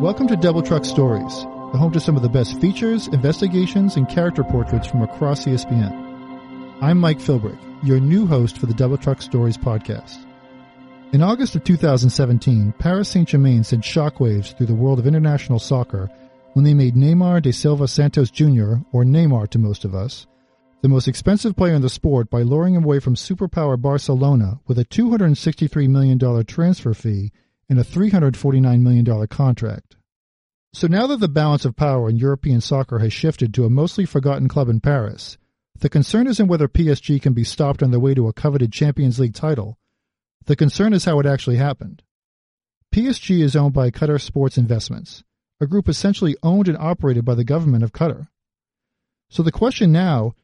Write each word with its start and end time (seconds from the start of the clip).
Welcome 0.00 0.28
to 0.28 0.36
Devil 0.36 0.62
Truck 0.62 0.84
Stories, 0.84 1.42
the 1.72 1.76
home 1.76 1.90
to 1.90 1.98
some 1.98 2.14
of 2.14 2.22
the 2.22 2.28
best 2.28 2.60
features, 2.60 3.08
investigations, 3.08 3.96
and 3.96 4.08
character 4.08 4.44
portraits 4.44 4.86
from 4.86 5.02
across 5.02 5.44
ESPN. 5.44 6.78
I'm 6.80 6.98
Mike 6.98 7.18
Philbrick, 7.18 7.58
your 7.82 7.98
new 7.98 8.24
host 8.24 8.58
for 8.58 8.66
the 8.66 8.74
Devil 8.74 8.96
Truck 8.96 9.20
Stories 9.20 9.58
podcast. 9.58 10.24
In 11.12 11.20
August 11.20 11.56
of 11.56 11.64
2017, 11.64 12.74
Paris 12.78 13.08
Saint-Germain 13.08 13.64
sent 13.64 13.82
shockwaves 13.82 14.56
through 14.56 14.66
the 14.66 14.74
world 14.74 15.00
of 15.00 15.06
international 15.08 15.58
soccer 15.58 16.08
when 16.52 16.64
they 16.64 16.74
made 16.74 16.94
Neymar 16.94 17.42
da 17.42 17.50
Silva 17.50 17.88
Santos 17.88 18.30
Jr., 18.30 18.74
or 18.92 19.02
Neymar 19.02 19.50
to 19.50 19.58
most 19.58 19.84
of 19.84 19.96
us, 19.96 20.28
the 20.80 20.88
most 20.88 21.08
expensive 21.08 21.56
player 21.56 21.74
in 21.74 21.82
the 21.82 21.90
sport 21.90 22.30
by 22.30 22.42
luring 22.42 22.76
him 22.76 22.84
away 22.84 23.00
from 23.00 23.16
superpower 23.16 23.76
Barcelona 23.76 24.60
with 24.68 24.78
a 24.78 24.84
$263 24.84 25.88
million 25.88 26.44
transfer 26.44 26.94
fee 26.94 27.32
and 27.68 27.78
a 27.78 27.84
$349 27.84 28.80
million 28.80 29.26
contract. 29.26 29.96
So 30.72 30.86
now 30.86 31.06
that 31.06 31.20
the 31.20 31.28
balance 31.28 31.64
of 31.64 31.76
power 31.76 32.08
in 32.08 32.16
European 32.16 32.60
soccer 32.60 32.98
has 32.98 33.12
shifted 33.12 33.54
to 33.54 33.64
a 33.64 33.70
mostly 33.70 34.04
forgotten 34.04 34.48
club 34.48 34.68
in 34.68 34.80
Paris, 34.80 35.38
the 35.78 35.88
concern 35.88 36.26
isn't 36.26 36.48
whether 36.48 36.68
PSG 36.68 37.20
can 37.22 37.32
be 37.32 37.44
stopped 37.44 37.82
on 37.82 37.90
their 37.90 38.00
way 38.00 38.14
to 38.14 38.28
a 38.28 38.32
coveted 38.32 38.72
Champions 38.72 39.18
League 39.18 39.34
title. 39.34 39.78
The 40.46 40.56
concern 40.56 40.92
is 40.92 41.04
how 41.04 41.20
it 41.20 41.26
actually 41.26 41.56
happened. 41.56 42.02
PSG 42.94 43.40
is 43.40 43.54
owned 43.54 43.74
by 43.74 43.90
Qatar 43.90 44.20
Sports 44.20 44.58
Investments, 44.58 45.22
a 45.60 45.66
group 45.66 45.88
essentially 45.88 46.36
owned 46.42 46.68
and 46.68 46.78
operated 46.78 47.24
by 47.24 47.34
the 47.34 47.44
government 47.44 47.84
of 47.84 47.92
Qatar. 47.92 48.28
So 49.30 49.42
the 49.42 49.52
question 49.52 49.92
now 49.92 50.34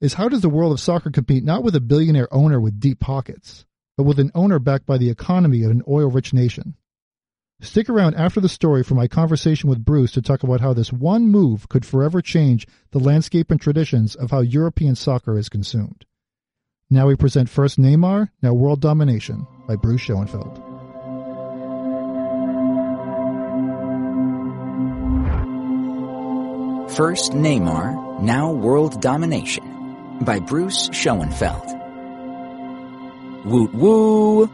is 0.00 0.14
how 0.14 0.28
does 0.28 0.40
the 0.40 0.48
world 0.48 0.72
of 0.72 0.80
soccer 0.80 1.10
compete 1.10 1.44
not 1.44 1.62
with 1.62 1.76
a 1.76 1.80
billionaire 1.80 2.32
owner 2.34 2.60
with 2.60 2.80
deep 2.80 2.98
pockets, 2.98 3.64
but 3.96 4.04
with 4.04 4.18
an 4.18 4.30
owner 4.34 4.58
backed 4.58 4.86
by 4.86 4.98
the 4.98 5.10
economy 5.10 5.62
of 5.62 5.70
an 5.70 5.82
oil 5.88 6.10
rich 6.10 6.32
nation. 6.32 6.74
Stick 7.60 7.88
around 7.88 8.16
after 8.16 8.40
the 8.40 8.48
story 8.48 8.82
for 8.82 8.94
my 8.94 9.06
conversation 9.06 9.70
with 9.70 9.84
Bruce 9.84 10.10
to 10.12 10.22
talk 10.22 10.42
about 10.42 10.60
how 10.60 10.72
this 10.72 10.92
one 10.92 11.28
move 11.28 11.68
could 11.68 11.86
forever 11.86 12.20
change 12.20 12.66
the 12.90 12.98
landscape 12.98 13.52
and 13.52 13.60
traditions 13.60 14.16
of 14.16 14.32
how 14.32 14.40
European 14.40 14.96
soccer 14.96 15.38
is 15.38 15.48
consumed. 15.48 16.04
Now 16.90 17.06
we 17.06 17.14
present 17.14 17.48
first 17.48 17.78
Neymar, 17.78 18.30
now 18.42 18.52
World 18.52 18.80
Domination 18.80 19.46
by 19.68 19.76
Bruce 19.76 20.02
Schoenfeld. 20.02 20.60
First 26.90 27.32
Neymar, 27.32 28.20
now 28.22 28.52
World 28.52 29.00
Domination 29.00 30.18
by 30.20 30.40
Bruce 30.40 30.90
Schoenfeld. 30.92 31.81
Woot 33.44 33.74
woo! 33.74 34.48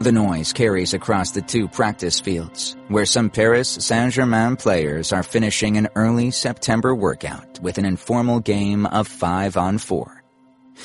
The 0.00 0.10
noise 0.10 0.54
carries 0.54 0.94
across 0.94 1.32
the 1.32 1.42
two 1.42 1.68
practice 1.68 2.18
fields, 2.18 2.74
where 2.88 3.04
some 3.04 3.28
Paris 3.28 3.68
Saint-Germain 3.68 4.56
players 4.56 5.12
are 5.12 5.22
finishing 5.22 5.76
an 5.76 5.88
early 5.94 6.30
September 6.30 6.94
workout 6.94 7.60
with 7.60 7.76
an 7.76 7.84
informal 7.84 8.40
game 8.40 8.86
of 8.86 9.06
five 9.06 9.58
on 9.58 9.76
four. 9.76 10.22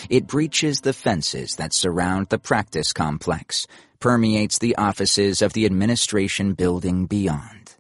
It 0.10 0.28
breaches 0.28 0.82
the 0.82 0.92
fences 0.92 1.56
that 1.56 1.74
surround 1.74 2.28
the 2.28 2.38
practice 2.38 2.92
complex, 2.92 3.66
permeates 4.02 4.60
the 4.60 4.76
offices 4.76 5.42
of 5.42 5.54
the 5.54 5.66
administration 5.66 6.54
building 6.54 7.06
beyond. 7.06 7.76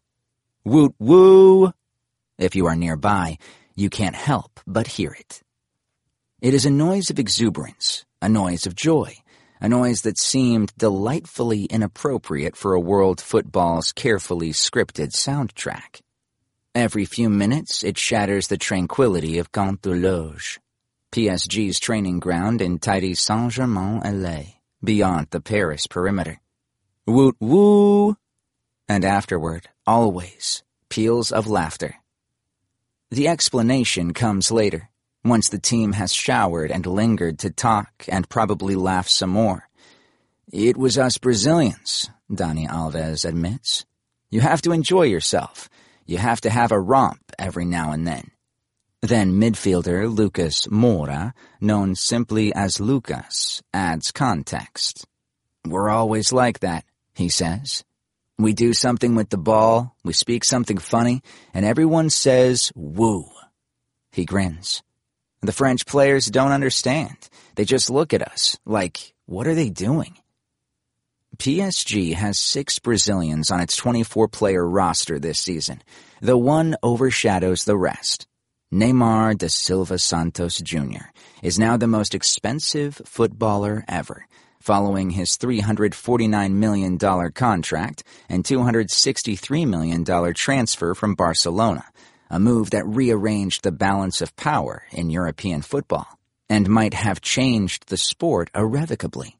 Woot 0.64 0.95
woo! 0.98 1.73
If 2.38 2.56
you 2.56 2.68
are 2.68 2.76
nearby, 2.76 3.38
you 3.76 3.90
can't 3.90 4.16
help 4.16 4.62
but 4.66 4.88
hear 4.88 5.12
it. 5.12 5.42
It 6.42 6.54
is 6.54 6.66
a 6.66 6.70
noise 6.70 7.10
of 7.10 7.20
exuberance, 7.20 8.06
a 8.22 8.30
noise 8.30 8.66
of 8.66 8.73
joy, 8.73 9.18
a 9.60 9.70
noise 9.70 10.02
that 10.02 10.18
seemed 10.18 10.74
delightfully 10.78 11.66
inappropriate 11.66 12.56
for 12.56 12.74
a 12.74 12.80
world 12.80 13.20
football's 13.20 13.92
carefully 13.92 14.52
scripted 14.52 15.12
soundtrack. 15.12 16.02
Every 16.76 17.06
few 17.06 17.30
minutes, 17.30 17.84
it 17.84 17.98
shatters 17.98 18.48
the 18.48 18.58
tranquility 18.58 19.40
of 19.40 19.52
Camp 19.52 19.82
des 19.82 19.96
Loges, 19.96 20.60
PSG's 21.12 21.80
training 21.80 22.20
ground 22.20 22.62
in 22.62 22.78
tidy 22.78 23.16
Saint-Germain-en-Laye, 23.16 24.62
beyond 24.84 25.28
the 25.32 25.42
Paris 25.42 25.88
perimeter. 25.88 26.40
Woot 27.08 27.36
woo! 27.40 28.16
And 28.88 29.04
afterward, 29.04 29.67
always, 29.86 30.64
peals 30.90 31.32
of 31.32 31.48
laughter. 31.48 31.96
The 33.10 33.28
explanation 33.28 34.14
comes 34.14 34.52
later 34.52 34.90
once 35.27 35.49
the 35.49 35.60
team 35.60 35.93
has 35.93 36.14
showered 36.14 36.71
and 36.71 36.86
lingered 36.86 37.39
to 37.39 37.49
talk 37.49 38.05
and 38.08 38.30
probably 38.30 38.76
laugh 38.76 39.08
some 39.08 39.30
more. 39.30 39.67
It 40.52 40.77
was 40.77 40.98
us 40.98 41.17
Brazilians, 41.17 42.10
Dani 42.32 42.67
Alves 42.67 43.27
admits. 43.27 43.86
You 44.30 44.42
have 44.42 44.61
to 44.64 44.71
enjoy 44.71 45.04
yourself. 45.04 45.70
You 46.05 46.17
have 46.17 46.42
to 46.42 46.49
have 46.49 46.71
a 46.71 46.80
romp 46.80 47.20
every 47.37 47.66
now 47.66 47.92
and 47.92 48.08
then. 48.08 48.32
Then 49.02 49.39
midfielder 49.39 50.14
Lucas 50.14 50.67
Moura, 50.67 51.33
known 51.61 51.95
simply 51.95 52.54
as 52.54 52.80
Lucas, 52.80 53.61
adds 53.73 54.11
context. 54.11 55.05
We're 55.66 55.89
always 55.89 56.32
like 56.32 56.61
that, 56.61 56.86
he 57.14 57.30
says. 57.30 57.83
We 58.39 58.54
do 58.54 58.73
something 58.73 59.16
with 59.16 59.30
the 59.30 59.37
ball, 59.37 59.95
we 60.04 60.14
speak 60.14 60.43
something 60.43 60.77
funny, 60.77 61.21
and 61.54 61.66
everyone 61.66 62.10
says, 62.10 62.71
woo. 62.76 63.30
He 64.11 64.26
grins. 64.26 64.82
The 65.42 65.52
French 65.52 65.86
players 65.86 66.25
don't 66.25 66.52
understand. 66.52 67.30
They 67.55 67.65
just 67.65 67.89
look 67.89 68.14
at 68.14 68.21
us 68.21 68.58
like, 68.65 69.14
what 69.25 69.48
are 69.48 69.55
they 69.55 69.70
doing? 69.70 70.17
PSG 71.37 72.14
has 72.15 72.39
six 72.39 72.80
Brazilians 72.80 73.52
on 73.52 73.59
its 73.59 73.75
24 73.75 74.27
player 74.30 74.67
roster 74.67 75.20
this 75.20 75.39
season. 75.39 75.83
The 76.21 76.37
one 76.37 76.75
overshadows 76.81 77.65
the 77.65 77.77
rest. 77.77 78.25
Neymar 78.73 79.37
da 79.37 79.48
Silva 79.48 79.99
Santos 79.99 80.58
Jr. 80.58 81.05
is 81.43 81.59
now 81.59 81.77
the 81.77 81.87
most 81.87 82.15
expensive 82.15 82.99
footballer 83.05 83.86
ever, 83.87 84.25
following 84.59 85.11
his 85.11 85.37
$349 85.37 86.52
million 86.54 86.98
contract 87.31 88.04
and 88.27 88.43
$263 88.43 89.67
million 89.67 90.33
transfer 90.33 90.93
from 90.95 91.15
Barcelona, 91.15 91.86
a 92.30 92.39
move 92.39 92.71
that 92.71 92.88
rearranged 92.88 93.64
the 93.64 93.71
balance 93.71 94.21
of 94.21 94.36
power 94.36 94.83
in 94.92 95.10
European 95.10 95.61
football 95.61 96.08
and 96.49 96.70
might 96.70 96.93
have 96.93 97.21
changed 97.21 97.88
the 97.88 97.98
sport 97.98 98.49
irrevocably. 98.55 99.38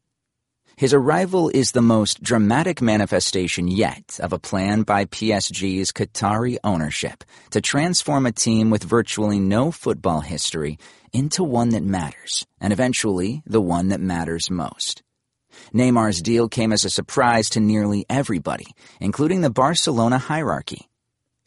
His 0.78 0.94
arrival 0.94 1.50
is 1.50 1.72
the 1.72 1.82
most 1.82 2.22
dramatic 2.22 2.84
manifestation 2.84 3.68
yet 3.68 4.20
of 4.22 4.32
a 4.32 4.38
plan 4.38 4.84
by 4.84 5.06
PSG's 5.06 5.92
Qatari 5.92 6.58
ownership 6.64 7.24
to 7.50 7.62
transform 7.62 8.28
a 8.28 8.32
team 8.32 8.70
with 8.70 8.84
virtually 8.84 9.40
no 9.40 9.72
football 9.72 10.22
history 10.22 10.78
into 11.12 11.44
one 11.44 11.70
that 11.70 11.82
matters, 11.82 12.46
and 12.62 12.72
eventually 12.72 13.42
the 13.48 13.62
one 13.62 13.88
that 13.88 14.00
matters 14.00 14.52
most. 14.52 15.02
Neymar's 15.74 16.22
deal 16.22 16.48
came 16.48 16.72
as 16.72 16.86
a 16.86 16.92
surprise 16.92 17.50
to 17.52 17.60
nearly 17.60 18.06
everybody, 18.08 18.68
including 19.00 19.42
the 19.42 19.50
Barcelona 19.50 20.20
hierarchy. 20.20 20.88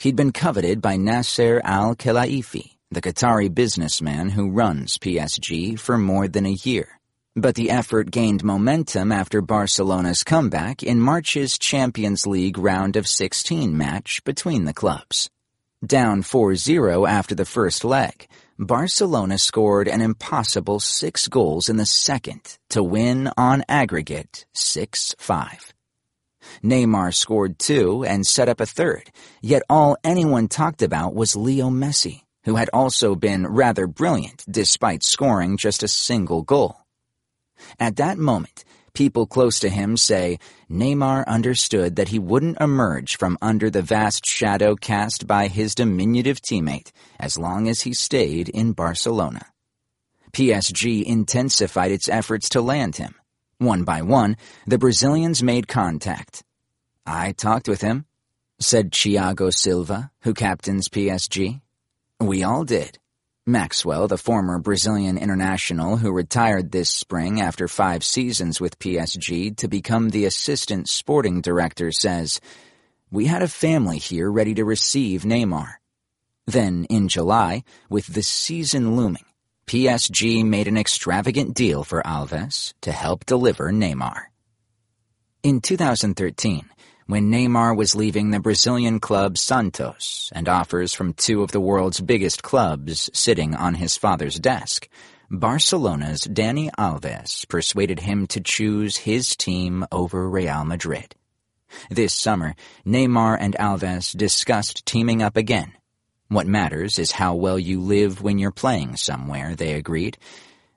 He'd 0.00 0.16
been 0.16 0.32
coveted 0.32 0.80
by 0.80 0.96
Nasser 0.96 1.60
Al 1.62 1.94
Khelaifi, 1.94 2.70
the 2.90 3.02
Qatari 3.02 3.54
businessman 3.54 4.30
who 4.30 4.50
runs 4.50 4.96
PSG, 4.96 5.78
for 5.78 5.98
more 5.98 6.26
than 6.26 6.46
a 6.46 6.56
year. 6.64 6.98
But 7.36 7.54
the 7.54 7.68
effort 7.68 8.10
gained 8.10 8.42
momentum 8.42 9.12
after 9.12 9.42
Barcelona's 9.42 10.24
comeback 10.24 10.82
in 10.82 11.00
March's 11.00 11.58
Champions 11.58 12.26
League 12.26 12.56
round 12.56 12.96
of 12.96 13.06
16 13.06 13.76
match 13.76 14.24
between 14.24 14.64
the 14.64 14.72
clubs. 14.72 15.28
Down 15.84 16.22
4-0 16.22 17.06
after 17.06 17.34
the 17.34 17.44
first 17.44 17.84
leg, 17.84 18.26
Barcelona 18.58 19.36
scored 19.36 19.86
an 19.86 20.00
impossible 20.00 20.80
six 20.80 21.28
goals 21.28 21.68
in 21.68 21.76
the 21.76 21.84
second 21.84 22.56
to 22.70 22.82
win 22.82 23.30
on 23.36 23.64
aggregate 23.68 24.46
6-5. 24.56 25.74
Neymar 26.63 27.15
scored 27.15 27.59
two 27.59 28.04
and 28.04 28.27
set 28.27 28.48
up 28.48 28.60
a 28.60 28.66
third, 28.66 29.10
yet 29.41 29.63
all 29.69 29.97
anyone 30.04 30.48
talked 30.48 30.83
about 30.83 31.15
was 31.15 31.37
Leo 31.37 31.71
Messi, 31.71 32.22
who 32.45 32.57
had 32.57 32.71
also 32.72 33.15
been 33.15 33.47
rather 33.47 33.87
brilliant 33.87 34.45
despite 34.51 35.03
scoring 35.03 35.57
just 35.57 35.83
a 35.83 35.89
single 35.89 36.42
goal. 36.42 36.81
At 37.78 37.97
that 37.97 38.19
moment, 38.19 38.65
people 38.95 39.27
close 39.27 39.60
to 39.60 39.69
him 39.69 39.97
say 39.97 40.39
Neymar 40.71 41.27
understood 41.27 41.97
that 41.97 42.09
he 42.09 42.19
wouldn't 42.19 42.60
emerge 42.60 43.16
from 43.16 43.39
under 43.42 43.71
the 43.71 43.83
vast 43.83 44.27
shadow 44.27 44.75
cast 44.77 45.27
by 45.27 45.48
his 45.48 45.75
diminutive 45.75 46.41
teammate 46.41 46.91
as 47.19 47.39
long 47.39 47.69
as 47.69 47.83
he 47.83 47.92
stayed 47.92 48.48
in 48.48 48.72
Barcelona. 48.72 49.47
PSG 50.33 51.03
intensified 51.04 51.91
its 51.91 52.09
efforts 52.09 52.48
to 52.51 52.60
land 52.60 52.97
him. 52.97 53.15
One 53.60 53.84
by 53.84 54.01
one, 54.01 54.39
the 54.66 54.78
Brazilians 54.78 55.42
made 55.42 55.68
contact. 55.68 56.42
I 57.04 57.33
talked 57.33 57.68
with 57.68 57.83
him, 57.83 58.07
said 58.59 58.91
Thiago 58.91 59.53
Silva, 59.53 60.10
who 60.22 60.33
captains 60.33 60.89
PSG. 60.89 61.60
We 62.18 62.42
all 62.42 62.65
did. 62.65 62.98
Maxwell, 63.47 64.09
the 64.09 64.16
former 64.16 64.59
Brazilian 64.59 65.18
international 65.18 65.98
who 65.98 66.10
retired 66.10 66.72
this 66.72 66.89
spring 66.89 67.42
after 67.42 67.68
five 67.68 68.03
seasons 68.03 68.62
with 68.62 68.78
PSG 68.78 69.54
to 69.59 69.68
become 69.68 70.09
the 70.09 70.24
assistant 70.24 70.89
sporting 70.89 71.42
director, 71.42 71.92
says, 71.92 72.41
we 73.10 73.27
had 73.27 73.42
a 73.42 73.48
family 73.48 73.98
here 73.98 74.33
ready 74.33 74.54
to 74.54 74.65
receive 74.65 75.24
Neymar. 75.24 75.74
Then, 76.47 76.86
in 76.86 77.09
July, 77.09 77.65
with 77.91 78.06
the 78.06 78.22
season 78.22 78.97
looming, 78.97 79.27
PSG 79.70 80.44
made 80.44 80.66
an 80.66 80.76
extravagant 80.76 81.54
deal 81.54 81.84
for 81.84 82.02
Alves 82.02 82.74
to 82.80 82.90
help 82.90 83.24
deliver 83.24 83.70
Neymar. 83.70 84.22
In 85.44 85.60
2013, 85.60 86.68
when 87.06 87.30
Neymar 87.30 87.76
was 87.76 87.94
leaving 87.94 88.32
the 88.32 88.40
Brazilian 88.40 88.98
club 88.98 89.38
Santos 89.38 90.28
and 90.34 90.48
offers 90.48 90.92
from 90.92 91.12
two 91.12 91.44
of 91.44 91.52
the 91.52 91.60
world's 91.60 92.00
biggest 92.00 92.42
clubs 92.42 93.10
sitting 93.14 93.54
on 93.54 93.74
his 93.74 93.96
father's 93.96 94.40
desk, 94.40 94.88
Barcelona's 95.30 96.22
Dani 96.22 96.68
Alves 96.76 97.48
persuaded 97.48 98.00
him 98.00 98.26
to 98.26 98.40
choose 98.40 98.96
his 98.96 99.36
team 99.36 99.86
over 99.92 100.28
Real 100.28 100.64
Madrid. 100.64 101.14
This 101.88 102.12
summer, 102.12 102.56
Neymar 102.84 103.36
and 103.38 103.54
Alves 103.54 104.16
discussed 104.16 104.84
teaming 104.84 105.22
up 105.22 105.36
again 105.36 105.74
what 106.30 106.47
matters 106.47 106.98
is 107.00 107.10
how 107.10 107.34
well 107.34 107.59
you 107.59 107.80
live 107.80 108.22
when 108.22 108.38
you're 108.38 108.53
playing 108.53 108.94
somewhere, 108.94 109.56
they 109.56 109.74
agreed. 109.74 110.16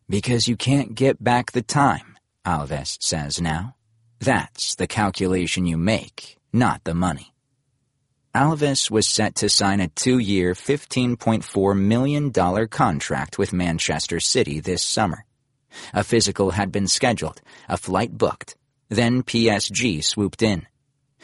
Because 0.09 0.47
you 0.47 0.57
can't 0.57 0.95
get 0.95 1.23
back 1.23 1.51
the 1.51 1.61
time, 1.61 2.17
Alves 2.44 2.97
says 3.00 3.39
now. 3.39 3.75
That's 4.19 4.73
the 4.73 4.88
calculation 4.88 5.67
you 5.67 5.77
make, 5.77 6.38
not 6.51 6.83
the 6.83 6.95
money. 6.95 7.35
Alves 8.33 8.89
was 8.89 9.07
set 9.07 9.35
to 9.35 9.47
sign 9.47 9.79
a 9.79 9.89
two-year, 9.89 10.55
$15.4 10.55 11.79
million 11.79 12.67
contract 12.67 13.38
with 13.38 13.53
Manchester 13.53 14.19
City 14.19 14.59
this 14.59 14.81
summer. 14.81 15.23
A 15.94 16.03
physical 16.03 16.50
had 16.50 16.71
been 16.71 16.88
scheduled, 16.88 17.41
a 17.69 17.77
flight 17.77 18.17
booked. 18.17 18.55
Then 18.89 19.21
PSG 19.21 20.03
swooped 20.03 20.41
in. 20.41 20.65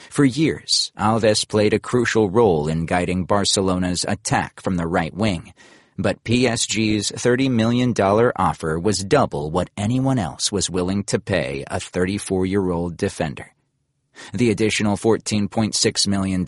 For 0.09 0.23
years, 0.23 0.91
Alves 0.97 1.47
played 1.47 1.73
a 1.73 1.79
crucial 1.79 2.29
role 2.29 2.67
in 2.67 2.85
guiding 2.85 3.25
Barcelona's 3.25 4.05
attack 4.07 4.61
from 4.61 4.77
the 4.77 4.87
right 4.87 5.13
wing, 5.13 5.53
but 5.97 6.23
PSG's 6.23 7.11
$30 7.11 7.51
million 7.51 7.93
offer 8.35 8.79
was 8.79 9.03
double 9.03 9.51
what 9.51 9.69
anyone 9.75 10.17
else 10.17 10.51
was 10.51 10.69
willing 10.69 11.03
to 11.05 11.19
pay 11.19 11.65
a 11.67 11.77
34-year-old 11.77 12.95
defender. 12.95 13.53
The 14.33 14.51
additional 14.51 14.95
$14.6 14.95 16.07
million, 16.07 16.45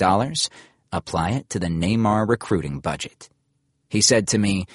apply 0.92 1.32
it 1.32 1.50
to 1.50 1.60
the 1.60 1.68
Neymar 1.68 2.28
recruiting 2.28 2.80
budget. 2.80 3.30
He 3.90 4.02
said 4.02 4.30
to 4.30 4.38
me, 4.38 4.66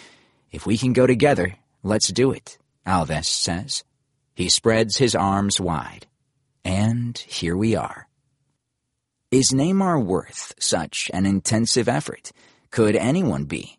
if 0.51 0.67
we 0.67 0.79
can 0.79 0.93
go 0.93 1.07
together, 1.07 1.57
let's 1.83 2.09
do 2.09 2.33
it, 2.33 2.59
Alves 2.87 3.25
says. 3.25 3.85
He 4.35 4.49
spreads 4.49 4.99
his 4.99 5.15
arms 5.15 5.61
wide. 5.61 6.07
And 6.65 7.17
here 7.17 7.57
we 7.57 7.77
are. 7.77 8.06
Is 9.37 9.53
Neymar 9.53 10.03
worth 10.03 10.55
such 10.59 11.11
an 11.13 11.27
intensive 11.27 11.91
effort? 11.91 12.33
Could 12.71 12.97
anyone 12.97 13.45
be? 13.45 13.77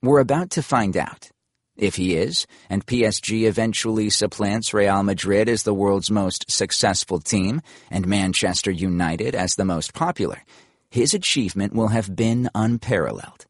We're 0.00 0.20
about 0.20 0.48
to 0.52 0.62
find 0.62 0.96
out. 0.96 1.28
If 1.76 1.96
he 1.96 2.16
is, 2.16 2.46
and 2.70 2.86
PSG 2.86 3.46
eventually 3.46 4.08
supplants 4.08 4.72
Real 4.72 5.02
Madrid 5.02 5.50
as 5.50 5.64
the 5.64 5.74
world's 5.74 6.10
most 6.10 6.50
successful 6.50 7.20
team 7.20 7.60
and 7.90 8.06
Manchester 8.06 8.70
United 8.70 9.34
as 9.34 9.56
the 9.56 9.66
most 9.66 9.92
popular, 9.92 10.42
his 10.88 11.12
achievement 11.12 11.74
will 11.74 11.88
have 11.88 12.16
been 12.16 12.48
unparalleled. 12.54 13.44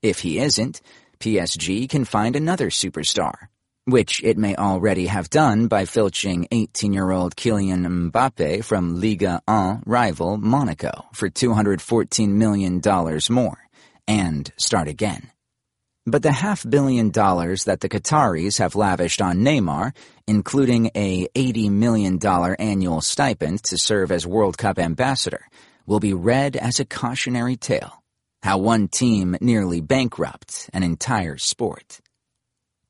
If 0.00 0.20
he 0.20 0.38
isn't, 0.38 0.80
PSG 1.20 1.90
can 1.90 2.06
find 2.06 2.34
another 2.34 2.70
superstar, 2.70 3.48
which 3.86 4.20
it 4.24 4.36
may 4.36 4.56
already 4.56 5.06
have 5.06 5.30
done 5.30 5.68
by 5.68 5.84
filching 5.84 6.48
18-year-old 6.50 7.36
Kylian 7.36 8.10
Mbappe 8.10 8.64
from 8.64 9.00
Ligue 9.00 9.40
1 9.46 9.82
rival 9.86 10.36
Monaco 10.36 11.06
for 11.12 11.30
$214 11.30 12.28
million 12.28 12.80
more, 13.30 13.58
and 14.08 14.52
start 14.56 14.88
again. 14.88 15.30
But 16.04 16.24
the 16.24 16.32
half 16.32 16.68
billion 16.68 17.10
dollars 17.10 17.64
that 17.64 17.80
the 17.80 17.88
Qataris 17.88 18.58
have 18.58 18.74
lavished 18.74 19.22
on 19.22 19.38
Neymar, 19.38 19.94
including 20.26 20.90
a 20.96 21.28
$80 21.28 21.70
million 21.70 22.18
annual 22.26 23.00
stipend 23.00 23.62
to 23.64 23.78
serve 23.78 24.10
as 24.10 24.26
World 24.26 24.58
Cup 24.58 24.80
ambassador, 24.80 25.46
will 25.86 26.00
be 26.00 26.12
read 26.12 26.56
as 26.56 26.80
a 26.80 26.84
cautionary 26.84 27.56
tale. 27.56 28.02
How 28.42 28.58
one 28.58 28.88
team 28.88 29.36
nearly 29.40 29.80
bankrupt 29.80 30.70
an 30.72 30.82
entire 30.82 31.38
sport. 31.38 32.00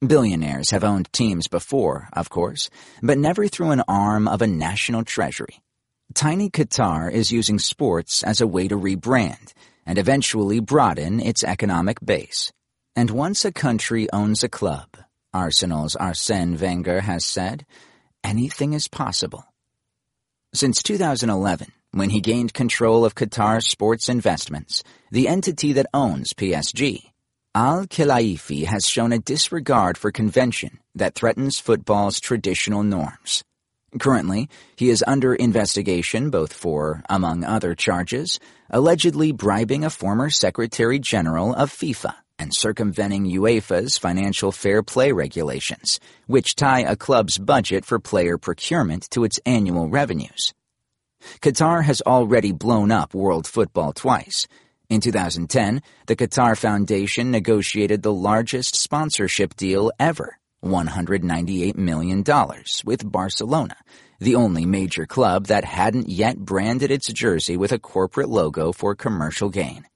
Billionaires 0.05 0.73
have 0.73 0.85
owned 0.85 1.11
teams 1.11 1.49
before, 1.49 2.11
of 2.13 2.29
course, 2.29 2.69
but 3.03 3.17
never 3.17 3.49
through 3.49 3.71
an 3.71 3.83
arm 3.89 4.29
of 4.29 4.43
a 4.43 4.47
national 4.47 5.05
treasury. 5.05 5.63
Tiny 6.13 6.51
Qatar 6.51 7.11
is 7.11 7.33
using 7.33 7.59
sports 7.59 8.23
as 8.23 8.43
a 8.43 8.47
way 8.47 8.69
to 8.69 8.77
rebrand 8.77 9.55
and 9.87 9.97
eventually 9.97 10.61
broaden 10.61 11.19
its 11.19 11.43
economic 11.43 11.99
base. 12.05 12.53
And 12.95 13.11
once 13.11 13.47
a 13.47 13.53
country 13.53 14.07
owns 14.13 14.45
a 14.45 14.51
club, 14.51 14.89
Arsenal's 15.33 15.97
Arsene 15.97 16.59
Wenger 16.59 17.01
has 17.01 17.25
said, 17.25 17.65
anything 18.23 18.75
is 18.75 18.89
possible. 18.89 19.47
Since 20.53 20.83
2011, 20.83 21.73
when 21.93 22.11
he 22.11 22.21
gained 22.21 22.53
control 22.53 23.07
of 23.07 23.15
Qatar's 23.15 23.67
sports 23.67 24.11
investments, 24.11 24.83
the 25.11 25.27
entity 25.27 25.73
that 25.73 25.87
owns 25.95 26.35
PSG, 26.35 27.13
Al-Khelaifi 27.57 28.67
has 28.67 28.87
shown 28.87 29.13
a 29.13 29.19
disregard 29.19 29.97
for 29.97 30.13
convention 30.13 30.79
that 30.95 31.15
threatens 31.15 31.59
football's 31.59 32.21
traditional 32.21 32.83
norms. 32.83 33.43
Currently, 33.99 34.51
he 34.77 34.91
is 34.91 35.03
under 35.07 35.35
investigation 35.35 36.29
both 36.29 36.53
for, 36.53 37.03
among 37.09 37.45
other 37.45 37.75
charges, 37.75 38.39
allegedly 38.69 39.33
bribing 39.33 39.87
a 39.87 39.89
former 39.89 40.29
Secretary 40.29 40.99
General 40.99 41.55
of 41.55 41.73
FIFA 41.73 42.17
and 42.39 42.55
circumventing 42.55 43.25
UEFA's 43.25 43.97
financial 43.97 44.53
fair 44.53 44.83
play 44.83 45.13
regulations, 45.13 45.99
which 46.27 46.57
tie 46.57 46.81
a 46.81 46.95
club's 46.95 47.39
budget 47.39 47.87
for 47.87 47.99
player 47.99 48.37
procurement 48.37 49.09
to 49.13 49.25
its 49.25 49.41
annual 49.47 49.89
revenues. 49.89 50.53
Qatar 51.41 51.85
has 51.85 52.03
already 52.03 52.53
blown 52.53 52.93
up 52.93 53.15
world 53.15 53.47
football 53.47 53.95
twice, 53.95 54.47
in 54.89 55.01
2010, 55.01 55.83
the 56.07 56.17
Qatar 56.17 56.57
Foundation 56.57 57.31
negotiated 57.31 58.03
the 58.03 58.13
largest 58.13 58.77
sponsorship 58.77 59.57
deal 59.57 59.91
ever, 59.99 60.39
$198 60.65 61.77
million, 61.77 62.25
with 62.85 63.11
Barcelona, 63.11 63.77
the 64.21 64.37
only 64.37 64.65
major 64.65 65.05
club 65.05 65.47
that 65.47 65.65
hadn't 65.65 66.09
yet 66.09 66.39
branded 66.39 66.91
its 66.91 67.13
jersey 67.13 67.57
with 67.57 67.73
a 67.73 67.79
corporate 67.79 68.29
logo 68.29 68.73
for 68.73 68.95
commercial 68.95 69.49
gain. 69.49 69.87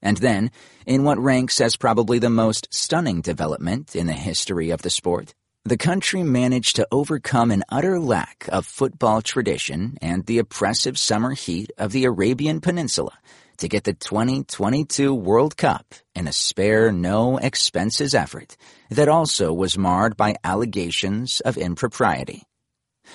And 0.00 0.16
then, 0.16 0.50
in 0.86 1.04
what 1.04 1.18
ranks 1.18 1.60
as 1.60 1.76
probably 1.76 2.18
the 2.18 2.30
most 2.30 2.68
stunning 2.70 3.20
development 3.20 3.94
in 3.94 4.06
the 4.06 4.12
history 4.12 4.70
of 4.70 4.80
the 4.80 4.90
sport, 4.90 5.34
the 5.64 5.76
country 5.76 6.22
managed 6.22 6.76
to 6.76 6.88
overcome 6.90 7.50
an 7.50 7.64
utter 7.68 8.00
lack 8.00 8.48
of 8.48 8.64
football 8.64 9.20
tradition 9.20 9.98
and 10.00 10.24
the 10.24 10.38
oppressive 10.38 10.98
summer 10.98 11.32
heat 11.32 11.70
of 11.76 11.92
the 11.92 12.04
Arabian 12.04 12.60
Peninsula 12.60 13.18
to 13.58 13.68
get 13.68 13.84
the 13.84 13.92
2022 13.92 15.14
World 15.14 15.56
Cup 15.56 15.94
in 16.14 16.26
a 16.26 16.32
spare 16.32 16.90
no 16.90 17.38
expenses 17.38 18.14
effort 18.14 18.56
that 18.90 19.08
also 19.08 19.52
was 19.52 19.78
marred 19.78 20.16
by 20.16 20.36
allegations 20.42 21.40
of 21.40 21.56
impropriety. 21.56 22.42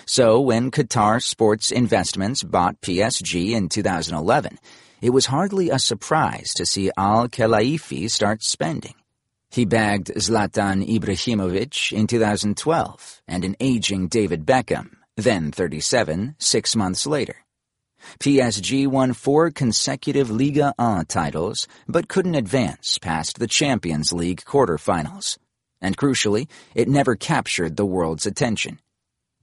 So 0.05 0.41
when 0.41 0.71
Qatar 0.71 1.21
Sports 1.21 1.71
Investments 1.71 2.43
bought 2.43 2.81
PSG 2.81 3.51
in 3.51 3.69
2011, 3.69 4.59
it 5.01 5.11
was 5.11 5.27
hardly 5.27 5.69
a 5.69 5.79
surprise 5.79 6.53
to 6.55 6.65
see 6.65 6.91
Al 6.97 7.27
Khelaifi 7.27 8.09
start 8.09 8.43
spending. 8.43 8.95
He 9.51 9.65
bagged 9.65 10.13
Zlatan 10.15 10.87
Ibrahimovic 10.87 11.91
in 11.91 12.07
2012 12.07 13.21
and 13.27 13.45
an 13.45 13.55
aging 13.59 14.07
David 14.07 14.45
Beckham, 14.45 14.95
then 15.15 15.51
37, 15.51 16.35
six 16.39 16.75
months 16.75 17.05
later. 17.05 17.42
PSG 18.19 18.87
won 18.87 19.13
four 19.13 19.51
consecutive 19.51 20.29
Ligue 20.29 20.61
1 20.77 21.05
titles, 21.05 21.67
but 21.87 22.07
couldn't 22.07 22.35
advance 22.35 22.97
past 22.97 23.39
the 23.39 23.47
Champions 23.47 24.13
League 24.13 24.41
quarterfinals. 24.45 25.37
And 25.81 25.97
crucially, 25.97 26.47
it 26.73 26.87
never 26.87 27.15
captured 27.15 27.75
the 27.75 27.85
world's 27.85 28.25
attention. 28.25 28.79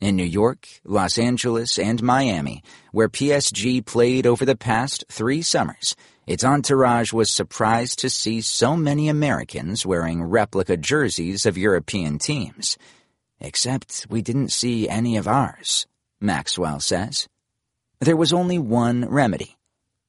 In 0.00 0.16
New 0.16 0.24
York, 0.24 0.66
Los 0.82 1.18
Angeles, 1.18 1.78
and 1.78 2.02
Miami, 2.02 2.62
where 2.90 3.10
PSG 3.10 3.84
played 3.84 4.26
over 4.26 4.46
the 4.46 4.56
past 4.56 5.04
three 5.10 5.42
summers, 5.42 5.94
its 6.26 6.42
entourage 6.42 7.12
was 7.12 7.30
surprised 7.30 7.98
to 7.98 8.08
see 8.08 8.40
so 8.40 8.76
many 8.76 9.08
Americans 9.10 9.84
wearing 9.84 10.22
replica 10.22 10.78
jerseys 10.78 11.44
of 11.44 11.58
European 11.58 12.18
teams. 12.18 12.78
Except 13.40 14.06
we 14.08 14.22
didn't 14.22 14.52
see 14.52 14.88
any 14.88 15.18
of 15.18 15.28
ours, 15.28 15.86
Maxwell 16.18 16.80
says. 16.80 17.28
There 18.00 18.16
was 18.16 18.32
only 18.32 18.58
one 18.58 19.04
remedy. 19.10 19.58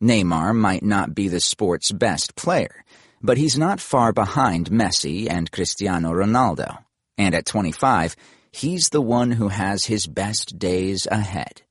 Neymar 0.02 0.56
might 0.56 0.82
not 0.82 1.14
be 1.14 1.28
the 1.28 1.42
sport's 1.42 1.92
best 1.92 2.36
player, 2.36 2.86
but 3.22 3.38
he's 3.38 3.58
not 3.58 3.82
far 3.82 4.14
behind 4.14 4.72
Messi 4.72 5.30
and 5.30 5.52
Cristiano 5.52 6.14
Ronaldo. 6.14 6.86
And 7.18 7.36
at 7.36 7.46
25, 7.46 8.16
he's 8.54 8.90
the 8.90 9.02
one 9.02 9.32
who 9.32 9.50
has 9.50 9.86
his 9.86 10.08
best 10.08 10.58
days 10.58 11.06
ahead. 11.12 11.64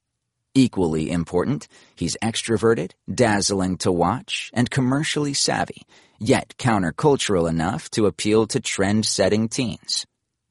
Equally 0.54 1.10
important, 1.10 1.68
he's 1.96 2.18
extroverted, 2.22 2.92
dazzling 3.12 3.78
to 3.78 3.90
watch, 3.90 4.50
and 4.52 4.70
commercially 4.70 5.32
savvy, 5.32 5.82
yet 6.18 6.54
countercultural 6.58 7.48
enough 7.48 7.90
to 7.92 8.04
appeal 8.04 8.46
to 8.48 8.60
trend-setting 8.60 9.48
teens. 9.48 10.04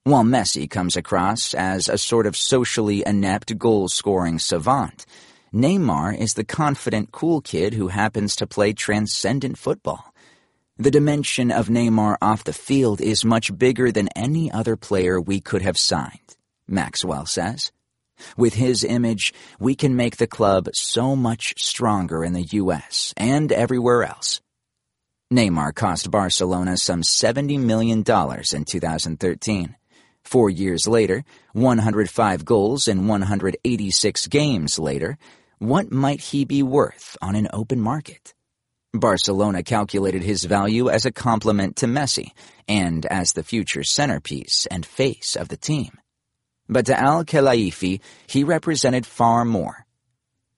While 0.03 0.23
Messi 0.23 0.67
comes 0.67 0.97
across 0.97 1.53
as 1.53 1.87
a 1.87 1.99
sort 1.99 2.25
of 2.25 2.35
socially 2.35 3.03
inept 3.05 3.55
goal-scoring 3.59 4.39
savant, 4.39 5.05
Neymar 5.53 6.15
is 6.15 6.35
the 6.35 6.43
confident 6.43 7.11
cool 7.11 7.41
kid 7.41 7.73
who 7.73 7.87
happens 7.87 8.35
to 8.35 8.45
play 8.45 8.71
transcendent 8.71 9.57
football. 9.57 10.13
The 10.77 10.91
dimension 10.91 11.51
of 11.51 11.69
Neymar 11.69 12.17
off 12.21 12.43
the 12.43 12.53
field 12.53 13.01
is 13.01 13.25
much 13.25 13.57
bigger 13.57 13.91
than 13.91 14.09
any 14.15 14.51
other 14.51 14.77
player 14.77 15.19
we 15.19 15.41
could 15.41 15.63
have 15.63 15.77
signed, 15.77 16.37
Maxwell 16.67 17.25
says. 17.25 17.71
With 18.37 18.53
his 18.53 18.83
image, 18.83 19.33
we 19.59 19.73
can 19.73 19.95
make 19.95 20.17
the 20.17 20.27
club 20.27 20.69
so 20.73 21.15
much 21.15 21.55
stronger 21.57 22.23
in 22.23 22.33
the 22.33 22.43
U.S. 22.43 23.13
and 23.17 23.51
everywhere 23.51 24.03
else. 24.03 24.41
Neymar 25.33 25.73
cost 25.73 26.11
Barcelona 26.11 26.77
some 26.77 27.01
$70 27.01 27.59
million 27.59 27.99
in 27.99 28.65
2013. 28.65 29.75
Four 30.23 30.49
years 30.49 30.87
later, 30.87 31.23
105 31.53 32.45
goals 32.45 32.87
in 32.87 33.07
186 33.07 34.27
games 34.27 34.77
later, 34.77 35.17
what 35.59 35.91
might 35.91 36.21
he 36.21 36.45
be 36.45 36.63
worth 36.63 37.17
on 37.21 37.35
an 37.35 37.49
open 37.51 37.81
market? 37.81 38.33
Barcelona 38.93 39.61
calculated 39.61 40.23
his 40.23 40.45
value 40.45 40.89
as 40.89 41.05
a 41.05 41.11
complement 41.11 41.75
to 41.77 41.85
Messi 41.85 42.31
and 42.67 43.05
as 43.05 43.33
the 43.33 43.43
future 43.43 43.83
centerpiece 43.83 44.65
and 44.71 44.85
face 44.85 45.35
of 45.35 45.49
the 45.49 45.57
team. 45.57 45.91
But 46.69 46.85
to 46.85 46.97
Al 46.97 47.25
Khelaifi, 47.25 47.99
he 48.25 48.43
represented 48.43 49.05
far 49.05 49.43
more. 49.43 49.85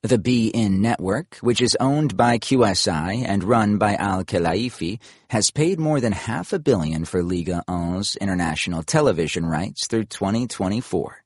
The 0.03 0.17
beIN 0.19 0.79
network, 0.79 1.37
which 1.37 1.61
is 1.61 1.77
owned 1.79 2.15
by 2.15 2.37
QSI 2.37 3.23
and 3.25 3.43
run 3.43 3.77
by 3.77 3.95
Al 3.95 4.23
Khelaifi, 4.23 4.99
has 5.29 5.51
paid 5.51 5.79
more 5.79 5.99
than 5.99 6.13
half 6.13 6.53
a 6.53 6.59
billion 6.59 7.05
for 7.05 7.23
Ligue 7.23 7.47
1's 7.67 8.17
international 8.17 8.83
television 8.83 9.45
rights 9.45 9.87
through 9.87 10.05
2024. 10.05 11.23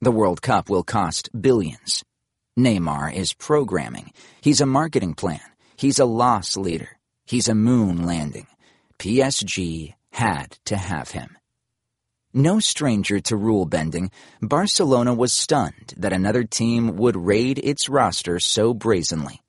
The 0.00 0.12
World 0.12 0.42
Cup 0.42 0.70
will 0.70 0.84
cost 0.84 1.28
billions. 1.40 2.04
Neymar 2.58 3.12
is 3.14 3.34
programming. 3.34 4.12
He's 4.40 4.60
a 4.60 4.66
marketing 4.66 5.14
plan. 5.14 5.40
He's 5.76 5.98
a 5.98 6.06
loss 6.06 6.56
leader. 6.56 6.98
He's 7.26 7.48
a 7.48 7.54
moon 7.54 8.06
landing. 8.06 8.46
PSG 8.98 9.94
had 10.12 10.56
to 10.64 10.76
have 10.76 11.10
him. 11.10 11.36
No 12.32 12.60
stranger 12.60 13.20
to 13.20 13.36
rule 13.36 13.66
bending, 13.66 14.10
Barcelona 14.40 15.14
was 15.14 15.32
stunned 15.32 15.94
that 15.96 16.12
another 16.12 16.44
team 16.44 16.96
would 16.96 17.16
raid 17.16 17.58
its 17.58 17.88
roster 17.88 18.40
so 18.40 18.74
brazenly. 18.74 19.40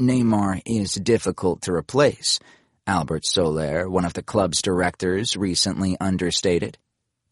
Neymar 0.00 0.62
is 0.64 0.94
difficult 0.94 1.62
to 1.62 1.72
replace, 1.72 2.38
Albert 2.86 3.26
Soler, 3.26 3.88
one 3.88 4.04
of 4.04 4.14
the 4.14 4.22
club's 4.22 4.62
directors, 4.62 5.36
recently 5.36 5.96
understated. 6.00 6.78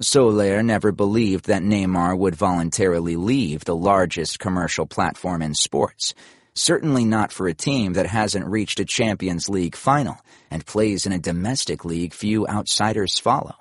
Soler 0.01 0.63
never 0.63 0.93
believed 0.93 1.47
that 1.47 1.63
Neymar 1.63 2.17
would 2.17 2.37
voluntarily 2.37 3.17
leave 3.17 3.65
the 3.65 3.75
largest 3.75 4.39
commercial 4.39 4.87
platform 4.87 5.43
in 5.43 5.55
sports, 5.55 6.15
certainly 6.55 7.05
not 7.05 7.33
for 7.33 7.49
a 7.49 7.55
team 7.55 7.95
that 7.95 8.07
hasn't 8.07 8.47
reached 8.47 8.79
a 8.79 8.85
Champions 8.85 9.49
League 9.49 9.75
final 9.75 10.17
and 10.53 10.65
plays 10.65 11.05
in 11.05 11.11
a 11.11 11.19
domestic 11.19 11.85
league 11.85 12.15
few 12.15 12.47
outsiders 12.47 13.19
follow. 13.19 13.57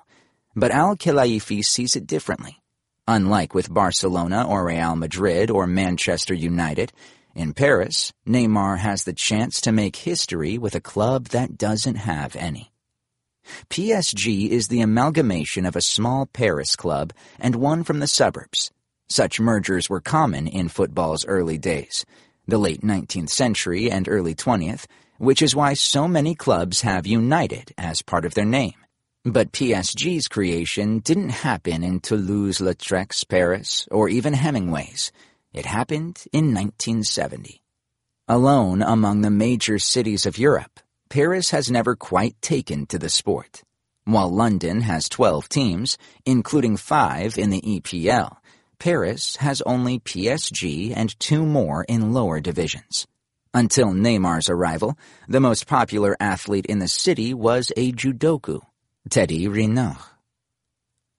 But 0.54 0.70
Al 0.70 0.96
Khelaifi 0.96 1.64
sees 1.64 1.96
it 1.96 2.06
differently. 2.06 2.62
Unlike 3.08 3.54
with 3.54 3.74
Barcelona 3.74 4.46
or 4.46 4.66
Real 4.66 4.94
Madrid 4.94 5.50
or 5.50 5.66
Manchester 5.66 6.34
United, 6.34 6.92
in 7.34 7.52
Paris, 7.52 8.12
Neymar 8.28 8.78
has 8.78 9.02
the 9.02 9.12
chance 9.12 9.60
to 9.62 9.72
make 9.72 9.96
history 9.96 10.56
with 10.56 10.76
a 10.76 10.80
club 10.80 11.28
that 11.28 11.58
doesn't 11.58 11.96
have 11.96 12.36
any. 12.36 12.70
PSG 13.70 14.48
is 14.48 14.68
the 14.68 14.80
amalgamation 14.80 15.66
of 15.66 15.76
a 15.76 15.80
small 15.80 16.26
Paris 16.26 16.76
club 16.76 17.12
and 17.38 17.56
one 17.56 17.84
from 17.84 18.00
the 18.00 18.06
suburbs. 18.06 18.70
Such 19.08 19.40
mergers 19.40 19.88
were 19.88 20.00
common 20.00 20.46
in 20.46 20.68
football's 20.68 21.24
early 21.26 21.58
days, 21.58 22.04
the 22.46 22.58
late 22.58 22.82
19th 22.82 23.30
century 23.30 23.90
and 23.90 24.08
early 24.08 24.34
20th, 24.34 24.86
which 25.18 25.42
is 25.42 25.56
why 25.56 25.74
so 25.74 26.06
many 26.06 26.34
clubs 26.34 26.82
have 26.82 27.06
United 27.06 27.72
as 27.78 28.02
part 28.02 28.24
of 28.24 28.34
their 28.34 28.44
name. 28.44 28.74
But 29.24 29.52
PSG's 29.52 30.28
creation 30.28 31.00
didn't 31.00 31.30
happen 31.30 31.82
in 31.82 32.00
Toulouse-Lautrec's 32.00 33.24
Paris 33.24 33.88
or 33.90 34.08
even 34.08 34.32
Hemingway's. 34.32 35.10
It 35.52 35.66
happened 35.66 36.24
in 36.32 36.54
1970. 36.54 37.62
Alone 38.28 38.82
among 38.82 39.22
the 39.22 39.30
major 39.30 39.78
cities 39.78 40.24
of 40.24 40.38
Europe, 40.38 40.80
Paris 41.08 41.50
has 41.50 41.70
never 41.70 41.96
quite 41.96 42.40
taken 42.42 42.86
to 42.86 42.98
the 42.98 43.08
sport. 43.08 43.62
While 44.04 44.28
London 44.30 44.82
has 44.82 45.08
12 45.08 45.48
teams, 45.48 45.98
including 46.26 46.76
five 46.76 47.38
in 47.38 47.50
the 47.50 47.60
EPL, 47.60 48.36
Paris 48.78 49.36
has 49.36 49.60
only 49.62 49.98
PSG 49.98 50.92
and 50.94 51.18
two 51.18 51.44
more 51.44 51.84
in 51.84 52.12
lower 52.12 52.40
divisions. 52.40 53.06
Until 53.54 53.88
Neymar's 53.88 54.48
arrival, 54.48 54.96
the 55.28 55.40
most 55.40 55.66
popular 55.66 56.16
athlete 56.20 56.66
in 56.66 56.78
the 56.78 56.88
city 56.88 57.32
was 57.32 57.72
a 57.76 57.92
judoka, 57.92 58.60
Teddy 59.08 59.46
Riner. 59.46 59.98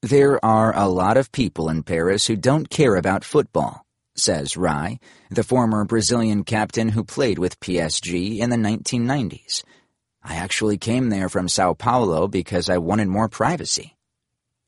There 0.01 0.43
are 0.45 0.73
a 0.75 0.87
lot 0.87 1.17
of 1.17 1.31
people 1.31 1.69
in 1.69 1.83
Paris 1.83 2.27
who 2.27 2.37
don't 2.37 2.69
care 2.69 2.95
about 2.95 3.25
football, 3.25 3.85
says 4.15 4.55
Rai, 4.55 4.99
the 5.29 5.43
former 5.43 5.83
Brazilian 5.83 6.43
captain 6.43 6.89
who 6.89 7.03
played 7.03 7.39
with 7.39 7.59
PSG 7.59 8.39
in 8.39 8.49
the 8.49 8.55
1990s. 8.55 9.63
I 10.29 10.35
actually 10.35 10.77
came 10.77 11.09
there 11.09 11.27
from 11.27 11.49
Sao 11.49 11.73
Paulo 11.73 12.27
because 12.27 12.69
I 12.69 12.77
wanted 12.77 13.07
more 13.07 13.27
privacy. 13.27 13.97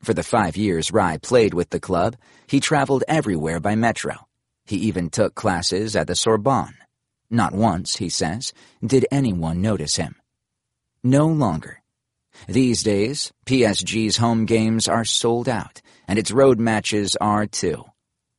For 0.02 0.16
the 0.16 0.24
five 0.24 0.58
years 0.58 0.92
Rai 0.92 1.20
played 1.20 1.54
with 1.54 1.70
the 1.70 1.80
club, 1.80 2.16
he 2.48 2.60
traveled 2.60 3.04
everywhere 3.08 3.60
by 3.60 3.76
metro. 3.76 4.16
He 4.66 4.78
even 4.78 5.12
took 5.12 5.36
classes 5.36 5.96
at 5.96 6.08
the 6.08 6.16
Sorbonne. 6.16 6.74
Not 7.30 7.54
once, 7.54 7.98
he 7.98 8.10
says, 8.10 8.54
did 8.84 9.06
anyone 9.12 9.62
notice 9.62 9.98
him. 9.98 10.16
No 11.04 11.28
longer. 11.28 11.84
These 12.48 12.82
days, 12.82 13.32
PSG's 13.46 14.18
home 14.18 14.48
games 14.48 14.88
are 14.88 15.06
sold 15.06 15.48
out, 15.48 15.84
and 16.08 16.18
its 16.18 16.32
road 16.32 16.60
matches 16.60 17.16
are 17.22 17.46
too. 17.46 17.86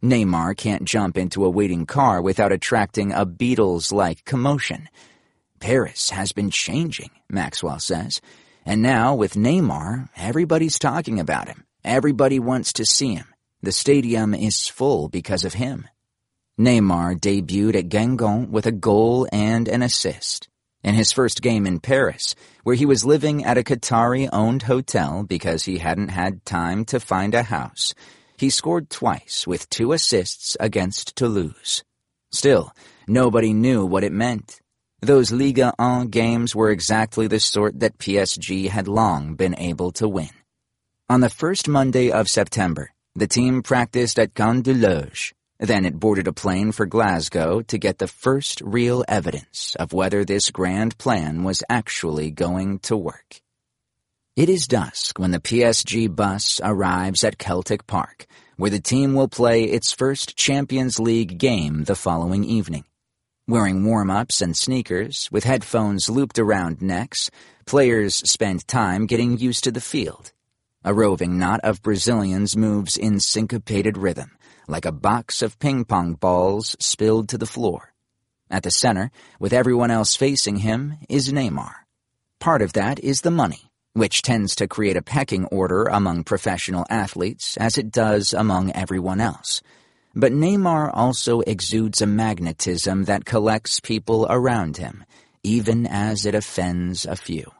Neymar 0.02 0.56
can't 0.56 0.82
jump 0.82 1.16
into 1.16 1.44
a 1.44 1.50
waiting 1.50 1.86
car 1.86 2.20
without 2.20 2.50
attracting 2.50 3.12
a 3.12 3.24
Beatles-like 3.24 4.24
commotion. 4.24 4.88
Paris 5.62 6.10
has 6.10 6.32
been 6.32 6.50
changing, 6.50 7.10
Maxwell 7.30 7.78
says, 7.78 8.20
and 8.66 8.82
now 8.82 9.14
with 9.14 9.34
Neymar, 9.34 10.08
everybody's 10.16 10.76
talking 10.76 11.20
about 11.20 11.46
him. 11.46 11.64
Everybody 11.84 12.40
wants 12.40 12.72
to 12.72 12.84
see 12.84 13.14
him. 13.14 13.32
The 13.62 13.70
stadium 13.70 14.34
is 14.34 14.66
full 14.66 15.08
because 15.08 15.44
of 15.44 15.54
him. 15.54 15.86
Neymar 16.58 17.20
debuted 17.20 17.76
at 17.76 17.88
Guingamp 17.88 18.48
with 18.48 18.66
a 18.66 18.72
goal 18.72 19.28
and 19.32 19.68
an 19.68 19.82
assist 19.82 20.48
in 20.82 20.96
his 20.96 21.12
first 21.12 21.42
game 21.42 21.64
in 21.64 21.78
Paris, 21.78 22.34
where 22.64 22.74
he 22.74 22.84
was 22.84 23.04
living 23.04 23.44
at 23.44 23.56
a 23.56 23.62
Qatari-owned 23.62 24.62
hotel 24.62 25.22
because 25.22 25.62
he 25.62 25.78
hadn't 25.78 26.08
had 26.08 26.44
time 26.44 26.84
to 26.86 26.98
find 26.98 27.34
a 27.34 27.44
house. 27.44 27.94
He 28.36 28.50
scored 28.50 28.90
twice 28.90 29.46
with 29.46 29.70
two 29.70 29.92
assists 29.92 30.56
against 30.58 31.14
Toulouse. 31.14 31.84
Still, 32.32 32.72
nobody 33.06 33.52
knew 33.52 33.86
what 33.86 34.02
it 34.02 34.10
meant. 34.10 34.61
Those 35.04 35.32
Ligue 35.32 35.58
1 35.80 36.08
games 36.10 36.54
were 36.54 36.70
exactly 36.70 37.26
the 37.26 37.40
sort 37.40 37.80
that 37.80 37.98
PSG 37.98 38.68
had 38.68 38.86
long 38.86 39.34
been 39.34 39.58
able 39.58 39.90
to 39.98 40.06
win. 40.06 40.30
On 41.10 41.20
the 41.20 41.28
first 41.28 41.66
Monday 41.66 42.12
of 42.12 42.30
September, 42.30 42.92
the 43.16 43.26
team 43.26 43.64
practiced 43.64 44.16
at 44.20 44.36
Camp 44.36 44.62
des 44.62 44.74
Loges, 44.74 45.32
then 45.58 45.84
it 45.84 45.98
boarded 45.98 46.28
a 46.28 46.32
plane 46.32 46.70
for 46.70 46.86
Glasgow 46.86 47.62
to 47.62 47.78
get 47.78 47.98
the 47.98 48.06
first 48.06 48.60
real 48.60 49.04
evidence 49.08 49.74
of 49.74 49.92
whether 49.92 50.24
this 50.24 50.50
grand 50.50 50.96
plan 50.98 51.42
was 51.42 51.64
actually 51.68 52.30
going 52.30 52.78
to 52.86 52.96
work. 52.96 53.40
It 54.36 54.48
is 54.48 54.68
dusk 54.68 55.18
when 55.18 55.32
the 55.32 55.40
PSG 55.40 56.14
bus 56.14 56.60
arrives 56.62 57.24
at 57.24 57.38
Celtic 57.38 57.88
Park, 57.88 58.26
where 58.56 58.70
the 58.70 58.78
team 58.78 59.14
will 59.14 59.26
play 59.26 59.64
its 59.64 59.92
first 59.92 60.36
Champions 60.36 61.00
League 61.00 61.38
game 61.38 61.82
the 61.84 61.96
following 61.96 62.44
evening. 62.44 62.84
Wearing 63.52 63.84
warm-ups 63.84 64.40
and 64.40 64.56
sneakers, 64.56 65.28
with 65.30 65.44
headphones 65.44 66.08
looped 66.08 66.38
around 66.38 66.80
necks, 66.80 67.30
players 67.66 68.14
spend 68.14 68.66
time 68.66 69.04
getting 69.04 69.36
used 69.36 69.64
to 69.64 69.70
the 69.70 69.78
field. 69.78 70.32
A 70.86 70.94
roving 70.94 71.38
knot 71.38 71.60
of 71.62 71.82
Brazilians 71.82 72.56
moves 72.56 72.96
in 72.96 73.20
syncopated 73.20 73.98
rhythm, 73.98 74.30
like 74.68 74.86
a 74.86 74.90
box 74.90 75.42
of 75.42 75.58
ping 75.58 75.84
pong 75.84 76.14
balls 76.14 76.76
spilled 76.80 77.28
to 77.28 77.36
the 77.36 77.44
floor. 77.44 77.92
At 78.50 78.62
the 78.62 78.70
center, 78.70 79.10
with 79.38 79.52
everyone 79.52 79.90
else 79.90 80.16
facing 80.16 80.56
him, 80.56 80.94
is 81.10 81.30
Neymar. 81.30 81.74
Part 82.40 82.62
of 82.62 82.72
that 82.72 83.00
is 83.00 83.20
the 83.20 83.30
money, 83.30 83.70
which 83.92 84.22
tends 84.22 84.56
to 84.56 84.66
create 84.66 84.96
a 84.96 85.02
pecking 85.02 85.44
order 85.48 85.84
among 85.84 86.24
professional 86.24 86.86
athletes 86.88 87.58
as 87.58 87.76
it 87.76 87.90
does 87.90 88.32
among 88.32 88.72
everyone 88.72 89.20
else. 89.20 89.60
But 90.14 90.32
Neymar 90.32 90.90
also 90.92 91.40
exudes 91.40 92.02
a 92.02 92.06
magnetism 92.06 93.04
that 93.04 93.24
collects 93.24 93.80
people 93.80 94.26
around 94.28 94.76
him, 94.76 95.04
even 95.42 95.86
as 95.86 96.26
it 96.26 96.34
offends 96.34 97.06
a 97.06 97.16
few. 97.16 97.50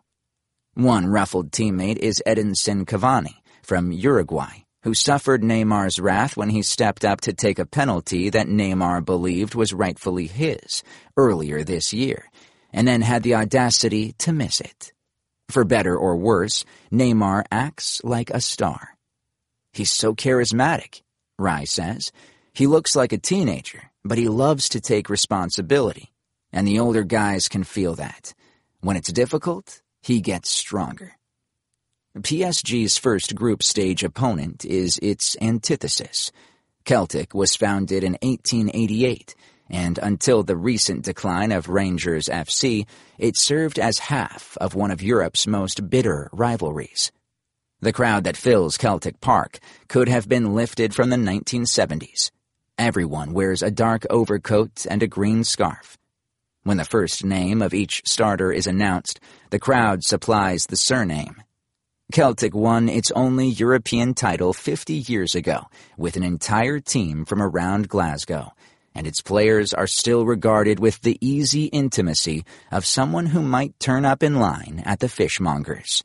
One 0.75 1.06
ruffled 1.06 1.50
teammate 1.50 1.99
is 1.99 2.23
Edinson 2.26 2.85
Cavani 2.85 3.37
from 3.62 3.92
Uruguay, 3.92 4.64
who 4.82 4.94
suffered 4.94 5.42
Neymar's 5.42 5.99
wrath 5.99 6.37
when 6.37 6.50
he 6.50 6.62
stepped 6.62 7.04
up 7.04 7.21
to 7.23 7.32
take 7.32 7.59
a 7.59 7.66
penalty 7.66 8.30
that 8.30 8.49
Neymar 8.49 9.04
believed 9.04 9.54
was 9.54 9.73
rightfully 9.73 10.26
his 10.26 10.82
earlier 11.16 11.62
this 11.62 11.92
year, 11.92 12.30
and 12.73 12.87
then 12.87 13.00
had 13.00 13.23
the 13.23 13.35
audacity 13.35 14.12
to 14.18 14.32
miss 14.32 14.61
it. 14.61 14.92
For 15.49 15.64
better 15.64 15.97
or 15.97 16.16
worse, 16.16 16.64
Neymar 16.90 17.44
acts 17.50 18.00
like 18.02 18.30
a 18.30 18.40
star. 18.40 18.97
He's 19.73 19.90
so 19.90 20.14
charismatic, 20.14 21.02
Rai 21.38 21.66
says. 21.66 22.12
He 22.54 22.66
looks 22.66 22.94
like 22.94 23.12
a 23.12 23.18
teenager, 23.18 23.90
but 24.04 24.18
he 24.18 24.28
loves 24.28 24.68
to 24.71 24.80
take 24.80 25.09
responsibility, 25.09 26.12
and 26.52 26.68
the 26.68 26.78
older 26.78 27.02
guys 27.02 27.49
can 27.49 27.64
feel 27.64 27.94
that. 27.94 28.35
When 28.80 28.97
it's 28.97 29.11
difficult, 29.12 29.80
he 30.02 30.21
gets 30.21 30.50
stronger. 30.50 31.12
PSG's 32.18 32.99
first 32.99 33.35
group 33.35 33.62
stage 33.62 34.04
opponent 34.04 34.66
is 34.66 34.99
its 35.00 35.35
antithesis. 35.40 36.30
Celtic 36.85 37.32
was 37.32 37.56
founded 37.56 38.04
in 38.04 38.18
1888, 38.21 39.35
and 39.71 39.99
until 40.02 40.42
the 40.42 40.56
recent 40.56 41.04
decline 41.06 41.52
of 41.52 41.71
Rangers 41.71 42.26
FC, 42.26 42.87
it 43.16 43.38
served 43.38 43.78
as 43.78 43.99
half 43.99 44.59
of 44.61 44.75
one 44.75 44.90
of 44.90 45.02
Europe's 45.02 45.47
most 45.47 45.88
bitter 45.88 46.28
rivalries. 46.32 47.12
The 47.80 47.94
crowd 47.94 48.25
that 48.25 48.37
fills 48.37 48.76
Celtic 48.76 49.23
Park 49.23 49.59
could 49.88 50.11
have 50.11 50.28
been 50.28 50.54
lifted 50.54 50.94
from 50.94 51.09
the 51.09 51.16
1970s. 51.16 52.30
Everyone 52.79 53.35
wears 53.35 53.62
a 53.62 53.71
dark 53.71 54.07
overcoat 54.09 54.87
and 54.88 55.02
a 55.02 55.07
green 55.07 55.45
scarf. 55.45 55.99
When 56.64 56.79
the 56.79 56.85
first 56.85 57.25
name 57.25 57.61
of 57.61 57.75
each 57.75 58.02
starter 58.07 58.50
is 58.50 58.67
announced, 58.67 59.21
the 59.50 59.59
crowd 59.59 60.05
supplies 60.05 60.67
the 60.67 60.76
surname. 60.76 61.43
Celtic 62.12 62.55
won 62.55 62.88
its 62.88 63.11
only 63.12 63.49
European 63.49 64.14
title 64.14 64.52
50 64.52 64.95
years 64.95 65.35
ago 65.35 65.67
with 65.97 66.17
an 66.17 66.23
entire 66.23 66.81
team 66.81 67.25
from 67.25 67.43
around 67.43 67.88
Glasgow, 67.88 68.52
and 68.95 69.07
its 69.07 69.21
players 69.21 69.75
are 69.75 69.87
still 69.87 70.25
regarded 70.25 70.81
with 70.81 71.00
the 71.02 71.19
easy 71.21 71.67
intimacy 71.67 72.45
of 72.71 72.87
someone 72.87 73.26
who 73.26 73.43
might 73.43 73.79
turn 73.81 74.05
up 74.05 74.23
in 74.23 74.38
line 74.41 74.83
at 74.85 75.00
the 75.00 75.09
fishmonger's. 75.09 76.05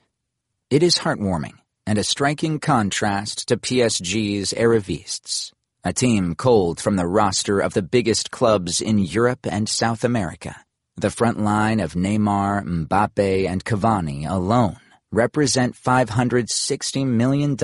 It 0.70 0.84
is 0.84 1.00
heartwarming 1.00 1.60
and 1.86 1.98
a 1.98 2.04
striking 2.04 2.60
contrast 2.60 3.48
to 3.48 3.56
PSG's 3.58 4.54
Arrivistes, 4.54 5.54
a 5.88 5.94
team 5.94 6.36
culled 6.36 6.82
from 6.82 6.98
the 6.98 7.08
roster 7.08 7.60
of 7.60 7.74
the 7.74 7.82
biggest 7.82 8.30
clubs 8.30 8.82
in 8.82 9.00
Europe 9.00 9.48
and 9.50 9.70
South 9.70 10.04
America. 10.04 10.56
The 10.98 11.10
front 11.10 11.40
line 11.40 11.80
of 11.80 11.94
Neymar, 11.94 12.66
Mbappe, 12.66 13.48
and 13.48 13.64
Cavani 13.64 14.30
alone 14.30 14.78
represent 15.12 15.76
$560 15.76 17.08
million 17.08 17.56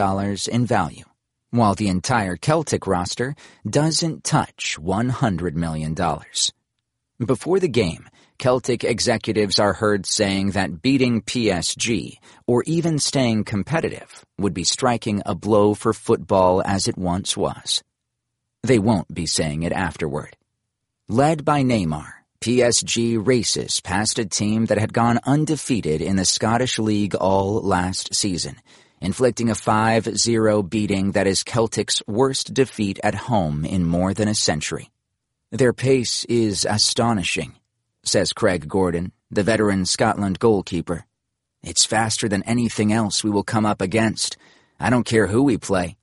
in 0.52 0.66
value, 0.66 1.04
while 1.52 1.76
the 1.76 1.90
entire 1.90 2.38
Celtic 2.38 2.88
roster 2.88 3.36
doesn't 3.70 4.24
touch 4.24 4.78
$100 4.80 5.54
million. 5.56 5.94
Before 7.26 7.60
the 7.60 7.68
game, 7.68 8.10
Celtic 8.40 8.84
executives 8.84 9.60
are 9.60 9.74
heard 9.74 10.06
saying 10.06 10.52
that 10.52 10.82
beating 10.82 11.22
PSG, 11.22 12.18
or 12.48 12.64
even 12.64 13.00
staying 13.00 13.44
competitive, 13.44 14.26
would 14.38 14.54
be 14.54 14.64
striking 14.64 15.22
a 15.26 15.36
blow 15.36 15.74
for 15.74 15.94
football 15.94 16.62
as 16.66 16.88
it 16.88 16.98
once 16.98 17.36
was. 17.36 17.84
They 18.66 18.80
won't 18.80 19.14
be 19.14 19.26
saying 19.26 19.64
it 19.64 19.74
afterward. 19.74 20.38
Led 21.10 21.44
by 21.44 21.64
Neymar, 21.64 22.14
PSG 22.40 23.20
races 23.26 23.82
past 23.82 24.18
a 24.20 24.26
team 24.26 24.68
that 24.68 24.78
had 24.78 24.94
gone 24.94 25.20
undefeated 25.26 26.02
in 26.02 26.16
the 26.16 26.24
Scottish 26.24 26.80
League 26.80 27.14
all 27.14 27.62
last 27.62 28.16
season, 28.16 28.56
inflicting 29.02 29.50
a 29.50 29.54
5-0 29.54 30.70
beating 30.70 31.12
that 31.12 31.28
is 31.28 31.44
Celtic's 31.44 32.02
worst 32.08 32.54
defeat 32.54 33.02
at 33.04 33.16
home 33.16 33.66
in 33.66 33.86
more 33.86 34.14
than 34.14 34.30
a 34.30 34.36
century. 34.36 34.90
Their 35.52 35.74
pace 35.74 36.24
is 36.30 36.66
astonishing, 36.70 37.56
says 38.04 38.32
Craig 38.32 38.70
Gordon, 38.70 39.12
the 39.30 39.44
veteran 39.44 39.86
Scotland 39.86 40.40
goalkeeper. 40.40 41.06
It's 41.64 41.86
faster 41.86 42.30
than 42.30 42.44
anything 42.44 42.94
else 42.94 43.26
we 43.26 43.30
will 43.30 43.44
come 43.44 43.66
up 43.66 43.82
against. 43.82 44.38
I 44.80 44.90
don't 44.90 45.06
care 45.06 45.28
who 45.28 45.44
we 45.44 45.58
play. 45.58 45.98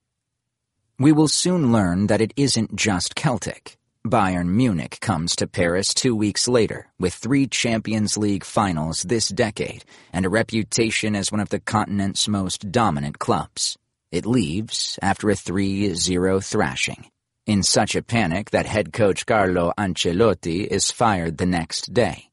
We 1.00 1.12
will 1.12 1.28
soon 1.28 1.72
learn 1.72 2.08
that 2.08 2.20
it 2.20 2.34
isn't 2.36 2.76
just 2.76 3.14
Celtic. 3.14 3.78
Bayern 4.06 4.48
Munich 4.48 4.98
comes 5.00 5.34
to 5.36 5.46
Paris 5.46 5.94
two 5.94 6.14
weeks 6.14 6.46
later 6.46 6.88
with 6.98 7.14
three 7.14 7.46
Champions 7.46 8.18
League 8.18 8.44
finals 8.44 9.00
this 9.00 9.28
decade 9.28 9.86
and 10.12 10.26
a 10.26 10.28
reputation 10.28 11.16
as 11.16 11.32
one 11.32 11.40
of 11.40 11.48
the 11.48 11.58
continent's 11.58 12.28
most 12.28 12.70
dominant 12.70 13.18
clubs. 13.18 13.78
It 14.12 14.26
leaves 14.26 14.98
after 15.00 15.30
a 15.30 15.34
3-0 15.34 16.44
thrashing. 16.44 17.06
In 17.46 17.62
such 17.62 17.94
a 17.96 18.02
panic 18.02 18.50
that 18.50 18.66
head 18.66 18.92
coach 18.92 19.24
Carlo 19.24 19.72
Ancelotti 19.78 20.66
is 20.66 20.90
fired 20.90 21.38
the 21.38 21.46
next 21.46 21.94
day. 21.94 22.28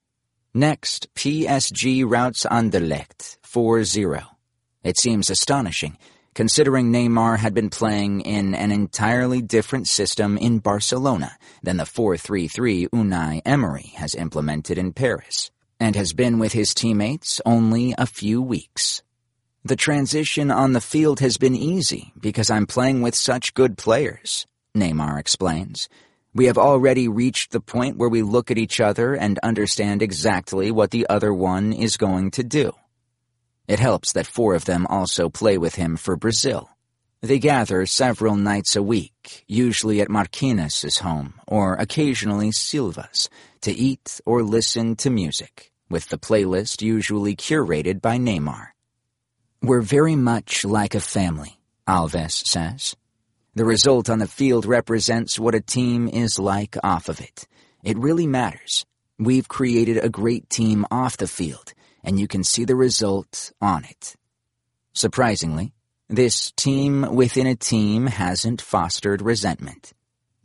Next, 0.53 1.07
PSG 1.15 2.03
routs 2.05 2.45
Anderlecht 2.45 3.37
4-0. 3.45 4.25
It 4.83 4.97
seems 4.97 5.29
astonishing 5.29 5.97
considering 6.37 6.93
Neymar 6.93 7.39
had 7.39 7.55
been 7.55 7.71
playing 7.71 8.21
in 8.21 8.53
an 8.53 8.71
entirely 8.71 9.41
different 9.41 9.87
system 9.87 10.37
in 10.37 10.59
Barcelona 10.59 11.35
than 11.63 11.77
the 11.77 11.83
4-3-3 11.83 12.89
Unai 12.89 13.41
Emery 13.43 13.91
has 13.95 14.13
implemented 14.13 14.77
in 14.77 14.93
Paris, 14.93 15.49
and 15.79 15.95
has 15.95 16.13
been 16.13 16.37
with 16.37 16.53
his 16.53 16.75
teammates 16.75 17.41
only 17.43 17.95
a 17.97 18.05
few 18.05 18.39
weeks. 18.39 19.01
The 19.65 19.75
transition 19.75 20.51
on 20.51 20.73
the 20.73 20.79
field 20.79 21.21
has 21.21 21.37
been 21.37 21.55
easy 21.55 22.13
because 22.19 22.51
I'm 22.51 22.67
playing 22.67 23.01
with 23.01 23.15
such 23.15 23.55
good 23.55 23.75
players, 23.75 24.45
Neymar 24.75 25.19
explains. 25.19 25.89
We 26.35 26.45
have 26.45 26.59
already 26.59 27.07
reached 27.07 27.49
the 27.49 27.61
point 27.61 27.97
where 27.97 28.09
we 28.09 28.21
look 28.21 28.51
at 28.51 28.59
each 28.59 28.79
other 28.79 29.15
and 29.15 29.39
understand 29.39 30.03
exactly 30.03 30.69
what 30.69 30.91
the 30.91 31.07
other 31.09 31.33
one 31.33 31.73
is 31.73 31.97
going 31.97 32.29
to 32.37 32.43
do. 32.43 32.73
It 33.67 33.79
helps 33.79 34.13
that 34.13 34.27
four 34.27 34.55
of 34.55 34.65
them 34.65 34.87
also 34.87 35.29
play 35.29 35.57
with 35.57 35.75
him 35.75 35.97
for 35.97 36.15
Brazil. 36.15 36.69
They 37.21 37.39
gather 37.39 37.85
several 37.85 38.35
nights 38.35 38.75
a 38.75 38.83
week, 38.83 39.43
usually 39.47 40.01
at 40.01 40.07
Marquinhos' 40.07 40.99
home 40.99 41.33
or 41.47 41.73
occasionally 41.73 42.51
Silva's, 42.51 43.29
to 43.61 43.71
eat 43.71 44.21
or 44.25 44.43
listen 44.43 44.95
to 44.97 45.09
music, 45.09 45.71
with 45.89 46.09
the 46.09 46.17
playlist 46.17 46.81
usually 46.81 47.35
curated 47.35 48.01
by 48.01 48.17
Neymar. 48.17 48.67
We're 49.61 49.81
very 49.81 50.15
much 50.15 50.63
like 50.63 50.93
a 50.93 50.99
family, 50.99 51.59
Alves 51.87 52.45
says. 52.45 52.95
The 53.55 53.65
result 53.65 54.07
on 54.07 54.19
the 54.19 54.27
field 54.27 54.67
represents 54.67 55.39
what 55.39 55.55
a 55.55 55.61
team 55.61 56.07
is 56.07 56.37
like 56.37 56.77
off 56.83 57.09
of 57.09 57.19
it. 57.19 57.47
It 57.83 57.97
really 57.97 58.27
matters. 58.27 58.85
We've 59.17 59.47
created 59.47 59.97
a 59.97 60.09
great 60.09 60.47
team 60.47 60.85
off 60.91 61.17
the 61.17 61.27
field, 61.27 61.73
and 62.07 62.17
you 62.17 62.25
can 62.27 62.43
see 62.43 62.63
the 62.63 62.75
result 62.75 63.51
on 63.61 63.83
it. 63.83 64.15
Surprisingly, 64.93 65.73
this 66.07 66.51
team 66.51 67.01
within 67.13 67.45
a 67.45 67.55
team 67.55 68.07
hasn't 68.07 68.61
fostered 68.61 69.21
resentment. 69.21 69.91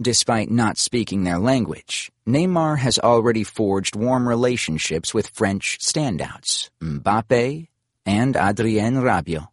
Despite 0.01 0.51
not 0.51 0.77
speaking 0.77 1.23
their 1.23 1.39
language, 1.39 2.11
Neymar 2.27 2.79
has 2.79 2.99
already 2.99 3.45
forged 3.45 3.95
warm 3.95 4.29
relationships 4.29 5.15
with 5.15 5.29
French 5.29 5.79
standouts, 5.79 6.69
Mbappe 6.81 7.69
and 8.05 8.37
Adrien 8.37 8.97
Rabiot. 8.97 9.47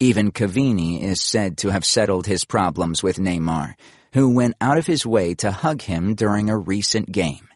Even 0.00 0.32
Cavani 0.32 1.00
is 1.00 1.20
said 1.22 1.58
to 1.58 1.70
have 1.70 1.84
settled 1.84 2.26
his 2.26 2.44
problems 2.44 3.04
with 3.04 3.18
Neymar, 3.18 3.74
who 4.14 4.34
went 4.34 4.56
out 4.60 4.78
of 4.78 4.88
his 4.88 5.06
way 5.06 5.34
to 5.36 5.52
hug 5.52 5.82
him 5.82 6.16
during 6.16 6.50
a 6.50 6.58
recent 6.58 7.12
game. 7.12 7.48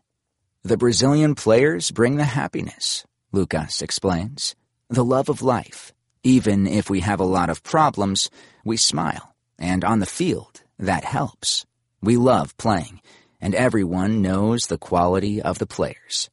The 0.63 0.77
Brazilian 0.77 1.35
players 1.35 1.91
bring 1.91 2.19
the 2.19 2.25
happiness, 2.25 3.05
Lucas 3.33 3.81
explains. 3.81 4.57
The 4.89 5.05
love 5.05 5.29
of 5.29 5.43
life. 5.43 5.93
Even 6.25 6.67
if 6.67 6.91
we 6.91 7.01
have 7.01 7.21
a 7.21 7.25
lot 7.25 7.49
of 7.49 7.63
problems, 7.63 8.29
we 8.65 8.77
smile. 8.77 9.35
And 9.59 9.85
on 9.85 10.01
the 10.01 10.07
field, 10.07 10.63
that 10.79 11.05
helps. 11.05 11.65
We 12.03 12.17
love 12.17 12.57
playing, 12.57 13.01
and 13.41 13.55
everyone 13.55 14.21
knows 14.21 14.67
the 14.67 14.79
quality 14.79 15.41
of 15.41 15.59
the 15.59 15.67
players. 15.67 16.29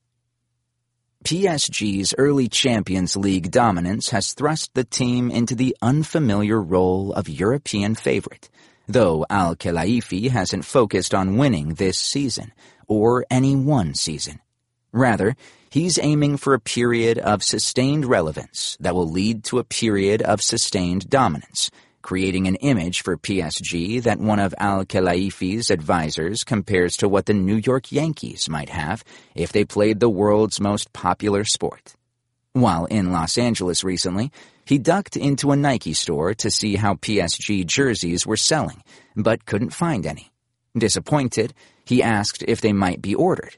PSG's 1.24 2.16
early 2.18 2.48
Champions 2.48 3.16
League 3.18 3.52
dominance 3.52 4.10
has 4.10 4.34
thrust 4.34 4.74
the 4.74 4.86
team 4.86 5.30
into 5.30 5.56
the 5.56 5.76
unfamiliar 5.82 6.62
role 6.62 7.12
of 7.14 7.28
European 7.28 7.96
favorite, 7.96 8.50
though 8.88 9.26
Al 9.30 9.56
Khelaifi 9.56 10.30
hasn't 10.30 10.66
focused 10.66 11.14
on 11.14 11.38
winning 11.38 11.74
this 11.74 12.00
season, 12.00 12.54
or 12.88 13.26
any 13.30 13.56
one 13.56 13.94
season. 13.94 14.40
Rather, 14.94 15.36
He's 15.69 15.99
aiming 15.99 16.38
for 16.38 16.53
a 16.53 16.60
period 16.60 17.17
of 17.17 17.43
sustained 17.43 18.06
relevance 18.06 18.77
that 18.80 18.95
will 18.95 19.10
lead 19.10 19.43
to 19.45 19.60
a 19.60 19.65
period 19.65 20.21
of 20.21 20.41
sustained 20.41 21.10
dominance, 21.10 21.69
creating 22.01 22.47
an 22.47 22.56
image 22.56 23.01
for 23.01 23.17
PSG 23.17 24.01
that 24.03 24.19
one 24.19 24.39
of 24.39 24.56
Al 24.60 24.86
Khelaifi's 24.86 25.69
advisors 25.69 26.45
compares 26.45 26.95
to 26.97 27.10
what 27.10 27.25
the 27.25 27.34
New 27.34 27.58
York 27.58 27.91
Yankees 27.91 28.47
might 28.47 28.69
have 28.69 29.03
if 29.36 29.51
they 29.51 29.65
played 29.65 29.99
the 29.99 30.10
world's 30.10 30.62
most 30.62 30.93
popular 30.93 31.43
sport. 31.43 31.95
While 32.53 32.86
in 32.86 33.12
Los 33.12 33.38
Angeles 33.38 33.84
recently, 33.84 34.32
he 34.63 34.77
ducked 34.77 35.17
into 35.17 35.51
a 35.51 35.58
Nike 35.58 35.93
store 35.93 36.34
to 36.36 36.49
see 36.49 36.77
how 36.77 36.93
PSG 36.95 37.65
jerseys 37.65 38.25
were 38.25 38.38
selling, 38.38 38.82
but 39.17 39.45
couldn't 39.45 39.71
find 39.71 40.06
any. 40.06 40.32
Disappointed, 40.77 41.53
he 41.84 42.01
asked 42.01 42.43
if 42.47 42.62
they 42.62 42.73
might 42.73 43.01
be 43.01 43.13
ordered. 43.13 43.58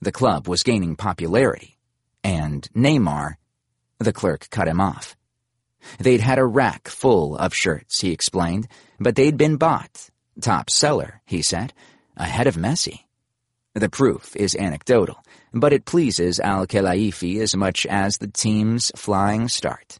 The 0.00 0.12
club 0.12 0.48
was 0.48 0.62
gaining 0.62 0.96
popularity. 0.96 1.78
And 2.24 2.68
Neymar, 2.74 3.36
the 3.98 4.12
clerk 4.12 4.48
cut 4.50 4.68
him 4.68 4.80
off. 4.80 5.16
They'd 5.98 6.20
had 6.20 6.38
a 6.38 6.44
rack 6.44 6.88
full 6.88 7.36
of 7.36 7.54
shirts, 7.54 8.00
he 8.00 8.12
explained, 8.12 8.68
but 8.98 9.16
they'd 9.16 9.36
been 9.36 9.56
bought. 9.56 10.10
Top 10.40 10.70
seller, 10.70 11.20
he 11.26 11.42
said, 11.42 11.72
ahead 12.16 12.46
of 12.46 12.56
Messi. 12.56 13.00
The 13.74 13.88
proof 13.88 14.34
is 14.36 14.56
anecdotal, 14.56 15.22
but 15.52 15.72
it 15.72 15.84
pleases 15.84 16.40
Al 16.40 16.66
Khelaifi 16.66 17.40
as 17.40 17.54
much 17.54 17.86
as 17.86 18.18
the 18.18 18.28
team's 18.28 18.90
flying 18.96 19.48
start. 19.48 19.98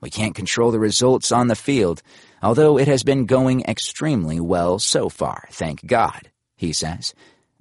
We 0.00 0.10
can't 0.10 0.34
control 0.34 0.70
the 0.70 0.80
results 0.80 1.32
on 1.32 1.48
the 1.48 1.56
field, 1.56 2.02
although 2.42 2.78
it 2.78 2.88
has 2.88 3.02
been 3.02 3.26
going 3.26 3.62
extremely 3.62 4.40
well 4.40 4.78
so 4.78 5.08
far, 5.08 5.48
thank 5.50 5.84
God, 5.86 6.30
he 6.56 6.72
says. 6.72 7.14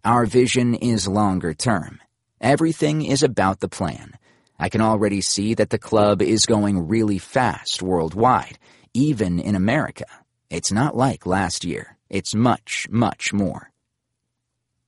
Our 0.05 0.27
vision 0.27 0.75
is 0.75 1.07
longer 1.07 1.55
term. 1.55 1.99
Everything 2.39 3.01
is 3.01 3.23
about 3.23 3.59
the 3.59 3.67
plan. 3.67 4.13
I 4.59 4.69
can 4.69 4.79
already 4.79 5.21
see 5.21 5.55
that 5.55 5.71
the 5.71 5.79
club 5.79 6.21
is 6.21 6.45
going 6.45 6.87
really 6.87 7.17
fast 7.17 7.81
worldwide, 7.81 8.59
even 8.93 9.39
in 9.39 9.55
America. 9.55 10.05
It's 10.51 10.71
not 10.71 10.95
like 10.95 11.25
last 11.25 11.65
year. 11.65 11.97
It's 12.07 12.35
much, 12.35 12.87
much 12.91 13.33
more. 13.33 13.71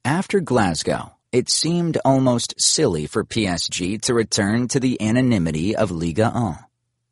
After 0.06 0.40
Glasgow, 0.40 1.16
it 1.32 1.50
seemed 1.50 1.98
almost 2.06 2.54
silly 2.62 3.08
for 3.08 3.26
PSG 3.26 4.00
to 4.04 4.14
return 4.14 4.68
to 4.68 4.80
the 4.80 5.02
anonymity 5.02 5.76
of 5.76 5.90
Ligue 5.90 6.20
1. 6.20 6.60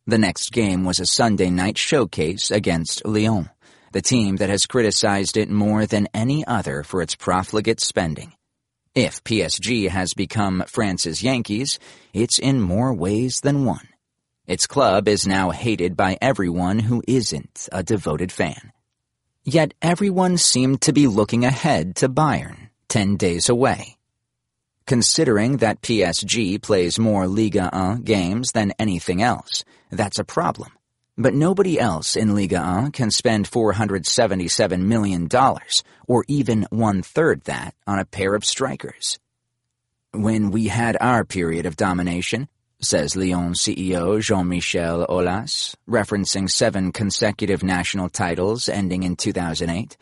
The 0.05 0.19
next 0.19 0.51
game 0.51 0.85
was 0.85 0.99
a 0.99 1.07
Sunday 1.07 1.49
night 1.49 1.79
showcase 1.79 2.51
against 2.51 3.03
Lyon, 3.03 3.49
the 3.95 4.01
team 4.01 4.35
that 4.35 4.49
has 4.49 4.65
criticized 4.65 5.37
it 5.37 5.49
more 5.49 5.85
than 5.85 6.09
any 6.13 6.45
other 6.45 6.83
for 6.83 7.01
its 7.01 7.15
profligate 7.15 7.79
spending. 7.79 8.33
If 8.93 9.23
PSG 9.23 9.87
has 9.87 10.13
become 10.13 10.65
France's 10.67 11.23
Yankees, 11.23 11.79
it's 12.13 12.37
in 12.37 12.59
more 12.59 12.93
ways 12.93 13.39
than 13.39 13.63
one. 13.63 13.87
Its 14.47 14.67
club 14.67 15.07
is 15.07 15.25
now 15.25 15.51
hated 15.51 15.95
by 15.95 16.17
everyone 16.21 16.79
who 16.79 17.03
isn't 17.07 17.69
a 17.71 17.83
devoted 17.83 18.33
fan. 18.33 18.73
Yet 19.45 19.73
everyone 19.81 20.39
seemed 20.39 20.81
to 20.81 20.91
be 20.91 21.07
looking 21.07 21.45
ahead 21.45 21.95
to 21.97 22.09
Bayern, 22.09 22.67
ten 22.89 23.15
days 23.15 23.47
away. 23.47 23.95
Considering 24.85 25.57
that 25.57 25.81
PSG 25.81 26.61
plays 26.61 26.99
more 26.99 27.27
Ligue 27.27 27.61
1 27.71 28.01
games 28.01 28.51
than 28.51 28.73
anything 28.77 29.21
else, 29.21 29.63
that's 29.89 30.19
a 30.19 30.25
problem. 30.25 30.74
But 31.17 31.33
nobody 31.33 31.79
else 31.79 32.17
in 32.17 32.35
Ligue 32.35 32.53
1 32.53 32.91
can 32.91 33.09
spend 33.09 33.49
$477 33.49 34.81
million, 34.81 35.29
or 36.07 36.25
even 36.27 36.67
one-third 36.69 37.45
that, 37.45 37.73
on 37.87 37.99
a 37.99 38.05
pair 38.05 38.35
of 38.35 38.43
strikers. 38.43 39.17
When 40.11 40.51
we 40.51 40.67
had 40.67 40.97
our 40.99 41.23
period 41.23 41.65
of 41.65 41.77
domination, 41.77 42.49
says 42.81 43.15
Lyon 43.15 43.53
CEO 43.53 44.21
Jean-Michel 44.21 45.07
Aulas, 45.07 45.75
referencing 45.89 46.49
seven 46.49 46.91
consecutive 46.91 47.63
national 47.63 48.09
titles 48.09 48.67
ending 48.67 49.03
in 49.03 49.15
2008, 49.15 49.95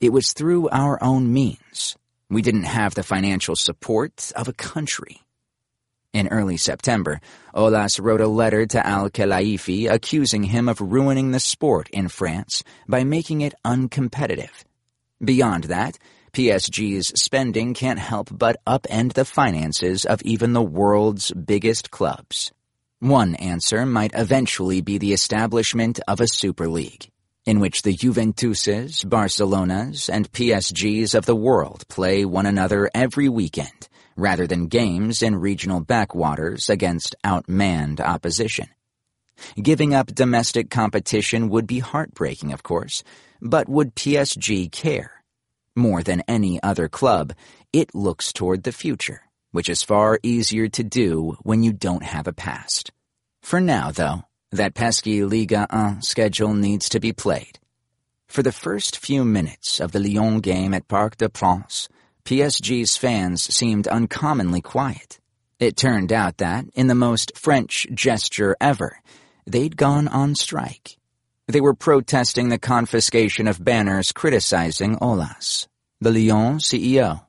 it 0.00 0.12
was 0.12 0.32
through 0.32 0.68
our 0.68 1.02
own 1.02 1.32
means, 1.32 1.96
we 2.30 2.42
didn't 2.42 2.64
have 2.64 2.94
the 2.94 3.02
financial 3.02 3.56
support 3.56 4.32
of 4.36 4.48
a 4.48 4.52
country. 4.52 5.23
In 6.14 6.28
early 6.28 6.56
September, 6.56 7.20
Aulas 7.56 8.00
wrote 8.00 8.20
a 8.20 8.28
letter 8.28 8.66
to 8.66 8.86
Al 8.86 9.10
Khelaifi 9.10 9.90
accusing 9.90 10.44
him 10.44 10.68
of 10.68 10.80
ruining 10.80 11.32
the 11.32 11.40
sport 11.40 11.90
in 11.90 12.06
France 12.06 12.62
by 12.86 13.02
making 13.02 13.40
it 13.40 13.52
uncompetitive. 13.64 14.62
Beyond 15.22 15.64
that, 15.64 15.98
PSG's 16.32 17.20
spending 17.20 17.74
can't 17.74 17.98
help 17.98 18.28
but 18.30 18.60
upend 18.64 19.14
the 19.14 19.24
finances 19.24 20.04
of 20.04 20.22
even 20.22 20.52
the 20.52 20.62
world's 20.62 21.32
biggest 21.32 21.90
clubs. 21.90 22.52
One 23.00 23.34
answer 23.34 23.84
might 23.84 24.12
eventually 24.14 24.82
be 24.82 24.98
the 24.98 25.12
establishment 25.12 25.98
of 26.06 26.20
a 26.20 26.28
Super 26.28 26.68
League 26.68 27.10
in 27.44 27.60
which 27.60 27.82
the 27.82 27.94
Juventuses, 27.94 29.04
Barcelonas, 29.04 30.08
and 30.08 30.32
PSGs 30.32 31.14
of 31.14 31.26
the 31.26 31.36
world 31.36 31.86
play 31.88 32.24
one 32.24 32.46
another 32.46 32.90
every 32.94 33.28
weekend, 33.28 33.88
rather 34.16 34.46
than 34.46 34.66
games 34.66 35.22
in 35.22 35.36
regional 35.36 35.80
backwaters 35.80 36.68
against 36.68 37.16
outmanned 37.24 38.00
opposition. 38.00 38.68
Giving 39.60 39.94
up 39.94 40.14
domestic 40.14 40.70
competition 40.70 41.48
would 41.48 41.66
be 41.66 41.80
heartbreaking, 41.80 42.52
of 42.52 42.62
course, 42.62 43.02
but 43.40 43.68
would 43.68 43.94
PSG 43.94 44.70
care? 44.70 45.22
More 45.76 46.02
than 46.02 46.22
any 46.28 46.62
other 46.62 46.88
club, 46.88 47.32
it 47.72 47.94
looks 47.94 48.32
toward 48.32 48.62
the 48.62 48.72
future, 48.72 49.22
which 49.50 49.68
is 49.68 49.82
far 49.82 50.20
easier 50.22 50.68
to 50.68 50.84
do 50.84 51.36
when 51.42 51.62
you 51.62 51.72
don't 51.72 52.04
have 52.04 52.28
a 52.28 52.32
past. 52.32 52.92
For 53.42 53.60
now, 53.60 53.90
though, 53.90 54.22
that 54.52 54.74
pesky 54.74 55.24
Ligue 55.24 55.52
1 55.52 56.02
schedule 56.02 56.54
needs 56.54 56.88
to 56.90 57.00
be 57.00 57.12
played. 57.12 57.58
For 58.28 58.42
the 58.42 58.52
first 58.52 58.98
few 58.98 59.24
minutes 59.24 59.80
of 59.80 59.92
the 59.92 60.00
Lyon 60.00 60.40
game 60.40 60.74
at 60.74 60.88
Parc 60.88 61.16
des 61.16 61.28
Princes, 61.28 61.88
PSG's 62.24 62.96
fans 62.96 63.42
seemed 63.54 63.86
uncommonly 63.86 64.62
quiet. 64.62 65.20
It 65.58 65.76
turned 65.76 66.10
out 66.10 66.38
that, 66.38 66.64
in 66.74 66.86
the 66.86 66.94
most 66.94 67.36
French 67.36 67.86
gesture 67.92 68.56
ever, 68.62 68.98
they'd 69.46 69.76
gone 69.76 70.08
on 70.08 70.34
strike. 70.34 70.96
They 71.48 71.60
were 71.60 71.74
protesting 71.74 72.48
the 72.48 72.58
confiscation 72.58 73.46
of 73.46 73.62
banners 73.62 74.10
criticizing 74.10 74.96
Aulas, 74.96 75.68
the 76.00 76.10
Lyon 76.10 76.60
CEO. 76.60 77.26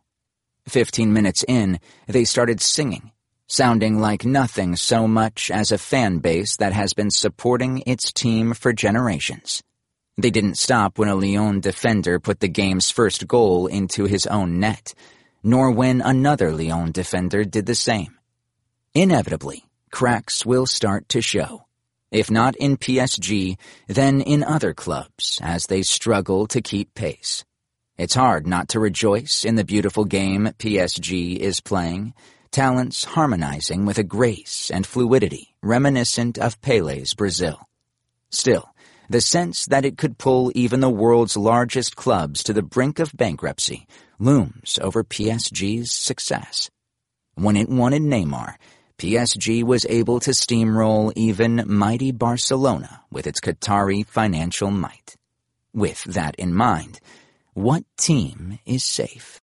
Fifteen 0.66 1.12
minutes 1.12 1.44
in, 1.46 1.82
they 2.08 2.24
started 2.24 2.62
singing, 2.62 3.12
sounding 3.48 4.00
like 4.00 4.24
nothing 4.24 4.78
so 4.78 5.10
much 5.10 5.52
as 5.52 5.74
a 5.74 5.78
fan 5.78 6.20
base 6.20 6.56
that 6.56 6.72
has 6.72 6.94
been 6.94 7.12
supporting 7.12 7.84
its 7.86 8.14
team 8.14 8.54
for 8.54 8.72
generations. 8.72 9.62
They 10.18 10.32
didn't 10.32 10.58
stop 10.58 10.98
when 10.98 11.10
a 11.10 11.16
Lyon 11.16 11.60
defender 11.60 12.20
put 12.20 12.40
the 12.40 12.48
game's 12.48 12.90
first 12.90 13.28
goal 13.28 13.68
into 13.68 14.06
his 14.06 14.26
own 14.26 14.60
net, 14.60 14.94
nor 15.44 15.72
when 15.72 16.02
another 16.02 16.52
Lyon 16.54 16.92
defender 16.92 17.44
did 17.44 17.66
the 17.66 17.76
same. 17.76 18.18
Inevitably, 18.94 19.66
cracks 19.92 20.46
will 20.46 20.66
start 20.66 21.10
to 21.10 21.22
show. 21.22 21.66
If 22.12 22.32
not 22.32 22.56
in 22.56 22.78
PSG, 22.78 23.58
then 23.88 24.22
in 24.22 24.42
other 24.42 24.74
clubs 24.74 25.40
as 25.44 25.68
they 25.68 25.82
struggle 25.82 26.48
to 26.48 26.62
keep 26.62 26.96
pace. 26.96 27.44
It's 27.98 28.16
hard 28.16 28.48
not 28.48 28.70
to 28.70 28.80
rejoice 28.80 29.44
in 29.44 29.56
the 29.56 29.66
beautiful 29.66 30.06
game 30.06 30.50
PSG 30.60 31.38
is 31.38 31.60
playing, 31.60 32.14
talents 32.52 33.04
harmonizing 33.04 33.86
with 33.86 33.98
a 33.98 34.04
grace 34.04 34.72
and 34.74 34.88
fluidity 34.88 35.56
reminiscent 35.62 36.38
of 36.38 36.62
Pele's 36.62 37.14
Brazil. 37.14 37.68
Still, 38.30 38.70
the 39.10 39.22
sense 39.22 39.66
that 39.66 39.86
it 39.86 39.98
could 39.98 40.18
pull 40.18 40.52
even 40.56 40.80
the 40.80 40.90
world's 40.90 41.38
largest 41.38 41.96
clubs 41.96 42.44
to 42.44 42.54
the 42.54 42.62
brink 42.62 43.00
of 43.00 43.16
bankruptcy 43.16 43.88
looms 44.20 44.80
over 44.82 45.04
PSG's 45.04 45.92
success. 45.92 46.70
When 47.36 47.58
it 47.58 47.70
wanted 47.70 48.02
Neymar, 48.02 48.56
PSG 48.98 49.64
was 49.64 49.86
able 49.90 50.20
to 50.22 50.32
steamroll 50.32 51.12
even 51.16 51.64
mighty 51.68 52.12
Barcelona 52.12 53.02
with 53.12 53.28
its 53.28 53.42
Qatari 53.42 54.06
financial 54.06 54.72
might. 54.72 55.16
With 55.74 56.04
that 56.06 56.36
in 56.36 56.54
mind, 56.54 57.02
what 57.54 57.84
team 57.98 58.60
is 58.66 58.86
safe? 58.86 59.42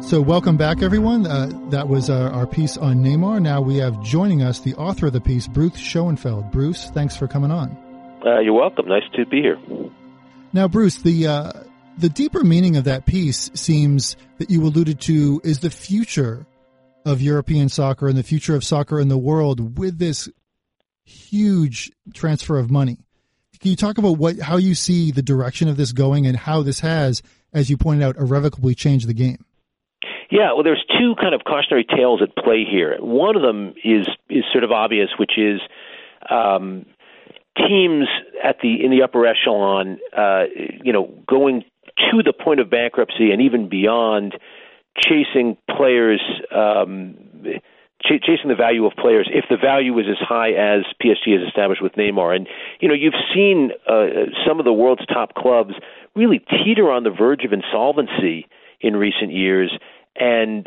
So, 0.00 0.20
welcome 0.20 0.56
back, 0.56 0.82
everyone. 0.82 1.26
Uh, 1.26 1.50
that 1.70 1.88
was 1.88 2.10
uh, 2.10 2.30
our 2.32 2.46
piece 2.46 2.76
on 2.76 3.02
Neymar. 3.02 3.42
Now 3.42 3.60
we 3.60 3.78
have 3.78 4.00
joining 4.02 4.42
us 4.42 4.60
the 4.60 4.74
author 4.74 5.06
of 5.06 5.14
the 5.14 5.20
piece, 5.20 5.48
Bruce 5.48 5.76
Schoenfeld. 5.76 6.52
Bruce, 6.52 6.90
thanks 6.90 7.16
for 7.16 7.26
coming 7.26 7.50
on. 7.50 7.76
Uh, 8.24 8.38
you're 8.40 8.52
welcome. 8.52 8.86
Nice 8.86 9.02
to 9.14 9.26
be 9.26 9.40
here. 9.40 9.58
Now, 10.52 10.68
Bruce, 10.68 10.98
the 10.98 11.26
uh, 11.26 11.52
the 11.98 12.08
deeper 12.08 12.44
meaning 12.44 12.76
of 12.76 12.84
that 12.84 13.06
piece 13.06 13.50
seems 13.54 14.16
that 14.38 14.50
you 14.50 14.62
alluded 14.62 15.00
to 15.02 15.40
is 15.42 15.60
the 15.60 15.70
future 15.70 16.46
of 17.04 17.22
European 17.22 17.68
soccer 17.68 18.06
and 18.06 18.18
the 18.18 18.22
future 18.22 18.54
of 18.54 18.62
soccer 18.62 19.00
in 19.00 19.08
the 19.08 19.18
world 19.18 19.78
with 19.78 19.98
this 19.98 20.28
huge 21.04 21.90
transfer 22.12 22.58
of 22.58 22.70
money. 22.70 22.98
Can 23.60 23.70
you 23.70 23.76
talk 23.76 23.96
about 23.96 24.18
what 24.18 24.38
how 24.38 24.58
you 24.58 24.74
see 24.74 25.10
the 25.10 25.22
direction 25.22 25.68
of 25.68 25.78
this 25.78 25.92
going 25.92 26.26
and 26.26 26.36
how 26.36 26.62
this 26.62 26.80
has, 26.80 27.22
as 27.52 27.70
you 27.70 27.76
pointed 27.76 28.04
out, 28.04 28.18
irrevocably 28.18 28.74
changed 28.74 29.08
the 29.08 29.14
game? 29.14 29.45
Yeah, 30.30 30.52
well, 30.52 30.62
there's 30.62 30.84
two 30.98 31.14
kind 31.20 31.34
of 31.34 31.42
cautionary 31.44 31.84
tales 31.84 32.20
at 32.22 32.34
play 32.42 32.64
here. 32.68 32.96
One 33.00 33.36
of 33.36 33.42
them 33.42 33.74
is 33.84 34.06
is 34.28 34.44
sort 34.52 34.64
of 34.64 34.72
obvious, 34.72 35.10
which 35.18 35.32
is 35.38 35.60
um, 36.28 36.86
teams 37.56 38.06
at 38.42 38.56
the 38.62 38.84
in 38.84 38.90
the 38.90 39.02
upper 39.02 39.26
echelon, 39.26 39.98
uh, 40.16 40.44
you 40.82 40.92
know, 40.92 41.14
going 41.28 41.64
to 42.10 42.22
the 42.22 42.32
point 42.32 42.60
of 42.60 42.70
bankruptcy 42.70 43.30
and 43.30 43.42
even 43.42 43.68
beyond, 43.68 44.34
chasing 44.98 45.56
players. 45.76 46.20
Um, 46.54 47.16
ch- 48.02 48.22
chasing 48.22 48.48
the 48.48 48.54
value 48.54 48.84
of 48.84 48.92
players 48.94 49.28
if 49.32 49.44
the 49.48 49.56
value 49.56 49.98
is 49.98 50.06
as 50.08 50.18
high 50.20 50.50
as 50.50 50.84
PSG 51.02 51.38
has 51.38 51.46
established 51.46 51.82
with 51.82 51.92
Neymar. 51.92 52.36
And 52.36 52.48
you 52.80 52.88
know, 52.88 52.94
you've 52.94 53.14
seen 53.34 53.70
uh, 53.88 54.28
some 54.46 54.58
of 54.58 54.64
the 54.64 54.72
world's 54.72 55.06
top 55.06 55.34
clubs 55.34 55.74
really 56.14 56.38
teeter 56.38 56.90
on 56.90 57.04
the 57.04 57.10
verge 57.10 57.44
of 57.44 57.52
insolvency 57.52 58.46
in 58.80 58.96
recent 58.96 59.32
years, 59.32 59.76
and 60.18 60.66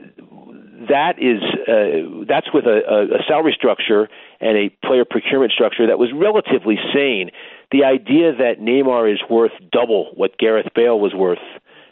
that 0.88 1.16
is 1.20 1.42
uh, 1.68 2.26
that's 2.28 2.48
with 2.54 2.66
a, 2.66 3.18
a 3.20 3.24
salary 3.28 3.54
structure 3.56 4.08
and 4.40 4.58
a 4.58 4.70
player 4.86 5.06
procurement 5.10 5.52
structure 5.52 5.88
that 5.88 6.00
was 6.00 6.10
relatively 6.14 6.78
sane. 6.94 7.32
The 7.72 7.84
idea 7.84 8.34
that 8.36 8.60
Neymar 8.60 9.12
is 9.12 9.20
worth 9.30 9.52
double 9.72 10.12
what 10.16 10.38
Gareth 10.38 10.68
Bale 10.74 11.00
was 11.00 11.14
worth 11.14 11.40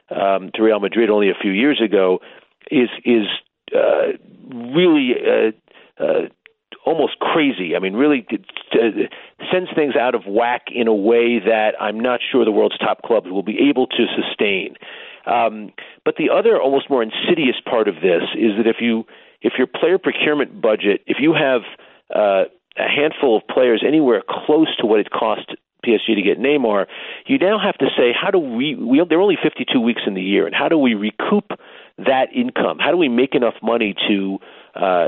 um, 0.09 0.51
to 0.55 0.63
Real 0.63 0.79
Madrid 0.79 1.09
only 1.09 1.29
a 1.29 1.35
few 1.39 1.51
years 1.51 1.81
ago 1.83 2.19
is 2.71 2.89
is 3.03 3.25
uh, 3.75 4.13
really 4.49 5.13
uh, 5.19 6.03
uh, 6.03 6.27
almost 6.87 7.19
crazy. 7.19 7.75
I 7.75 7.79
mean, 7.79 7.93
really 7.93 8.25
sends 9.51 9.69
things 9.75 9.95
out 9.95 10.15
of 10.15 10.23
whack 10.25 10.67
in 10.73 10.87
a 10.87 10.93
way 10.93 11.39
that 11.39 11.73
I'm 11.79 11.99
not 11.99 12.21
sure 12.31 12.45
the 12.45 12.51
world's 12.51 12.77
top 12.77 13.01
clubs 13.01 13.27
will 13.29 13.43
be 13.43 13.69
able 13.69 13.87
to 13.87 14.05
sustain. 14.15 14.75
Um, 15.25 15.73
but 16.05 16.15
the 16.15 16.29
other, 16.29 16.59
almost 16.59 16.89
more 16.89 17.03
insidious 17.03 17.57
part 17.69 17.89
of 17.89 17.95
this 17.95 18.23
is 18.35 18.55
that 18.57 18.67
if 18.67 18.77
you 18.79 19.05
if 19.41 19.53
your 19.57 19.67
player 19.67 19.97
procurement 19.99 20.61
budget, 20.61 21.01
if 21.05 21.17
you 21.19 21.33
have 21.33 21.61
uh, 22.15 22.45
a 22.77 22.87
handful 22.87 23.37
of 23.37 23.43
players 23.47 23.83
anywhere 23.85 24.23
close 24.27 24.73
to 24.79 24.85
what 24.85 24.99
it 24.99 25.11
cost 25.11 25.53
PSG 25.85 26.15
to 26.15 26.21
get 26.21 26.39
Neymar, 26.39 26.87
you 27.27 27.37
now 27.37 27.59
have 27.59 27.77
to 27.79 27.87
say, 27.97 28.13
how 28.19 28.31
do 28.31 28.39
we? 28.39 28.75
we 28.75 29.03
there 29.07 29.19
are 29.19 29.21
only 29.21 29.37
52 29.41 29.79
weeks 29.79 30.01
in 30.07 30.13
the 30.13 30.23
year, 30.23 30.45
and 30.45 30.55
how 30.55 30.69
do 30.69 30.77
we 30.77 30.93
recoup 30.93 31.51
that 31.97 32.27
income? 32.33 32.77
How 32.79 32.91
do 32.91 32.97
we 32.97 33.09
make 33.09 33.35
enough 33.35 33.55
money 33.61 33.93
to 34.07 34.39
uh, 34.77 35.07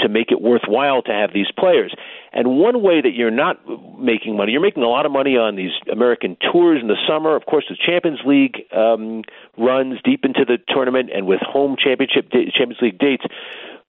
to 0.00 0.08
make 0.08 0.30
it 0.30 0.40
worthwhile 0.40 1.02
to 1.02 1.12
have 1.12 1.30
these 1.32 1.48
players? 1.58 1.94
And 2.32 2.48
one 2.58 2.82
way 2.82 3.00
that 3.00 3.12
you're 3.14 3.30
not 3.30 3.56
making 3.98 4.36
money, 4.36 4.52
you're 4.52 4.60
making 4.60 4.82
a 4.82 4.88
lot 4.88 5.04
of 5.04 5.12
money 5.12 5.36
on 5.36 5.56
these 5.56 5.72
American 5.90 6.36
tours 6.52 6.80
in 6.80 6.88
the 6.88 6.96
summer, 7.08 7.36
of 7.36 7.44
course, 7.46 7.64
the 7.68 7.76
Champions 7.76 8.20
League 8.24 8.62
um, 8.72 9.22
runs 9.58 9.98
deep 10.04 10.24
into 10.24 10.44
the 10.44 10.58
tournament, 10.68 11.10
and 11.14 11.26
with 11.26 11.40
home 11.40 11.76
championship 11.78 12.30
Champions 12.32 12.80
League 12.80 12.98
dates. 12.98 13.24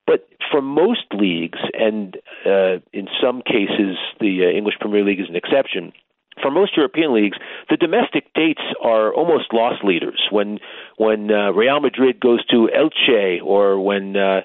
But 0.06 0.28
for 0.50 0.60
most 0.60 1.06
leagues, 1.14 1.60
and 1.74 2.16
uh, 2.44 2.82
in 2.92 3.06
some 3.22 3.40
cases, 3.42 3.96
the 4.20 4.46
uh, 4.46 4.56
English 4.56 4.74
Premier 4.80 5.04
League 5.04 5.20
is 5.20 5.28
an 5.28 5.36
exception 5.36 5.92
for 6.40 6.50
most 6.50 6.76
European 6.76 7.14
leagues, 7.14 7.36
the 7.68 7.76
domestic 7.76 8.32
dates 8.34 8.62
are 8.82 9.12
almost 9.12 9.52
loss 9.52 9.74
leaders. 9.82 10.20
When 10.30 10.58
when 10.96 11.30
uh, 11.30 11.50
Real 11.52 11.80
Madrid 11.80 12.20
goes 12.20 12.44
to 12.46 12.68
Elche, 12.74 13.42
or 13.42 13.80
when 13.80 14.16
uh, 14.16 14.40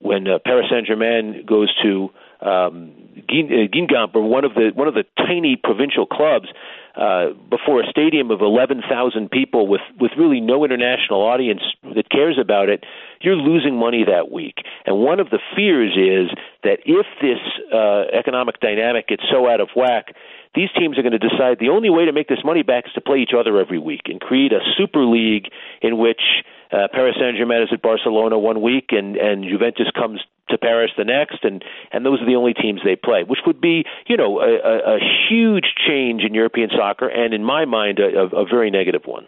when 0.00 0.26
uh, 0.26 0.38
Paris 0.44 0.66
Saint 0.70 0.86
Germain 0.86 1.44
goes 1.46 1.72
to 1.82 2.10
um, 2.40 2.92
Guingamp, 3.28 4.14
or 4.14 4.22
one 4.22 4.44
of 4.44 4.54
the 4.54 4.70
one 4.74 4.88
of 4.88 4.94
the 4.94 5.04
tiny 5.16 5.56
provincial 5.62 6.06
clubs, 6.06 6.48
uh, 6.96 7.30
before 7.48 7.80
a 7.80 7.86
stadium 7.88 8.30
of 8.30 8.40
11,000 8.40 9.30
people 9.30 9.68
with 9.68 9.82
with 10.00 10.10
really 10.18 10.40
no 10.40 10.64
international 10.64 11.20
audience 11.20 11.60
that 11.94 12.10
cares 12.10 12.38
about 12.40 12.68
it, 12.68 12.84
you're 13.20 13.36
losing 13.36 13.78
money 13.78 14.04
that 14.04 14.32
week. 14.32 14.56
And 14.86 14.98
one 14.98 15.20
of 15.20 15.30
the 15.30 15.38
fears 15.54 15.92
is 15.92 16.34
that 16.64 16.78
if 16.86 17.06
this 17.20 17.38
uh, 17.72 18.16
economic 18.18 18.58
dynamic 18.60 19.08
gets 19.08 19.22
so 19.30 19.48
out 19.48 19.60
of 19.60 19.68
whack 19.76 20.14
these 20.54 20.68
teams 20.76 20.98
are 20.98 21.02
going 21.02 21.12
to 21.12 21.18
decide 21.18 21.58
the 21.60 21.68
only 21.68 21.90
way 21.90 22.04
to 22.06 22.12
make 22.12 22.26
this 22.26 22.42
money 22.44 22.62
back 22.62 22.86
is 22.86 22.92
to 22.94 23.00
play 23.00 23.18
each 23.18 23.30
other 23.38 23.60
every 23.60 23.78
week 23.78 24.02
and 24.06 24.20
create 24.20 24.52
a 24.52 24.58
super 24.76 25.04
league 25.04 25.46
in 25.80 25.96
which 25.96 26.42
uh, 26.72 26.88
Paris 26.92 27.16
Saint 27.18 27.36
Germain 27.36 27.62
is 27.62 27.68
at 27.72 27.82
Barcelona 27.82 28.38
one 28.38 28.62
week 28.62 28.90
and 28.90 29.16
and 29.16 29.44
Juventus 29.44 29.86
comes 29.94 30.20
to 30.50 30.58
Paris 30.58 30.90
the 30.96 31.04
next, 31.04 31.44
and 31.44 31.64
and 31.92 32.04
those 32.04 32.20
are 32.20 32.26
the 32.26 32.36
only 32.36 32.54
teams 32.54 32.80
they 32.84 32.96
play, 32.96 33.22
which 33.26 33.40
would 33.46 33.60
be 33.60 33.84
you 34.06 34.16
know 34.16 34.40
a, 34.40 34.52
a, 34.54 34.96
a 34.96 34.98
huge 35.28 35.74
change 35.86 36.22
in 36.22 36.34
European 36.34 36.70
soccer, 36.76 37.08
and 37.08 37.32
in 37.34 37.44
my 37.44 37.64
mind 37.64 37.98
a, 37.98 38.36
a, 38.36 38.42
a 38.42 38.44
very 38.46 38.70
negative 38.70 39.02
one. 39.04 39.26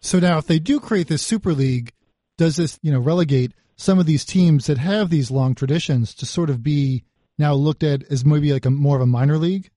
So 0.00 0.18
now, 0.18 0.38
if 0.38 0.46
they 0.46 0.58
do 0.58 0.78
create 0.78 1.08
this 1.08 1.22
super 1.22 1.52
league, 1.52 1.92
does 2.36 2.56
this 2.56 2.78
you 2.82 2.92
know 2.92 3.00
relegate 3.00 3.52
some 3.76 3.98
of 3.98 4.06
these 4.06 4.24
teams 4.24 4.66
that 4.66 4.78
have 4.78 5.10
these 5.10 5.30
long 5.30 5.54
traditions 5.54 6.14
to 6.14 6.26
sort 6.26 6.50
of 6.50 6.62
be 6.62 7.04
now 7.38 7.54
looked 7.54 7.82
at 7.82 8.02
as 8.10 8.24
maybe 8.24 8.52
like 8.52 8.66
a 8.66 8.70
more 8.70 8.96
of 8.96 9.02
a 9.02 9.06
minor 9.06 9.38
league? 9.38 9.70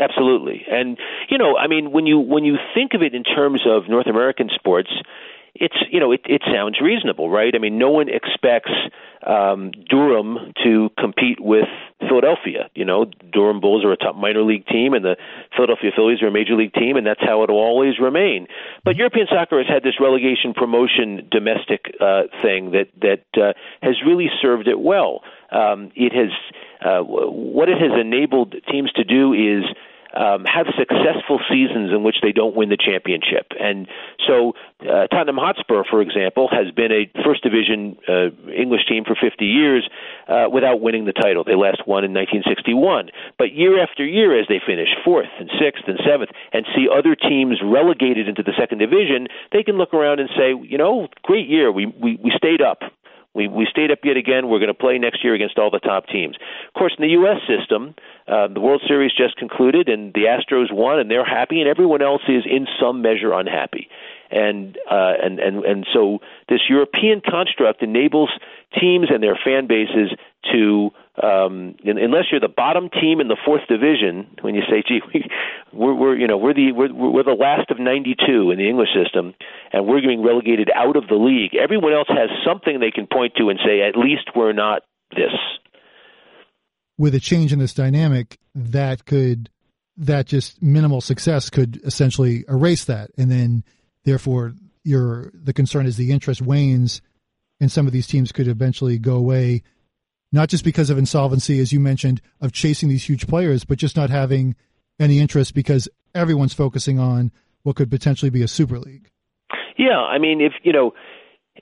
Absolutely, 0.00 0.64
and 0.70 0.98
you 1.28 1.38
know, 1.38 1.56
I 1.56 1.68
mean, 1.68 1.92
when 1.92 2.06
you 2.06 2.18
when 2.18 2.44
you 2.44 2.56
think 2.74 2.92
of 2.94 3.02
it 3.02 3.14
in 3.14 3.22
terms 3.22 3.62
of 3.66 3.88
North 3.88 4.06
American 4.06 4.48
sports, 4.54 4.90
it's 5.54 5.76
you 5.90 6.00
know 6.00 6.12
it, 6.12 6.20
it 6.24 6.42
sounds 6.52 6.80
reasonable, 6.80 7.30
right? 7.30 7.54
I 7.54 7.58
mean, 7.58 7.78
no 7.78 7.90
one 7.90 8.08
expects 8.08 8.70
um, 9.26 9.72
Durham 9.88 10.52
to 10.64 10.90
compete 10.98 11.40
with 11.40 11.68
Philadelphia. 12.00 12.70
You 12.74 12.84
know, 12.84 13.06
Durham 13.32 13.60
Bulls 13.60 13.84
are 13.84 13.92
a 13.92 13.96
top 13.96 14.16
minor 14.16 14.42
league 14.42 14.66
team, 14.66 14.94
and 14.94 15.04
the 15.04 15.16
Philadelphia 15.54 15.90
Phillies 15.94 16.22
are 16.22 16.28
a 16.28 16.32
major 16.32 16.54
league 16.54 16.72
team, 16.72 16.96
and 16.96 17.06
that's 17.06 17.20
how 17.20 17.42
it 17.42 17.50
will 17.50 17.58
always 17.58 17.98
remain. 18.00 18.46
But 18.84 18.96
European 18.96 19.26
soccer 19.30 19.58
has 19.58 19.66
had 19.68 19.82
this 19.82 20.00
relegation 20.00 20.54
promotion 20.54 21.28
domestic 21.30 21.94
uh, 22.00 22.22
thing 22.42 22.72
that 22.72 22.88
that 23.00 23.24
uh, 23.40 23.52
has 23.82 23.96
really 24.06 24.28
served 24.40 24.68
it 24.68 24.80
well. 24.80 25.22
Um, 25.52 25.90
it 25.94 26.12
has 26.12 26.30
uh, 26.84 27.00
what 27.02 27.68
it 27.68 27.78
has 27.78 27.92
enabled 28.00 28.54
teams 28.70 28.92
to 28.92 29.04
do 29.04 29.32
is 29.32 29.64
um, 30.14 30.44
have 30.44 30.66
successful 30.78 31.40
seasons 31.48 31.90
in 31.92 32.02
which 32.02 32.16
they 32.22 32.32
don't 32.32 32.56
win 32.56 32.68
the 32.68 32.76
championship. 32.76 33.52
And 33.58 33.86
so, 34.26 34.54
uh, 34.80 35.06
Tottenham 35.08 35.36
Hotspur, 35.38 35.84
for 35.88 36.00
example, 36.00 36.48
has 36.50 36.70
been 36.74 36.90
a 36.90 37.10
first 37.24 37.42
division 37.42 37.96
uh, 38.08 38.30
English 38.50 38.86
team 38.88 39.04
for 39.04 39.14
50 39.14 39.44
years 39.44 39.88
uh, 40.28 40.46
without 40.50 40.80
winning 40.80 41.04
the 41.04 41.12
title. 41.12 41.44
They 41.44 41.54
last 41.54 41.86
won 41.86 42.04
in 42.04 42.12
1961. 42.12 43.10
But 43.38 43.52
year 43.52 43.82
after 43.82 44.04
year, 44.04 44.38
as 44.38 44.46
they 44.48 44.60
finish 44.64 44.88
fourth 45.04 45.30
and 45.38 45.50
sixth 45.60 45.84
and 45.86 45.98
seventh 46.06 46.30
and 46.52 46.66
see 46.74 46.88
other 46.90 47.14
teams 47.14 47.60
relegated 47.62 48.28
into 48.28 48.42
the 48.42 48.52
second 48.58 48.78
division, 48.78 49.28
they 49.52 49.62
can 49.62 49.76
look 49.76 49.94
around 49.94 50.20
and 50.20 50.30
say, 50.36 50.54
you 50.54 50.78
know, 50.78 51.08
great 51.22 51.48
year. 51.48 51.70
We, 51.70 51.86
we, 51.86 52.18
we 52.22 52.32
stayed 52.36 52.62
up. 52.62 52.82
We 53.34 53.46
we 53.46 53.66
stayed 53.70 53.92
up 53.92 54.00
yet 54.02 54.16
again. 54.16 54.48
We're 54.48 54.58
going 54.58 54.74
to 54.74 54.74
play 54.74 54.98
next 54.98 55.22
year 55.22 55.34
against 55.34 55.58
all 55.58 55.70
the 55.70 55.78
top 55.78 56.08
teams. 56.08 56.36
Of 56.68 56.74
course, 56.74 56.94
in 56.98 57.02
the 57.02 57.12
U.S. 57.12 57.38
system, 57.46 57.94
uh, 58.26 58.48
the 58.48 58.60
World 58.60 58.82
Series 58.86 59.12
just 59.16 59.36
concluded, 59.36 59.88
and 59.88 60.12
the 60.14 60.26
Astros 60.26 60.72
won, 60.72 60.98
and 60.98 61.10
they're 61.10 61.24
happy, 61.24 61.60
and 61.60 61.68
everyone 61.68 62.02
else 62.02 62.22
is 62.28 62.44
in 62.44 62.66
some 62.80 63.02
measure 63.02 63.32
unhappy. 63.32 63.88
And 64.32 64.76
uh, 64.90 65.14
and 65.22 65.38
and 65.38 65.64
and 65.64 65.86
so 65.92 66.18
this 66.48 66.60
European 66.68 67.20
construct 67.20 67.82
enables 67.82 68.30
teams 68.78 69.08
and 69.10 69.22
their 69.22 69.38
fan 69.42 69.66
bases 69.66 70.10
to 70.52 70.90
um, 71.22 71.74
unless 71.84 72.24
you're 72.30 72.40
the 72.40 72.48
bottom 72.48 72.88
team 72.88 73.20
in 73.20 73.28
the 73.28 73.36
fourth 73.44 73.62
division, 73.68 74.26
when 74.40 74.54
you 74.54 74.62
say, 74.62 74.82
"Gee, 74.88 75.00
we, 75.12 75.24
we're, 75.72 75.94
we're 75.94 76.16
you 76.16 76.26
know 76.26 76.38
we're 76.38 76.54
the 76.54 76.72
we're, 76.72 76.92
we're 76.92 77.24
the 77.24 77.36
last 77.38 77.70
of 77.70 77.78
'92 77.78 78.50
in 78.50 78.58
the 78.58 78.68
English 78.68 78.88
system, 78.94 79.34
and 79.72 79.86
we're 79.86 80.00
getting 80.00 80.24
relegated 80.24 80.70
out 80.74 80.96
of 80.96 81.08
the 81.08 81.16
league," 81.16 81.54
everyone 81.54 81.92
else 81.92 82.08
has 82.08 82.30
something 82.46 82.80
they 82.80 82.90
can 82.90 83.06
point 83.06 83.34
to 83.36 83.50
and 83.50 83.58
say, 83.64 83.82
"At 83.82 83.96
least 83.96 84.30
we're 84.34 84.52
not 84.52 84.82
this." 85.10 85.34
With 86.96 87.14
a 87.14 87.20
change 87.20 87.52
in 87.52 87.58
this 87.58 87.74
dynamic, 87.74 88.38
that 88.54 89.04
could 89.04 89.50
that 89.96 90.26
just 90.26 90.62
minimal 90.62 91.00
success 91.00 91.50
could 91.50 91.80
essentially 91.84 92.44
erase 92.48 92.84
that, 92.86 93.10
and 93.18 93.30
then 93.30 93.64
therefore 94.04 94.54
your 94.84 95.30
the 95.34 95.52
concern 95.52 95.86
is 95.86 95.96
the 95.96 96.10
interest 96.10 96.40
wanes, 96.40 97.02
and 97.60 97.70
some 97.70 97.86
of 97.86 97.92
these 97.92 98.06
teams 98.06 98.32
could 98.32 98.48
eventually 98.48 98.98
go 98.98 99.14
away 99.14 99.62
not 100.32 100.48
just 100.48 100.64
because 100.64 100.90
of 100.90 100.98
insolvency, 100.98 101.58
as 101.58 101.72
you 101.72 101.80
mentioned, 101.80 102.20
of 102.40 102.52
chasing 102.52 102.88
these 102.88 103.08
huge 103.08 103.26
players, 103.26 103.64
but 103.64 103.78
just 103.78 103.96
not 103.96 104.10
having 104.10 104.54
any 104.98 105.18
interest 105.18 105.54
because 105.54 105.88
everyone's 106.14 106.54
focusing 106.54 106.98
on 106.98 107.32
what 107.62 107.76
could 107.76 107.90
potentially 107.90 108.30
be 108.30 108.42
a 108.42 108.48
super 108.48 108.78
league. 108.78 109.10
Yeah, 109.76 109.98
I 109.98 110.18
mean, 110.18 110.40
if 110.40 110.52
you 110.62 110.72
know, 110.72 110.92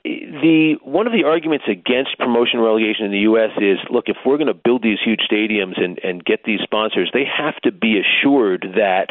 the 0.04 0.74
one 0.82 1.06
of 1.06 1.12
the 1.12 1.24
arguments 1.24 1.64
against 1.68 2.18
promotion 2.18 2.61
relegation 2.61 3.06
in 3.06 3.12
the 3.12 3.20
U.S. 3.20 3.50
is, 3.58 3.78
look, 3.90 4.04
if 4.08 4.16
we're 4.26 4.37
going 4.37 4.48
to 4.48 4.54
build 4.54 4.82
these 4.82 4.98
huge 5.04 5.20
stadiums 5.30 5.80
and 5.82 5.98
and 6.02 6.24
get 6.24 6.44
these 6.44 6.61
sponsors, 6.62 7.11
they 7.12 7.24
have 7.24 7.56
to 7.62 7.72
be 7.72 8.00
assured 8.00 8.66
that 8.76 9.08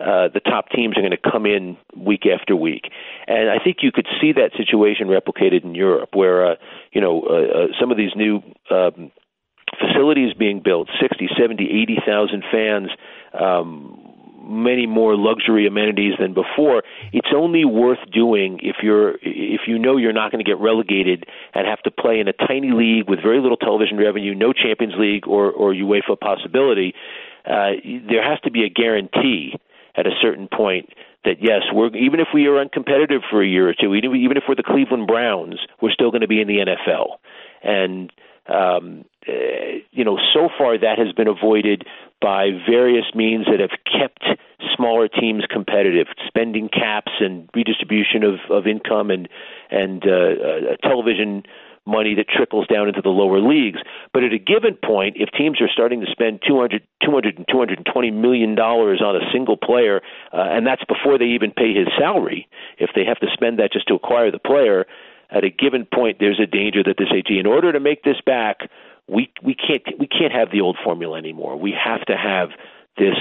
uh, 0.00 0.28
the 0.32 0.40
top 0.40 0.70
teams 0.70 0.96
are 0.96 1.02
going 1.02 1.10
to 1.10 1.30
come 1.30 1.44
in 1.44 1.76
week 1.96 2.24
after 2.26 2.56
week. 2.56 2.90
And 3.26 3.50
I 3.50 3.62
think 3.62 3.78
you 3.82 3.92
could 3.92 4.06
see 4.20 4.32
that 4.32 4.52
situation 4.56 5.08
replicated 5.08 5.64
in 5.64 5.74
Europe, 5.74 6.10
where 6.14 6.52
uh, 6.52 6.54
you 6.92 7.00
know 7.00 7.22
uh, 7.22 7.34
uh, 7.34 7.66
some 7.78 7.90
of 7.90 7.96
these 7.96 8.12
new 8.16 8.42
um, 8.70 9.12
facilities 9.78 10.32
being 10.34 10.60
built, 10.64 10.88
60, 11.00 11.28
70, 11.38 11.64
80,000 11.82 12.44
fans. 12.50 12.88
Um, 13.38 14.06
many 14.42 14.86
more 14.86 15.16
luxury 15.16 15.66
amenities 15.66 16.14
than 16.18 16.34
before. 16.34 16.82
It's 17.12 17.28
only 17.34 17.64
worth 17.64 17.98
doing 18.12 18.58
if 18.62 18.76
you're 18.82 19.16
if 19.22 19.60
you 19.68 19.78
know 19.78 19.96
you're 19.96 20.12
not 20.12 20.32
going 20.32 20.42
to 20.44 20.48
get 20.50 20.58
relegated 20.58 21.24
and 21.54 21.66
have 21.68 21.82
to 21.82 21.90
play 21.90 22.18
in 22.18 22.26
a 22.26 22.32
tiny 22.32 22.72
league 22.72 23.08
with 23.08 23.22
very 23.22 23.40
little 23.40 23.56
television 23.56 23.98
revenue, 23.98 24.34
no 24.34 24.52
Champions 24.52 24.94
League 24.98 25.28
or 25.28 25.52
or 25.52 25.72
UEFA 25.72 26.18
possibility. 26.18 26.94
Uh, 27.46 27.72
there 28.08 28.28
has 28.28 28.40
to 28.40 28.50
be 28.50 28.64
a 28.64 28.68
guarantee 28.68 29.54
at 29.96 30.06
a 30.06 30.12
certain 30.20 30.48
point 30.48 30.90
that 31.24 31.36
yes, 31.40 31.62
we're 31.72 31.94
even 31.96 32.20
if 32.20 32.28
we 32.32 32.46
are 32.46 32.64
uncompetitive 32.64 33.20
for 33.30 33.42
a 33.42 33.46
year 33.46 33.68
or 33.68 33.74
two, 33.74 33.94
even 33.94 34.36
if 34.36 34.44
we're 34.48 34.54
the 34.54 34.62
Cleveland 34.62 35.06
Browns, 35.06 35.60
we're 35.80 35.92
still 35.92 36.10
going 36.10 36.22
to 36.22 36.28
be 36.28 36.40
in 36.40 36.48
the 36.48 36.58
NFL. 36.58 37.18
And 37.62 38.12
um, 38.46 39.04
uh, 39.28 39.32
you 39.90 40.04
know, 40.04 40.18
so 40.32 40.48
far 40.56 40.78
that 40.78 40.98
has 40.98 41.12
been 41.12 41.28
avoided 41.28 41.84
by 42.20 42.50
various 42.68 43.04
means 43.14 43.46
that 43.46 43.60
have 43.60 43.78
kept 43.84 44.24
smaller 44.74 45.08
teams 45.08 45.44
competitive, 45.48 46.06
spending 46.26 46.68
caps 46.68 47.12
and 47.20 47.48
redistribution 47.54 48.24
of, 48.24 48.38
of 48.50 48.66
income 48.66 49.10
and 49.10 49.28
and 49.70 50.04
uh, 50.06 50.10
uh, 50.10 50.76
television 50.82 51.44
money 51.90 52.14
that 52.14 52.28
trickles 52.28 52.66
down 52.66 52.88
into 52.88 53.02
the 53.02 53.10
lower 53.10 53.40
leagues. 53.40 53.80
But 54.14 54.24
at 54.24 54.32
a 54.32 54.38
given 54.38 54.78
point, 54.78 55.16
if 55.18 55.28
teams 55.36 55.60
are 55.60 55.68
starting 55.68 56.00
to 56.00 56.06
spend 56.10 56.40
200, 56.46 56.82
200 57.04 57.38
and 57.38 57.46
220 57.50 58.10
million 58.10 58.54
dollars 58.54 59.02
on 59.02 59.16
a 59.16 59.24
single 59.32 59.56
player, 59.56 60.00
uh, 60.32 60.54
and 60.54 60.66
that's 60.66 60.84
before 60.84 61.18
they 61.18 61.34
even 61.36 61.50
pay 61.50 61.74
his 61.74 61.88
salary, 61.98 62.48
if 62.78 62.90
they 62.94 63.04
have 63.04 63.18
to 63.20 63.26
spend 63.34 63.58
that 63.58 63.72
just 63.72 63.88
to 63.88 63.94
acquire 63.94 64.30
the 64.30 64.38
player, 64.38 64.86
at 65.30 65.44
a 65.44 65.50
given 65.50 65.86
point, 65.86 66.18
there's 66.18 66.40
a 66.42 66.46
danger 66.46 66.82
that 66.84 66.96
this 66.98 67.08
AG, 67.14 67.38
in 67.38 67.46
order 67.46 67.72
to 67.72 67.80
make 67.80 68.02
this 68.02 68.20
back, 68.24 68.70
we 69.08 69.32
we 69.42 69.54
can't 69.54 69.82
we 69.98 70.06
can't 70.06 70.32
have 70.32 70.50
the 70.50 70.60
old 70.60 70.76
formula 70.84 71.18
anymore. 71.18 71.56
We 71.58 71.72
have 71.72 72.04
to 72.06 72.16
have 72.16 72.50
this. 72.96 73.16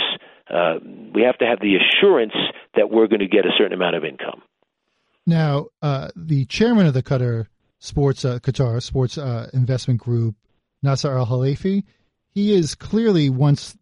Uh, 0.50 0.80
we 1.14 1.22
have 1.22 1.38
to 1.38 1.46
have 1.46 1.60
the 1.60 1.76
assurance 1.76 2.34
that 2.76 2.90
we're 2.90 3.06
going 3.06 3.20
to 3.20 3.28
get 3.28 3.46
a 3.46 3.52
certain 3.56 3.74
amount 3.74 3.96
of 3.96 4.04
income. 4.04 4.42
Now, 5.28 5.68
uh, 5.84 6.10
the 6.16 6.46
chairman 6.46 6.88
of 6.88 6.96
the 6.96 7.04
Qatar 7.04 7.46
Sports 7.80 8.26
uh, 8.26 8.40
Qatar 8.40 8.82
Sports 8.82 9.18
uh, 9.18 9.50
Investment 9.54 10.00
Group, 10.00 10.36
Nasser 10.84 11.18
Al 11.18 11.26
Khelaifi, 11.26 11.84
he 12.30 12.54
is 12.54 12.76
clearly 12.76 13.30
once 13.30 13.78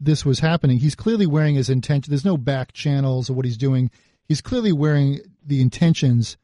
this 0.00 0.24
was 0.24 0.40
happening, 0.40 0.78
he's 0.78 0.94
clearly 0.94 1.26
wearing 1.26 1.54
his 1.54 1.70
intention. 1.70 2.10
There's 2.10 2.24
no 2.24 2.36
back 2.36 2.72
channels 2.72 3.30
of 3.30 3.36
what 3.36 3.44
he's 3.44 3.56
doing. 3.56 3.90
He's 4.28 4.40
clearly 4.40 4.72
wearing 4.72 5.20
the 5.44 5.60
intentions 5.60 6.36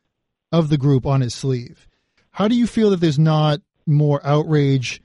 of 0.50 0.68
the 0.68 0.78
group 0.78 1.06
on 1.06 1.20
his 1.20 1.34
sleeve. 1.34 1.86
How 2.30 2.48
do 2.48 2.56
you 2.56 2.66
feel 2.66 2.90
that 2.90 3.00
there's 3.00 3.18
not 3.18 3.60
more 3.86 4.24
outrage, 4.26 5.02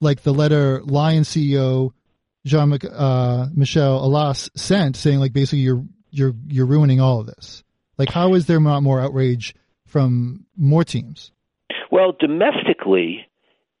like 0.00 0.22
the 0.22 0.34
letter 0.34 0.82
Lyon 0.82 1.22
CEO 1.22 1.92
Jean 2.44 2.72
uh, 2.72 3.48
Michel 3.54 4.00
Aulas 4.00 4.48
sent, 4.56 4.96
saying 4.96 5.20
like 5.20 5.32
basically 5.32 5.60
you're 5.60 5.84
you're 6.10 6.34
you're 6.48 6.66
ruining 6.66 7.00
all 7.00 7.20
of 7.20 7.26
this. 7.26 7.62
Like, 7.98 8.10
how 8.10 8.34
is 8.34 8.46
there 8.46 8.60
not 8.60 8.82
more 8.82 9.00
outrage 9.00 9.54
from 9.88 10.46
more 10.56 10.84
teams? 10.84 11.32
Well, 11.90 12.14
domestically, 12.18 13.26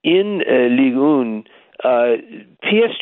in 0.02 0.42
uh, 0.48 0.68
Ligue 0.68 0.96
1, 0.96 1.44
uh, 1.84 1.88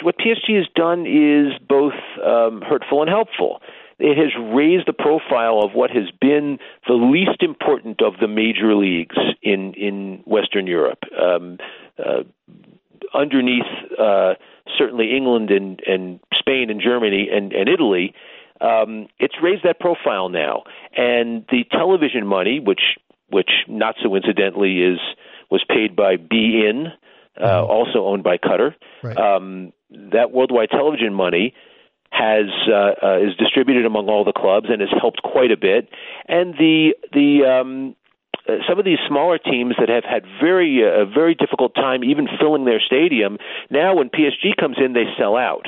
what 0.03 0.19
PSG 0.19 0.57
has 0.57 0.66
done 0.75 1.07
is 1.07 1.59
both 1.66 1.95
um, 2.25 2.62
hurtful 2.62 3.01
and 3.01 3.11
helpful 3.11 3.61
it 3.99 4.19
has 4.19 4.33
raised 4.55 4.87
the 4.87 4.92
profile 4.92 5.61
of 5.62 5.73
what 5.73 5.90
has 5.90 6.11
been 6.21 6.59
the 6.87 6.95
least 6.95 7.42
important 7.42 8.03
of 8.03 8.14
the 8.21 8.29
major 8.29 8.75
leagues 8.75 9.16
in 9.42 9.73
in 9.75 10.23
Western 10.27 10.66
Europe. 10.66 11.05
Um, 11.19 11.59
uh, 11.99 12.25
underneath, 13.14 13.64
uh, 13.99 14.35
certainly 14.77 15.16
England 15.16 15.51
and, 15.51 15.81
and 15.87 16.21
Spain 16.35 16.71
and 16.71 16.81
Germany 16.81 17.29
and, 17.33 17.53
and 17.53 17.69
Italy, 17.69 18.14
um, 18.61 19.09
it's 19.19 19.35
raised 19.42 19.64
that 19.64 19.81
profile 19.81 20.29
now. 20.29 20.64
And 20.97 21.45
the 21.51 21.64
television 21.71 22.27
money, 22.27 22.61
which 22.61 22.99
which 23.29 23.51
not 23.69 23.97
so 24.03 24.14
incidentally 24.14 24.83
is 24.83 24.99
was 25.51 25.64
paid 25.69 25.97
by 25.97 26.16
beIN, 26.16 26.92
uh, 27.37 27.45
mm-hmm. 27.45 27.71
also 27.71 28.07
owned 28.07 28.23
by 28.23 28.38
Qatar. 28.38 28.75
Right. 29.03 29.16
Um, 29.16 29.73
that 29.90 30.33
worldwide 30.33 30.71
television 30.71 31.14
money 31.14 31.55
has 32.11 32.47
uh, 32.69 32.95
uh, 33.03 33.19
is 33.19 33.37
distributed 33.37 33.85
among 33.85 34.09
all 34.09 34.25
the 34.25 34.33
clubs 34.33 34.66
and 34.71 34.81
has 34.81 34.90
helped 35.01 35.23
quite 35.23 35.51
a 35.51 35.57
bit. 35.57 35.88
And 36.29 36.55
the 36.55 36.95
the 37.12 37.45
um, 37.45 37.97
uh, 38.49 38.59
some 38.69 38.79
of 38.79 38.85
these 38.85 38.99
smaller 39.09 39.38
teams 39.38 39.75
that 39.79 39.88
have 39.88 40.05
had 40.05 40.25
very 40.40 40.83
uh, 40.83 40.87
a 40.87 41.03
uh, 41.03 41.05
very 41.05 41.35
difficult 41.35 41.75
time 41.75 42.05
even 42.05 42.29
filling 42.40 42.64
their 42.64 42.81
stadium 42.81 43.38
now 43.71 43.97
when 43.97 44.09
PSG 44.09 44.57
comes 44.59 44.77
in 44.79 44.92
they 44.92 45.07
sell 45.19 45.37
out. 45.37 45.66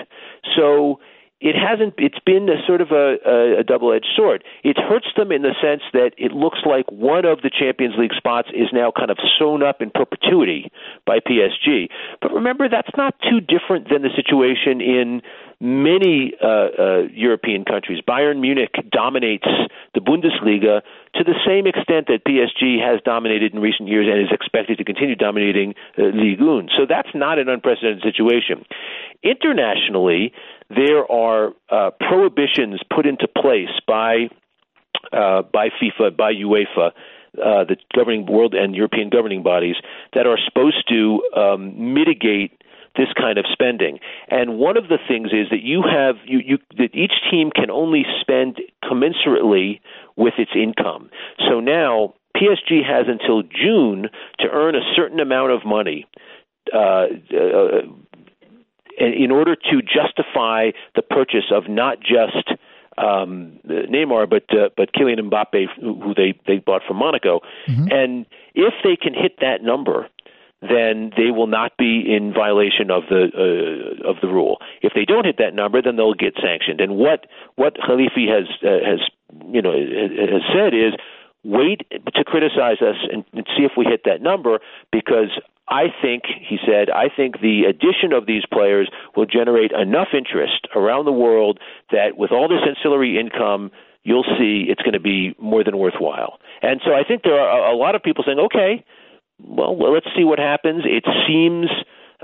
So 0.56 1.00
it 1.40 1.54
hasn't 1.54 1.94
it's 1.98 2.18
been 2.26 2.48
a 2.48 2.58
sort 2.66 2.80
of 2.80 2.90
a, 2.90 3.16
a, 3.24 3.60
a 3.60 3.64
double 3.64 3.92
edged 3.92 4.10
sword. 4.16 4.42
It 4.64 4.76
hurts 4.76 5.06
them 5.16 5.30
in 5.30 5.42
the 5.42 5.54
sense 5.62 5.82
that 5.92 6.10
it 6.18 6.32
looks 6.32 6.58
like 6.66 6.90
one 6.90 7.24
of 7.24 7.42
the 7.42 7.50
Champions 7.50 7.94
League 7.96 8.14
spots 8.16 8.48
is 8.52 8.68
now 8.72 8.90
kind 8.90 9.10
of 9.10 9.18
sewn 9.38 9.62
up 9.62 9.80
in 9.80 9.90
perpetuity 9.90 10.70
by 11.06 11.20
PSG. 11.20 11.88
But 12.20 12.32
remember 12.32 12.68
that's 12.68 12.90
not 12.96 13.14
too 13.22 13.40
different 13.40 13.88
than 13.88 14.02
the 14.02 14.10
situation 14.16 14.80
in 14.80 15.22
many 15.60 16.34
uh, 16.42 16.46
uh, 16.46 17.02
European 17.12 17.64
countries. 17.64 18.00
Bayern 18.06 18.40
Munich 18.40 18.74
dominates 18.90 19.46
the 19.94 20.00
Bundesliga 20.00 20.82
to 21.14 21.24
the 21.24 21.34
same 21.46 21.66
extent 21.66 22.06
that 22.06 22.24
PSG 22.24 22.78
has 22.82 23.00
dominated 23.04 23.54
in 23.54 23.60
recent 23.60 23.88
years 23.88 24.06
and 24.10 24.20
is 24.20 24.30
expected 24.30 24.78
to 24.78 24.84
continue 24.84 25.16
dominating 25.16 25.74
uh, 25.98 26.02
Ligue 26.14 26.40
1. 26.40 26.68
So 26.76 26.86
that's 26.88 27.08
not 27.14 27.38
an 27.38 27.48
unprecedented 27.48 28.02
situation. 28.02 28.64
Internationally, 29.22 30.32
there 30.70 31.10
are 31.10 31.52
uh, 31.70 31.90
prohibitions 31.98 32.80
put 32.94 33.06
into 33.06 33.26
place 33.28 33.70
by 33.86 34.28
uh, 35.12 35.42
by 35.42 35.68
FIFA, 35.80 36.16
by 36.16 36.32
UEFA, 36.34 36.88
uh, 36.88 37.64
the 37.64 37.76
governing 37.94 38.26
world 38.26 38.54
and 38.54 38.74
European 38.74 39.08
governing 39.08 39.42
bodies 39.42 39.76
that 40.14 40.26
are 40.26 40.38
supposed 40.44 40.88
to 40.88 41.22
um, 41.36 41.94
mitigate 41.94 42.52
this 42.96 43.08
kind 43.16 43.38
of 43.38 43.44
spending. 43.52 44.00
And 44.28 44.58
one 44.58 44.76
of 44.76 44.88
the 44.88 44.98
things 45.06 45.28
is 45.32 45.48
that 45.50 45.62
you 45.62 45.82
have 45.82 46.16
you, 46.26 46.40
you 46.44 46.58
that 46.76 46.94
each 46.94 47.12
team 47.30 47.50
can 47.54 47.70
only 47.70 48.04
spend 48.20 48.60
commensurately 48.84 49.80
with 50.16 50.34
its 50.36 50.50
income. 50.54 51.10
So 51.48 51.60
now 51.60 52.14
PSG 52.36 52.84
has 52.84 53.06
until 53.08 53.42
June 53.42 54.08
to 54.40 54.48
earn 54.50 54.74
a 54.74 54.82
certain 54.96 55.20
amount 55.20 55.52
of 55.52 55.64
money. 55.64 56.06
Uh, 56.74 57.06
uh, 57.32 57.82
in 58.98 59.30
order 59.30 59.54
to 59.54 59.82
justify 59.82 60.70
the 60.94 61.02
purchase 61.02 61.50
of 61.52 61.68
not 61.68 62.00
just 62.00 62.52
um, 62.98 63.58
Neymar, 63.66 64.28
but 64.28 64.44
uh, 64.50 64.70
but 64.76 64.92
Kylian 64.92 65.30
Mbappe, 65.30 65.66
who 65.80 66.14
they 66.14 66.38
they 66.46 66.58
bought 66.58 66.82
from 66.86 66.96
Monaco, 66.96 67.40
mm-hmm. 67.68 67.88
and 67.90 68.26
if 68.54 68.74
they 68.82 68.96
can 68.96 69.14
hit 69.14 69.38
that 69.40 69.62
number, 69.62 70.08
then 70.60 71.12
they 71.16 71.30
will 71.30 71.46
not 71.46 71.76
be 71.76 72.04
in 72.06 72.32
violation 72.32 72.90
of 72.90 73.04
the 73.08 73.30
uh, 73.30 74.08
of 74.08 74.16
the 74.20 74.28
rule. 74.28 74.58
If 74.82 74.92
they 74.94 75.04
don't 75.04 75.24
hit 75.24 75.36
that 75.38 75.54
number, 75.54 75.80
then 75.80 75.96
they'll 75.96 76.14
get 76.14 76.34
sanctioned. 76.42 76.80
And 76.80 76.96
what 76.96 77.26
what 77.54 77.76
Khelaifi 77.76 78.26
has 78.28 78.48
uh, 78.64 78.84
has 78.84 79.00
you 79.46 79.62
know 79.62 79.72
has 79.72 80.42
said 80.52 80.74
is 80.74 80.94
wait 81.44 81.82
to 81.90 82.24
criticize 82.24 82.82
us 82.82 82.96
and, 83.12 83.24
and 83.32 83.46
see 83.56 83.62
if 83.62 83.72
we 83.76 83.84
hit 83.84 84.02
that 84.04 84.20
number 84.20 84.58
because 84.90 85.30
I 85.68 85.88
think, 86.00 86.24
he 86.26 86.58
said, 86.64 86.88
I 86.90 87.08
think 87.14 87.40
the 87.40 87.64
addition 87.68 88.12
of 88.12 88.26
these 88.26 88.42
players 88.50 88.88
will 89.14 89.26
generate 89.26 89.72
enough 89.72 90.08
interest 90.14 90.66
around 90.74 91.04
the 91.04 91.12
world 91.12 91.58
that 91.90 92.16
with 92.16 92.32
all 92.32 92.48
this 92.48 92.60
ancillary 92.66 93.18
income, 93.18 93.70
you'll 94.02 94.24
see 94.38 94.64
it's 94.68 94.80
going 94.80 94.94
to 94.94 95.00
be 95.00 95.34
more 95.38 95.62
than 95.62 95.76
worthwhile. 95.76 96.38
And 96.62 96.80
so 96.84 96.92
I 96.94 97.04
think 97.04 97.22
there 97.22 97.38
are 97.38 97.70
a 97.70 97.76
lot 97.76 97.94
of 97.94 98.02
people 98.02 98.24
saying, 98.26 98.38
okay, 98.38 98.84
well, 99.38 99.92
let's 99.92 100.08
see 100.16 100.24
what 100.24 100.38
happens. 100.38 100.84
It 100.86 101.04
seems 101.26 101.68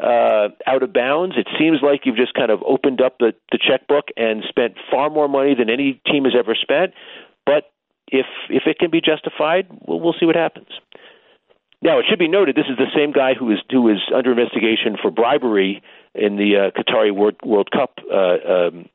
uh, 0.02 0.48
out 0.66 0.83
of 0.83 0.92
bounds. 0.92 1.37
It 1.37 1.48
seems 1.59 1.78
like 1.83 2.02
you've 2.04 2.16
just 2.16 2.35
kind 2.35 2.50
of 2.50 2.62
opened 2.66 3.00
up 3.00 3.18
the, 3.18 3.35
the 3.52 3.59
checkbook 3.59 4.09
and 4.16 4.42
spent 4.48 4.74
far 4.90 5.11
more 5.11 5.28
money 5.28 5.54
than 5.54 5.70
any 5.70 6.00
team 6.11 6.24
has 6.24 6.35
ever 6.37 6.54
spent. 6.54 6.94
But 7.46 7.70
if 8.09 8.26
if 8.48 8.64
it 8.66 8.78
can 8.78 8.90
be 8.90 9.00
justified, 9.00 9.66
we'll, 9.87 10.00
we'll 10.00 10.14
see 10.18 10.26
what 10.26 10.37
happens. 10.37 10.68
Now, 11.85 11.99
it 11.99 12.07
should 12.09 12.18
be 12.18 12.28
noted 12.28 12.57
this 12.57 12.64
is 12.70 12.78
the 12.78 12.91
same 12.97 13.12
guy 13.12 13.35
who 13.39 13.53
is 13.53 13.59
who 13.70 13.91
is 13.91 13.99
under 14.14 14.30
investigation 14.30 14.97
for 15.01 15.11
bribery 15.11 15.82
in 16.14 16.37
the 16.37 16.57
uh, 16.57 16.70
Qatari 16.70 17.14
World, 17.14 17.37
World 17.45 17.68
Cup 17.70 17.99
uh, 18.11 18.53
um, 18.53 18.89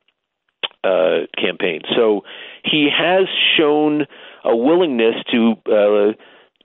uh, 0.82 1.26
campaign. 1.40 1.82
So 1.96 2.22
he 2.64 2.88
has 2.90 3.28
shown 3.56 4.06
a 4.44 4.56
willingness 4.56 5.14
to 5.30 5.52
uh, 5.66 6.12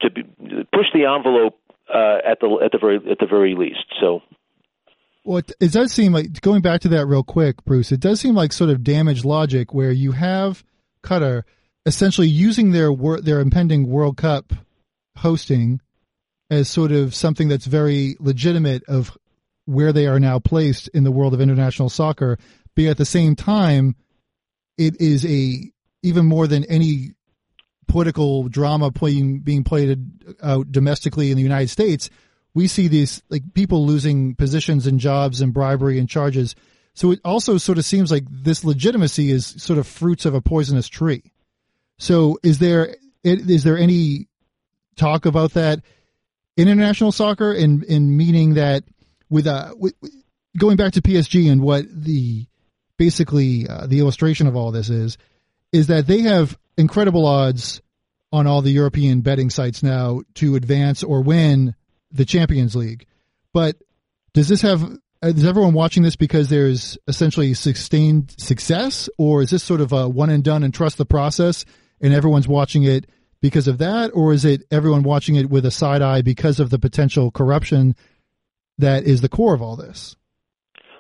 to 0.01 0.09
be, 0.09 0.23
push 0.73 0.87
the 0.95 1.05
envelope 1.05 1.59
uh, 1.93 2.17
at 2.27 2.39
the 2.39 2.59
at 2.63 2.71
the 2.71 2.79
very 2.79 2.97
at 3.09 3.19
the 3.19 3.27
very 3.27 3.53
least. 3.53 3.85
So. 4.01 4.21
Well, 5.25 5.37
it, 5.37 5.51
it 5.59 5.71
does 5.71 5.91
seem 5.91 6.11
like 6.11 6.41
going 6.41 6.61
back 6.61 6.81
to 6.81 6.89
that 6.89 7.05
real 7.05 7.23
quick, 7.23 7.63
Bruce. 7.65 7.91
It 7.91 7.99
does 7.99 8.19
seem 8.19 8.35
like 8.35 8.51
sort 8.51 8.69
of 8.71 8.83
damaged 8.83 9.25
logic 9.25 9.73
where 9.73 9.91
you 9.91 10.11
have 10.11 10.63
Qatar 11.03 11.43
essentially 11.85 12.27
using 12.27 12.71
their 12.71 12.91
their 13.21 13.39
impending 13.39 13.87
World 13.87 14.17
Cup 14.17 14.53
hosting 15.17 15.81
as 16.49 16.69
sort 16.69 16.91
of 16.91 17.15
something 17.15 17.47
that's 17.47 17.65
very 17.65 18.15
legitimate 18.19 18.83
of 18.87 19.17
where 19.65 19.91
they 19.91 20.07
are 20.07 20.19
now 20.19 20.39
placed 20.39 20.87
in 20.89 21.03
the 21.03 21.11
world 21.11 21.33
of 21.33 21.41
international 21.41 21.89
soccer, 21.89 22.37
But 22.75 22.85
at 22.85 22.97
the 22.97 23.05
same 23.05 23.35
time 23.35 23.95
it 24.77 24.99
is 24.99 25.25
a 25.25 25.71
even 26.03 26.25
more 26.25 26.47
than 26.47 26.65
any 26.65 27.11
political 27.87 28.47
drama 28.47 28.91
playing 28.91 29.39
being 29.39 29.63
played 29.63 29.97
out 30.43 30.71
domestically 30.71 31.31
in 31.31 31.37
the 31.37 31.43
United 31.43 31.69
States. 31.69 32.09
We 32.53 32.67
see 32.67 32.87
these 32.87 33.21
like 33.29 33.53
people 33.53 33.85
losing 33.85 34.35
positions 34.35 34.87
and 34.87 34.99
jobs 34.99 35.41
and 35.41 35.53
bribery 35.53 35.99
and 35.99 36.07
charges. 36.07 36.55
So 36.93 37.11
it 37.11 37.19
also 37.25 37.57
sort 37.57 37.77
of 37.77 37.85
seems 37.85 38.11
like 38.11 38.23
this 38.29 38.63
legitimacy 38.63 39.31
is 39.31 39.45
sort 39.45 39.79
of 39.79 39.87
fruits 39.87 40.25
of 40.25 40.33
a 40.33 40.41
poisonous 40.41 40.87
tree. 40.87 41.23
So 41.97 42.39
is 42.43 42.59
there 42.59 42.95
is 43.23 43.63
there 43.63 43.77
any 43.77 44.27
talk 44.95 45.25
about 45.25 45.53
that 45.53 45.81
in 46.57 46.67
international 46.67 47.11
soccer 47.11 47.53
in 47.53 47.83
in 47.83 48.15
meaning 48.15 48.55
that 48.55 48.83
with 49.29 49.47
uh 49.47 49.73
with, 49.77 49.93
going 50.57 50.77
back 50.77 50.93
to 50.93 51.01
PSG 51.01 51.51
and 51.51 51.61
what 51.61 51.85
the 51.89 52.45
basically 52.97 53.67
uh, 53.67 53.87
the 53.87 53.99
illustration 53.99 54.47
of 54.47 54.55
all 54.55 54.71
this 54.71 54.89
is 54.89 55.17
is 55.71 55.87
that 55.87 56.07
they 56.07 56.21
have 56.21 56.57
incredible 56.77 57.25
odds 57.25 57.81
on 58.31 58.47
all 58.47 58.61
the 58.61 58.71
European 58.71 59.21
betting 59.21 59.49
sites 59.49 59.83
now 59.83 60.21
to 60.35 60.55
advance 60.55 61.03
or 61.03 61.21
win 61.21 61.75
the 62.11 62.25
Champions 62.25 62.75
League. 62.75 63.05
But 63.53 63.77
does 64.33 64.47
this 64.47 64.61
have 64.61 64.97
is 65.21 65.45
everyone 65.45 65.73
watching 65.73 66.03
this 66.03 66.15
because 66.15 66.49
there's 66.49 66.97
essentially 67.07 67.53
sustained 67.53 68.35
success, 68.37 69.09
or 69.17 69.41
is 69.41 69.49
this 69.49 69.63
sort 69.63 69.81
of 69.81 69.91
a 69.91 70.07
one 70.07 70.29
and 70.29 70.43
done 70.43 70.63
and 70.63 70.73
trust 70.73 70.97
the 70.97 71.05
process, 71.05 71.65
and 72.01 72.13
everyone's 72.13 72.47
watching 72.47 72.83
it 72.83 73.09
because 73.45 73.67
of 73.67 73.77
that, 73.77 74.09
or 74.15 74.33
is 74.33 74.43
it 74.43 74.63
everyone 74.71 75.03
watching 75.03 75.35
it 75.35 75.51
with 75.51 75.67
a 75.67 75.71
side 75.71 76.01
eye 76.01 76.23
because 76.23 76.59
of 76.59 76.71
the 76.71 76.79
potential 76.79 77.29
corruption 77.29 77.95
that 78.79 79.03
is 79.03 79.21
the 79.21 79.29
core 79.29 79.53
of 79.53 79.61
all 79.61 79.75
this? 79.75 80.15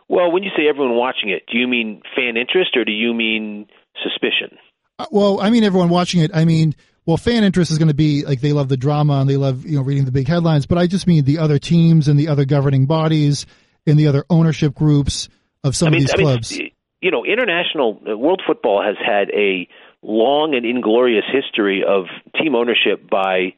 Well, 0.07 0.31
when 0.31 0.43
you 0.43 0.51
say 0.55 0.67
everyone 0.69 0.95
watching 0.95 1.29
it, 1.29 1.41
do 1.51 1.57
you 1.57 1.67
mean 1.67 2.03
fan 2.15 2.37
interest 2.37 2.77
or 2.77 2.85
do 2.85 2.91
you 2.91 3.15
mean 3.15 3.65
suspicion? 4.03 4.59
Uh, 4.99 5.07
well, 5.09 5.41
I 5.41 5.49
mean 5.49 5.63
everyone 5.63 5.89
watching 5.89 6.21
it. 6.21 6.29
I 6.35 6.45
mean, 6.45 6.75
well, 7.07 7.17
fan 7.17 7.43
interest 7.43 7.71
is 7.71 7.79
going 7.79 7.87
to 7.87 7.95
be 7.95 8.23
like 8.23 8.41
they 8.41 8.53
love 8.53 8.69
the 8.69 8.77
drama 8.77 9.13
and 9.13 9.27
they 9.27 9.37
love 9.37 9.65
you 9.65 9.77
know 9.77 9.81
reading 9.81 10.05
the 10.05 10.11
big 10.11 10.27
headlines, 10.27 10.67
but 10.67 10.77
I 10.77 10.85
just 10.85 11.07
mean 11.07 11.25
the 11.25 11.39
other 11.39 11.57
teams 11.57 12.07
and 12.07 12.19
the 12.19 12.27
other 12.27 12.45
governing 12.45 12.85
bodies 12.85 13.47
and 13.87 13.97
the 13.97 14.05
other 14.05 14.23
ownership 14.29 14.75
groups 14.75 15.29
of 15.63 15.75
some 15.75 15.87
I 15.87 15.89
mean, 15.89 16.01
of 16.03 16.07
these 16.07 16.13
I 16.13 16.17
clubs. 16.17 16.51
Mean, 16.51 16.69
you 17.01 17.09
know, 17.09 17.25
international 17.25 17.99
uh, 18.07 18.15
world 18.15 18.43
football 18.45 18.83
has 18.83 18.97
had 19.03 19.31
a 19.31 19.67
long 20.05 20.53
and 20.55 20.65
inglorious 20.65 21.25
history 21.31 21.83
of 21.87 22.05
team 22.39 22.55
ownership 22.55 23.09
by, 23.09 23.53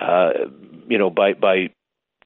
uh, 0.00 0.30
you 0.88 0.98
know, 0.98 1.10
by 1.10 1.34
by 1.34 1.68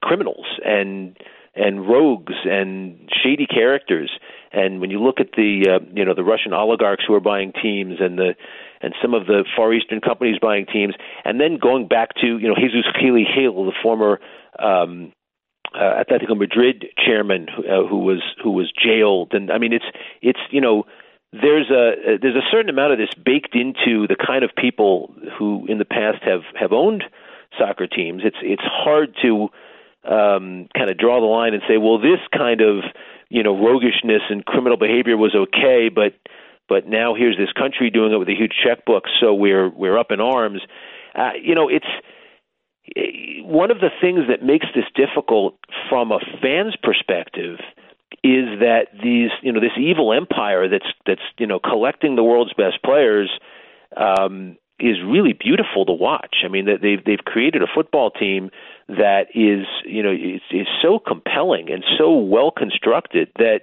criminals 0.03 0.47
and 0.65 1.17
and 1.55 1.87
rogues 1.89 2.35
and 2.45 3.11
shady 3.23 3.47
characters. 3.47 4.11
And 4.53 4.81
when 4.81 4.91
you 4.91 5.03
look 5.03 5.21
at 5.21 5.33
the 5.37 5.67
uh, 5.69 5.85
you 5.95 6.05
know 6.05 6.15
the 6.15 6.25
Russian 6.25 6.53
oligarchs 6.53 7.05
who 7.07 7.15
are 7.15 7.21
buying 7.21 7.53
teams 7.53 7.97
and 8.01 8.19
the 8.19 8.35
and 8.83 8.95
some 9.01 9.15
of 9.15 9.27
the 9.27 9.45
Far 9.57 9.73
Eastern 9.73 10.01
companies 10.01 10.39
buying 10.41 10.67
teams, 10.67 10.95
and 11.25 11.41
then 11.41 11.59
going 11.61 11.89
back 11.89 12.15
to 12.21 12.39
you 12.39 12.49
know 12.49 12.55
Jesus 12.55 12.85
Gil 13.01 13.15
Gil, 13.15 13.65
the 13.65 13.73
former 13.83 14.21
um, 14.59 15.13
uh, 15.75 16.03
Atletico 16.03 16.37
Madrid 16.37 16.87
chairman 16.99 17.47
uh, 17.51 17.87
who 17.89 17.99
was 17.99 18.23
who 18.43 18.51
was 18.51 18.71
jailed, 18.73 19.33
and 19.33 19.51
I 19.51 19.59
mean 19.59 19.73
it's 19.73 19.87
it's 20.21 20.41
you 20.51 20.61
know 20.61 20.85
there's 21.33 21.71
a 21.71 22.19
there's 22.21 22.37
a 22.37 22.47
certain 22.51 22.69
amount 22.69 22.93
of 22.93 22.99
this 22.99 23.09
baked 23.15 23.55
into 23.55 24.07
the 24.07 24.17
kind 24.17 24.45
of 24.45 24.51
people 24.57 25.15
who 25.39 25.67
in 25.67 25.79
the 25.79 25.85
past 25.85 26.23
have 26.23 26.43
have 26.59 26.73
owned 26.73 27.05
soccer 27.59 27.87
teams. 27.87 28.23
It's 28.25 28.37
it's 28.43 28.63
hard 28.65 29.17
to 29.23 29.49
um, 30.05 30.69
kind 30.77 30.91
of 30.91 30.99
draw 30.99 31.21
the 31.21 31.27
line 31.27 31.55
and 31.55 31.63
say, 31.67 31.79
well, 31.79 31.99
this 31.99 32.21
kind 32.37 32.61
of 32.61 32.85
you 33.31 33.43
know 33.43 33.57
roguishness 33.57 34.23
and 34.29 34.45
criminal 34.45 34.77
behavior 34.77 35.17
was 35.17 35.35
okay, 35.35 35.89
but 35.89 36.15
but 36.69 36.87
now 36.87 37.15
here's 37.15 37.39
this 37.39 37.53
country 37.53 37.91
doing 37.91 38.13
it 38.13 38.19
with 38.19 38.29
a 38.29 38.35
huge 38.35 38.53
checkbook, 38.63 39.05
so 39.21 39.33
we're 39.33 39.71
we're 39.71 39.99
up 39.99 40.11
in 40.11 40.21
arms. 40.21 40.61
Uh, 41.15 41.33
you 41.43 41.55
know, 41.55 41.69
it's 41.69 41.87
one 43.45 43.71
of 43.71 43.81
the 43.81 43.91
things 44.01 44.21
that 44.29 44.45
makes 44.45 44.67
this 44.75 44.85
difficult 44.95 45.57
from 45.89 46.13
a 46.13 46.19
fan's 46.43 46.77
perspective 46.83 47.59
that 48.63 48.87
these 49.03 49.31
you 49.43 49.53
know 49.53 49.61
this 49.61 49.77
evil 49.77 50.13
empire 50.13 50.69
that's 50.69 50.87
that's 51.07 51.23
you 51.39 51.47
know 51.47 51.59
collecting 51.59 52.17
the 52.17 52.23
world's 52.23 52.55
best 52.55 52.83
players 52.83 53.31
um, 53.97 54.57
is 54.79 54.97
really 55.05 55.33
beautiful 55.33 55.85
to 55.87 55.93
watch. 55.93 56.37
I 56.45 56.49
mean, 56.49 56.67
that 56.67 56.81
they've 56.83 57.03
they've 57.05 57.25
created 57.25 57.63
a 57.63 57.67
football 57.73 58.11
team 58.11 58.51
that 58.89 59.27
is 59.35 59.67
you 59.85 60.03
know 60.03 60.13
is, 60.13 60.41
is 60.51 60.67
so 60.81 60.99
compelling 60.99 61.71
and 61.71 61.85
so 61.99 62.17
well 62.17 62.51
constructed 62.51 63.29
that 63.37 63.61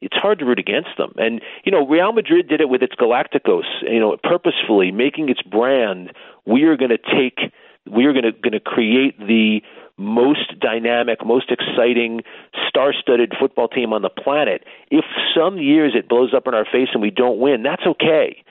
it's 0.00 0.16
hard 0.16 0.38
to 0.38 0.44
root 0.44 0.58
against 0.58 0.90
them. 0.98 1.12
And 1.16 1.40
you 1.64 1.72
know, 1.72 1.86
Real 1.86 2.12
Madrid 2.12 2.48
did 2.48 2.60
it 2.60 2.68
with 2.68 2.82
its 2.82 2.94
Galacticos, 2.94 3.64
you 3.82 4.00
know, 4.00 4.16
purposefully 4.22 4.90
making 4.90 5.28
its 5.28 5.42
brand. 5.42 6.12
We 6.44 6.64
are 6.64 6.76
going 6.76 6.90
to 6.90 6.98
take, 6.98 7.52
we 7.90 8.04
are 8.06 8.12
going 8.12 8.24
to 8.24 8.32
going 8.32 8.52
to 8.52 8.60
create 8.60 9.18
the 9.18 9.62
most 9.96 10.58
dynamic, 10.60 11.24
most 11.24 11.50
exciting, 11.50 12.22
star-studded 12.68 13.32
football 13.38 13.68
team 13.68 13.92
on 13.92 14.02
the 14.02 14.10
planet. 14.10 14.64
If 14.90 15.04
some 15.34 15.58
years 15.58 15.92
it 15.94 16.08
blows 16.08 16.34
up 16.34 16.46
in 16.46 16.54
our 16.54 16.64
face 16.64 16.88
and 16.92 17.00
we 17.00 17.10
don't 17.10 17.38
win, 17.38 17.62
that's 17.62 17.82
okay 17.86 18.42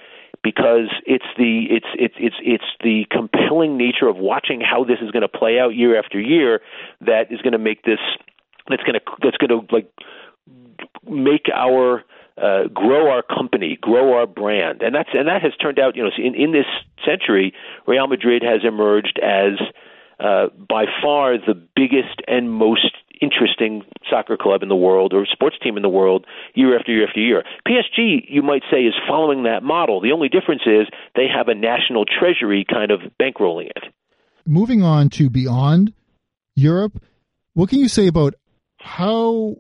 because 0.44 0.90
it's 1.08 1.26
the 1.38 1.66
it's 1.72 1.88
it's 1.96 2.14
it's 2.20 2.36
it's 2.42 2.66
the 2.84 3.06
compelling 3.10 3.78
nature 3.78 4.08
of 4.08 4.18
watching 4.18 4.62
how 4.62 4.84
this 4.84 5.00
is 5.02 5.10
going 5.12 5.22
to 5.22 5.28
play 5.28 5.60
out 5.60 5.70
year 5.70 5.98
after 5.98 6.20
year 6.20 6.62
that 7.02 7.32
is 7.32 7.42
going 7.42 7.54
to 7.54 7.60
make 7.60 7.84
this 7.84 8.00
that's 8.70 8.84
going 8.84 8.94
to 8.94 9.02
that's 9.24 9.38
going 9.38 9.50
to 9.50 9.74
like 9.74 9.92
make 11.10 11.48
our 11.54 12.04
uh, 12.38 12.68
grow 12.74 13.10
our 13.10 13.24
company, 13.24 13.78
grow 13.80 14.14
our 14.18 14.28
brand, 14.28 14.82
and 14.82 14.94
that's 14.94 15.10
and 15.14 15.28
that 15.28 15.42
has 15.42 15.54
turned 15.56 15.80
out. 15.80 15.96
You 15.96 16.04
know, 16.04 16.12
in 16.18 16.36
in 16.36 16.52
this 16.52 16.66
century, 17.06 17.54
Real 17.88 18.08
Madrid 18.08 18.44
has 18.44 18.62
emerged 18.64 19.20
as 19.24 19.54
uh, 20.20 20.48
by 20.70 20.86
far 21.02 21.38
the 21.38 21.54
biggest 21.76 22.22
and 22.28 22.52
most 22.52 22.96
interesting 23.22 23.82
soccer 24.10 24.38
club 24.38 24.62
in 24.62 24.70
the 24.70 24.76
world 24.76 25.14
or 25.14 25.26
sports 25.26 25.56
team 25.64 25.78
in 25.78 25.84
the 25.84 25.90
world 25.90 26.26
year 26.54 26.78
after 26.78 26.92
year 26.92 27.08
after 27.08 27.20
year. 27.20 27.44
PSG, 27.68 28.26
you 28.28 28.42
might 28.42 28.64
say, 28.72 28.82
is 28.82 28.94
following 29.08 29.44
that 29.44 29.64
model. 29.64 30.02
The 30.02 30.12
only 30.12 30.30
difference 30.30 30.64
is 30.66 30.88
they 31.16 31.28
have 31.34 31.48
a 31.48 31.56
national 31.56 32.06
treasury 32.06 32.66
kind 32.70 32.92
of 32.92 33.00
bankrolling 33.22 33.68
it. 33.68 33.84
Moving 34.46 34.84
on 34.84 35.10
to 35.12 35.30
beyond 35.30 35.94
Europe, 36.56 37.02
what 37.54 37.70
can 37.70 37.80
you 37.80 37.90
say 37.90 38.08
about 38.08 38.36
how 38.80 39.56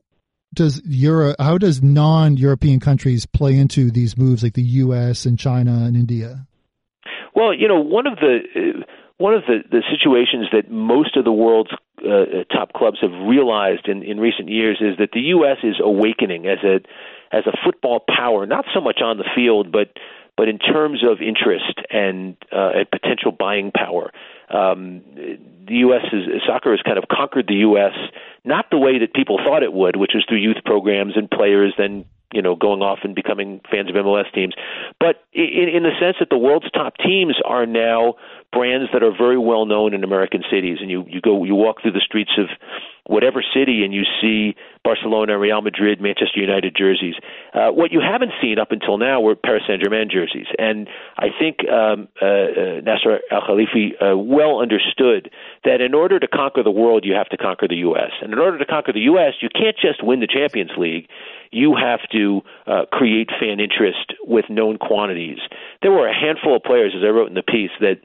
does 0.53 0.81
Euro, 0.85 1.35
how 1.39 1.57
does 1.57 1.81
non-European 1.83 2.79
countries 2.79 3.25
play 3.25 3.57
into 3.57 3.91
these 3.91 4.17
moves 4.17 4.43
like 4.43 4.53
the 4.53 4.61
U.S. 4.61 5.25
and 5.25 5.37
China 5.37 5.83
and 5.85 5.95
India? 5.95 6.47
Well, 7.35 7.53
you 7.53 7.67
know, 7.67 7.79
one 7.79 8.07
of 8.07 8.17
the 8.19 8.39
uh, 8.55 8.83
one 9.17 9.33
of 9.33 9.43
the, 9.47 9.59
the 9.69 9.81
situations 9.89 10.47
that 10.51 10.69
most 10.69 11.15
of 11.15 11.23
the 11.23 11.31
world's 11.31 11.71
uh, 11.99 12.43
top 12.51 12.73
clubs 12.73 12.97
have 13.01 13.11
realized 13.27 13.87
in, 13.87 14.03
in 14.03 14.19
recent 14.19 14.49
years 14.49 14.77
is 14.81 14.97
that 14.97 15.09
the 15.13 15.21
U.S. 15.39 15.57
is 15.63 15.75
awakening 15.81 16.47
as 16.47 16.59
a 16.63 16.81
as 17.35 17.45
a 17.47 17.57
football 17.65 18.03
power, 18.07 18.45
not 18.45 18.65
so 18.73 18.79
much 18.79 19.01
on 19.01 19.17
the 19.17 19.25
field, 19.35 19.71
but 19.71 19.93
but 20.37 20.49
in 20.49 20.59
terms 20.59 21.01
of 21.03 21.21
interest 21.21 21.79
and 21.89 22.35
uh, 22.51 22.71
and 22.75 22.91
potential 22.91 23.31
buying 23.31 23.71
power. 23.71 24.11
Um, 24.49 25.01
the 25.15 25.75
U.S. 25.87 26.03
Is, 26.11 26.41
soccer 26.45 26.71
has 26.71 26.81
kind 26.85 26.97
of 26.97 27.05
conquered 27.09 27.47
the 27.47 27.65
U.S. 27.71 27.93
not 28.43 28.65
the 28.69 28.77
way 28.77 28.99
that 28.99 29.13
people 29.13 29.39
thought 29.43 29.63
it 29.63 29.73
would, 29.73 29.95
which 29.95 30.11
was 30.13 30.25
through 30.27 30.37
youth 30.37 30.57
programs 30.65 31.13
and 31.15 31.31
players 31.31 31.73
then 31.77 32.05
you 32.33 32.41
know 32.41 32.55
going 32.55 32.81
off 32.81 32.99
and 33.03 33.15
becoming 33.15 33.61
fans 33.71 33.89
of 33.89 33.95
MLS 33.95 34.31
teams, 34.33 34.53
but 34.99 35.23
in, 35.33 35.69
in 35.69 35.83
the 35.83 35.95
sense 35.99 36.17
that 36.19 36.29
the 36.29 36.37
world's 36.37 36.69
top 36.71 36.97
teams 36.97 37.37
are 37.45 37.65
now 37.65 38.15
brands 38.55 38.89
that 38.93 39.03
are 39.03 39.11
very 39.11 39.37
well 39.37 39.65
known 39.65 39.93
in 39.93 40.03
American 40.03 40.41
cities, 40.49 40.77
and 40.79 40.89
you 40.89 41.03
you 41.07 41.19
go 41.19 41.43
you 41.43 41.53
walk 41.53 41.81
through 41.81 41.91
the 41.91 42.05
streets 42.05 42.31
of 42.37 42.47
whatever 43.07 43.43
city 43.53 43.83
and 43.83 43.93
you 43.93 44.01
see 44.21 44.55
Barcelona, 44.83 45.37
Real 45.37 45.61
Madrid, 45.61 46.01
Manchester 46.01 46.39
United 46.39 46.75
jerseys. 46.75 47.15
Uh, 47.53 47.69
what 47.69 47.91
you 47.91 48.01
haven't 48.01 48.31
seen 48.41 48.57
up 48.57 48.71
until 48.71 48.97
now 48.97 49.21
were 49.21 49.35
Paris 49.35 49.63
Saint 49.67 49.83
Germain 49.83 50.09
jerseys, 50.09 50.47
and 50.57 50.87
I 51.17 51.27
think 51.37 51.67
um, 51.69 52.07
uh, 52.21 52.25
uh, 52.25 52.81
Nasser 52.81 53.19
Al 53.29 53.41
Khelaifi 53.41 53.93
uh, 54.01 54.17
well 54.17 54.61
understood 54.61 55.29
that 55.65 55.81
in 55.81 55.93
order 55.93 56.19
to 56.19 56.27
conquer 56.27 56.63
the 56.63 56.71
world, 56.71 57.03
you 57.05 57.13
have 57.13 57.29
to 57.29 57.37
conquer 57.37 57.67
the 57.67 57.83
U.S. 57.91 58.11
And 58.21 58.31
in 58.31 58.39
order 58.39 58.57
to 58.57 58.65
conquer 58.65 58.93
the 58.93 59.05
U.S., 59.11 59.33
you 59.41 59.49
can't 59.49 59.75
just 59.77 60.03
win 60.03 60.21
the 60.21 60.27
Champions 60.27 60.71
League. 60.77 61.07
You 61.51 61.75
have 61.75 62.01
to 62.11 62.41
uh, 62.67 62.85
create 62.91 63.29
fan 63.39 63.59
interest 63.59 64.13
with 64.23 64.45
known 64.49 64.77
quantities. 64.77 65.39
There 65.81 65.91
were 65.91 66.07
a 66.07 66.13
handful 66.13 66.55
of 66.55 66.63
players, 66.63 66.93
as 66.97 67.03
I 67.03 67.09
wrote 67.09 67.27
in 67.27 67.35
the 67.35 67.43
piece, 67.43 67.71
that 67.81 67.99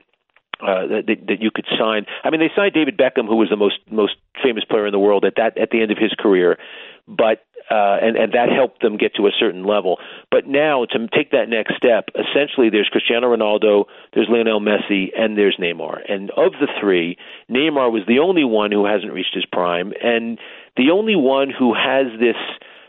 uh, 0.62 0.86
that, 0.86 1.04
that 1.28 1.40
you 1.40 1.50
could 1.50 1.66
sign. 1.78 2.06
I 2.24 2.30
mean, 2.30 2.40
they 2.40 2.50
signed 2.54 2.74
David 2.74 2.96
Beckham, 2.96 3.26
who 3.26 3.36
was 3.36 3.48
the 3.48 3.56
most 3.56 3.78
most 3.90 4.14
famous 4.42 4.64
player 4.64 4.86
in 4.86 4.92
the 4.92 4.98
world 4.98 5.24
at 5.24 5.34
that 5.36 5.58
at 5.58 5.70
the 5.70 5.82
end 5.82 5.90
of 5.90 5.98
his 5.98 6.12
career, 6.18 6.58
but 7.06 7.44
uh, 7.70 7.98
and 8.02 8.16
and 8.16 8.32
that 8.32 8.48
helped 8.50 8.82
them 8.82 8.96
get 8.96 9.14
to 9.14 9.26
a 9.26 9.30
certain 9.38 9.64
level. 9.64 9.98
But 10.30 10.46
now 10.46 10.84
to 10.84 11.08
take 11.08 11.30
that 11.30 11.48
next 11.48 11.76
step, 11.76 12.08
essentially, 12.14 12.70
there's 12.70 12.88
Cristiano 12.88 13.34
Ronaldo, 13.34 13.84
there's 14.12 14.28
Lionel 14.30 14.60
Messi, 14.60 15.08
and 15.16 15.36
there's 15.36 15.56
Neymar. 15.60 16.00
And 16.10 16.30
of 16.30 16.52
the 16.60 16.68
three, 16.80 17.16
Neymar 17.50 17.92
was 17.92 18.02
the 18.06 18.18
only 18.18 18.44
one 18.44 18.72
who 18.72 18.86
hasn't 18.86 19.12
reached 19.12 19.34
his 19.34 19.46
prime, 19.46 19.92
and 20.02 20.38
the 20.76 20.90
only 20.90 21.16
one 21.16 21.50
who 21.50 21.74
has 21.74 22.06
this 22.18 22.36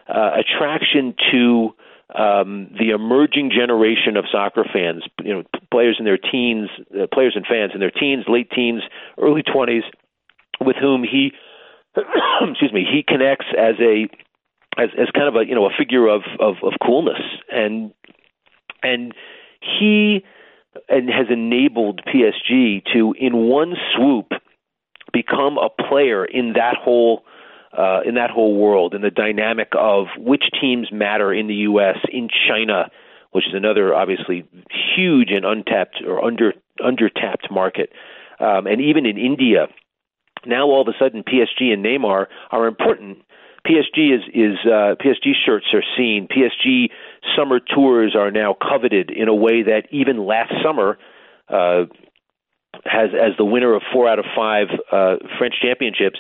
uh, 0.07 0.32
attraction 0.39 1.15
to 1.32 1.74
um, 2.16 2.70
the 2.78 2.91
emerging 2.91 3.51
generation 3.51 4.18
of 4.18 4.26
soccer 4.32 4.64
fans, 4.72 5.03
you 5.24 5.34
know, 5.34 5.43
players 5.72 5.97
in 5.99 6.05
their 6.05 6.18
teens, 6.18 6.70
uh, 6.93 7.07
players 7.14 7.34
and 7.36 7.45
fans 7.45 7.72
in 7.74 7.80
their 7.80 7.91
teens, 7.91 8.26
late 8.28 8.49
teens, 8.51 8.82
early 9.18 9.43
20s, 9.43 9.84
with 10.59 10.76
whom 10.76 11.03
he, 11.03 11.32
excuse 11.95 12.74
me, 12.74 12.86
he 12.89 13.03
connects 13.07 13.47
as 13.57 13.76
a 13.80 14.07
as 14.78 14.89
as 14.97 15.09
kind 15.14 15.28
of 15.28 15.36
a 15.36 15.45
you 15.45 15.55
know 15.55 15.66
a 15.66 15.72
figure 15.78 16.07
of 16.07 16.22
of, 16.39 16.55
of 16.64 16.74
coolness. 16.84 17.22
And 17.51 17.93
and 18.84 19.14
he 19.62 20.24
and 20.89 21.09
has 21.09 21.28
enabled 21.30 22.01
PSG 22.07 22.84
to 22.93 23.14
in 23.20 23.36
one 23.36 23.76
swoop 23.95 24.32
become 25.14 25.57
a 25.57 25.70
player 25.70 26.24
in 26.24 26.53
that 26.53 26.76
whole 26.80 27.24
uh, 27.78 28.01
in 28.05 28.15
that 28.15 28.30
whole 28.30 28.55
world 28.55 28.93
in 28.93 29.01
the 29.01 29.11
dynamic 29.11 29.69
of 29.78 30.07
which 30.17 30.43
teams 30.59 30.89
matter 30.91 31.34
in 31.34 31.47
the 31.47 31.55
U.S. 31.55 31.97
in 32.11 32.28
China, 32.47 32.89
which 33.32 33.47
is 33.47 33.53
another 33.53 33.93
obviously 33.93 34.45
huge 34.95 35.30
and 35.32 35.45
untapped 35.45 36.01
or 36.05 36.24
under 36.24 36.53
under 36.84 37.09
tapped 37.09 37.49
market, 37.51 37.91
um, 38.39 38.67
and 38.67 38.82
even 38.82 39.05
in 39.05 39.17
India. 39.17 39.67
Now 40.45 40.65
all 40.65 40.82
of 40.82 40.88
a 40.88 40.97
sudden 40.97 41.24
PSG 41.24 41.72
and 41.72 41.86
Neymar 41.86 42.26
are 42.51 42.67
important 42.67 43.19
PSG 43.67 44.15
is 44.15 44.22
is 44.34 44.57
uh, 44.65 44.95
PSG 44.99 45.34
shirts 45.45 45.67
are 45.74 45.84
seen. 45.95 46.28
PSG 46.28 46.89
summer 47.38 47.59
tours 47.59 48.15
are 48.17 48.32
now 48.32 48.55
coveted 48.59 49.11
in 49.11 49.28
a 49.28 49.36
way 49.36 49.63
that 49.63 49.84
even 49.91 50.26
last 50.26 50.51
summer, 50.63 50.97
uh, 51.47 51.86
has 52.86 53.09
as 53.13 53.38
the 53.38 53.45
winner 53.45 53.76
of 53.76 53.84
four 53.93 54.07
out 54.07 54.19
of 54.19 54.26
five 54.36 54.67
uh, 54.91 55.17
French 55.38 55.55
championships, 55.61 56.19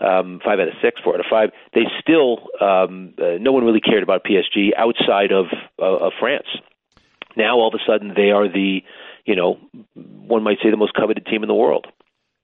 um, 0.00 0.40
five 0.44 0.58
out 0.60 0.68
of 0.68 0.74
six, 0.82 1.00
four 1.02 1.14
out 1.14 1.20
of 1.20 1.26
five. 1.28 1.50
They 1.74 1.82
still 2.00 2.38
um, 2.60 3.14
uh, 3.18 3.38
no 3.40 3.52
one 3.52 3.64
really 3.64 3.80
cared 3.80 4.02
about 4.02 4.24
PSG 4.24 4.70
outside 4.76 5.32
of 5.32 5.46
uh, 5.78 6.06
of 6.06 6.12
France. 6.18 6.46
Now 7.36 7.56
all 7.56 7.68
of 7.68 7.74
a 7.74 7.82
sudden 7.86 8.12
they 8.14 8.30
are 8.30 8.48
the 8.48 8.80
you 9.24 9.36
know 9.36 9.58
one 9.94 10.42
might 10.42 10.58
say 10.62 10.70
the 10.70 10.76
most 10.76 10.94
coveted 10.94 11.26
team 11.26 11.42
in 11.42 11.48
the 11.48 11.54
world. 11.54 11.86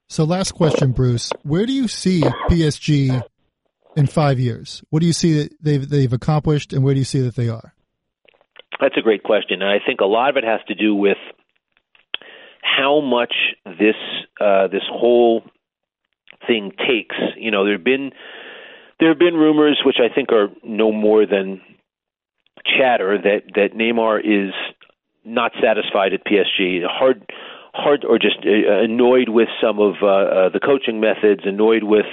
So 0.09 0.25
last 0.25 0.53
question, 0.53 0.93
Bruce, 0.93 1.33
where 1.43 1.67
do 1.67 1.73
you 1.73 1.89
see 1.89 2.21
PSG 2.21 3.23
in 3.97 4.07
five 4.07 4.39
years? 4.39 4.83
What 4.91 5.01
do 5.01 5.07
you 5.07 5.13
see 5.13 5.43
that 5.43 5.57
they've 5.61 5.89
they've 5.89 6.13
accomplished, 6.13 6.73
and 6.73 6.85
where 6.85 6.95
do 6.95 7.01
you 7.01 7.05
see 7.05 7.21
that 7.21 7.37
they 7.37 7.49
are? 7.49 7.75
That's 8.81 8.97
a 8.97 9.03
great 9.03 9.23
question, 9.23 9.63
and 9.63 9.71
I 9.71 9.79
think 9.85 10.01
a 10.01 10.07
lot 10.07 10.31
of 10.31 10.37
it 10.37 10.45
has 10.45 10.61
to 10.69 10.75
do 10.75 10.95
with 10.95 11.17
how 12.63 13.01
much 13.01 13.33
this 13.65 13.95
uh, 14.41 14.67
this 14.69 14.83
whole 14.91 15.43
thing 16.47 16.73
takes. 16.79 17.17
You 17.37 17.51
know, 17.51 17.65
there've 17.65 17.85
been 17.85 18.13
there 19.01 19.09
have 19.09 19.19
been 19.19 19.35
rumors, 19.35 19.81
which 19.85 19.97
I 19.99 20.13
think 20.13 20.33
are 20.33 20.49
no 20.63 20.93
more 20.93 21.27
than 21.27 21.61
chatter, 22.65 23.19
that 23.19 23.43
that 23.55 23.75
Neymar 23.75 24.21
is 24.21 24.55
not 25.25 25.53
satisfied 25.63 26.13
at 26.13 26.25
PSG. 26.25 26.85
Hard, 26.87 27.31
hard, 27.73 28.05
or 28.05 28.19
just 28.19 28.39
uh, 28.45 28.83
annoyed 28.83 29.29
with 29.29 29.49
some 29.61 29.81
of 29.81 29.95
uh, 30.03 30.07
uh, 30.07 30.49
the 30.51 30.61
coaching 30.61 31.01
methods, 31.01 31.43
annoyed 31.45 31.83
with 31.83 32.07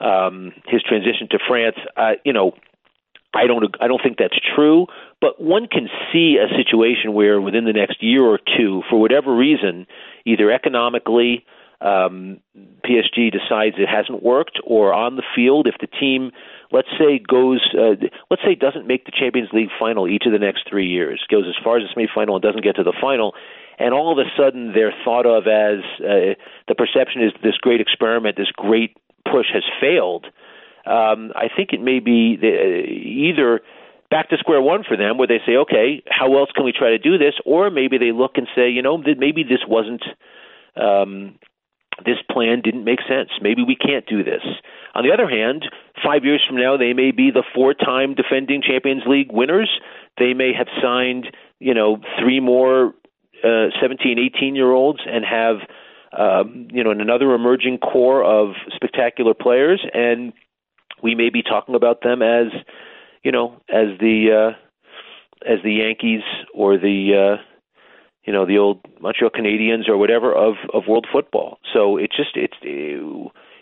um, 0.00 0.52
his 0.66 0.82
transition 0.82 1.28
to 1.30 1.38
France. 1.46 1.76
Uh, 1.96 2.12
you 2.24 2.32
know, 2.32 2.52
I 3.34 3.46
don't 3.46 3.64
I 3.80 3.86
don't 3.86 4.02
think 4.02 4.18
that's 4.18 4.38
true, 4.54 4.86
but 5.20 5.40
one 5.40 5.68
can 5.68 5.88
see 6.12 6.38
a 6.38 6.48
situation 6.56 7.12
where 7.12 7.40
within 7.40 7.64
the 7.64 7.72
next 7.72 8.02
year 8.02 8.22
or 8.22 8.38
two, 8.38 8.82
for 8.90 9.00
whatever 9.00 9.34
reason, 9.34 9.86
either 10.24 10.50
economically 10.50 11.44
um, 11.80 12.40
PSG 12.84 13.32
decides 13.32 13.76
it 13.78 13.88
hasn't 13.88 14.22
worked, 14.22 14.60
or 14.64 14.92
on 14.92 15.16
the 15.16 15.22
field, 15.34 15.66
if 15.66 15.76
the 15.80 15.86
team, 15.86 16.30
let's 16.72 16.88
say, 16.98 17.18
goes, 17.18 17.60
uh, 17.74 17.96
let's 18.30 18.42
say, 18.44 18.54
doesn't 18.54 18.86
make 18.86 19.06
the 19.06 19.12
Champions 19.12 19.48
League 19.52 19.70
final 19.78 20.06
each 20.06 20.24
of 20.26 20.32
the 20.32 20.38
next 20.38 20.68
three 20.68 20.88
years, 20.88 21.24
goes 21.30 21.44
as 21.48 21.62
far 21.62 21.78
as 21.78 21.84
the 21.84 21.94
semifinal 21.94 22.34
and 22.34 22.42
doesn't 22.42 22.64
get 22.64 22.76
to 22.76 22.82
the 22.82 22.96
final, 23.00 23.34
and 23.78 23.94
all 23.94 24.12
of 24.12 24.18
a 24.18 24.28
sudden 24.36 24.72
they're 24.74 24.94
thought 25.04 25.24
of 25.24 25.46
as 25.46 25.80
uh, 26.00 26.36
the 26.68 26.74
perception 26.76 27.22
is 27.22 27.32
this 27.42 27.56
great 27.60 27.80
experiment, 27.80 28.36
this 28.36 28.52
great 28.54 28.96
push 29.24 29.46
has 29.52 29.64
failed, 29.80 30.26
um, 30.86 31.32
I 31.36 31.48
think 31.54 31.72
it 31.72 31.80
may 31.80 32.00
be 32.00 32.36
the, 32.36 32.48
either 32.48 33.60
back 34.10 34.30
to 34.30 34.36
square 34.38 34.60
one 34.60 34.82
for 34.86 34.96
them, 34.96 35.18
where 35.18 35.28
they 35.28 35.40
say, 35.46 35.56
okay, 35.56 36.02
how 36.08 36.36
else 36.36 36.50
can 36.54 36.64
we 36.64 36.72
try 36.72 36.90
to 36.90 36.98
do 36.98 37.18
this? 37.18 37.34
Or 37.44 37.70
maybe 37.70 37.98
they 37.98 38.12
look 38.12 38.32
and 38.36 38.48
say, 38.56 38.70
you 38.70 38.82
know, 38.82 38.98
maybe 38.98 39.42
this 39.42 39.60
wasn't. 39.66 40.02
Um, 40.76 41.38
this 42.04 42.18
plan 42.30 42.60
didn't 42.62 42.84
make 42.84 43.00
sense. 43.08 43.30
Maybe 43.40 43.62
we 43.62 43.76
can't 43.76 44.06
do 44.06 44.24
this. 44.24 44.42
On 44.94 45.04
the 45.04 45.12
other 45.12 45.28
hand, 45.28 45.64
five 46.02 46.24
years 46.24 46.42
from 46.46 46.56
now, 46.56 46.76
they 46.76 46.92
may 46.92 47.10
be 47.10 47.30
the 47.30 47.44
four-time 47.54 48.14
defending 48.14 48.62
Champions 48.62 49.02
League 49.06 49.30
winners. 49.30 49.70
They 50.18 50.34
may 50.34 50.52
have 50.56 50.66
signed, 50.82 51.26
you 51.58 51.74
know, 51.74 51.98
three 52.20 52.40
more 52.40 52.94
uh, 53.44 53.68
17, 53.80 54.18
18 54.18 54.54
year 54.54 54.72
olds 54.72 55.00
and 55.06 55.24
have 55.24 55.58
um, 56.16 56.68
you 56.72 56.82
know, 56.82 56.90
another 56.90 57.32
emerging 57.34 57.78
core 57.78 58.24
of 58.24 58.54
spectacular 58.74 59.34
players, 59.34 59.84
and 59.94 60.32
we 61.02 61.14
may 61.14 61.30
be 61.30 61.42
talking 61.42 61.74
about 61.74 62.02
them 62.02 62.20
as, 62.22 62.48
you 63.22 63.30
know, 63.30 63.60
as 63.68 63.98
the 64.00 64.52
uh, 64.52 65.50
as 65.50 65.58
the 65.62 65.74
Yankees 65.74 66.22
or 66.52 66.76
the 66.76 67.38
uh, 67.38 67.42
you 68.24 68.32
know 68.32 68.46
the 68.46 68.58
old 68.58 68.80
Montreal 69.00 69.30
Canadiens 69.30 69.88
or 69.88 69.96
whatever 69.96 70.34
of 70.34 70.54
of 70.74 70.84
world 70.88 71.06
football. 71.10 71.58
So 71.72 71.96
it 71.96 72.10
just 72.14 72.36
it's 72.36 72.56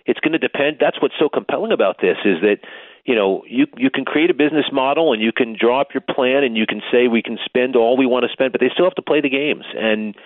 it's 0.06 0.20
going 0.20 0.32
to 0.32 0.38
depend. 0.38 0.78
That's 0.80 1.00
what's 1.00 1.14
so 1.18 1.28
compelling 1.28 1.72
about 1.72 1.96
this 2.00 2.16
is 2.24 2.40
that 2.40 2.58
you 3.04 3.14
know 3.14 3.42
you 3.46 3.66
you 3.76 3.90
can 3.90 4.04
create 4.04 4.30
a 4.30 4.34
business 4.34 4.66
model 4.72 5.12
and 5.12 5.22
you 5.22 5.32
can 5.32 5.56
draw 5.58 5.80
up 5.80 5.88
your 5.94 6.00
plan 6.00 6.44
and 6.44 6.56
you 6.56 6.66
can 6.66 6.80
say 6.90 7.08
we 7.08 7.22
can 7.22 7.38
spend 7.44 7.76
all 7.76 7.96
we 7.96 8.06
want 8.06 8.24
to 8.24 8.32
spend, 8.32 8.52
but 8.52 8.60
they 8.60 8.70
still 8.72 8.86
have 8.86 8.94
to 8.96 9.02
play 9.02 9.20
the 9.20 9.30
games 9.30 9.64
and 9.76 10.16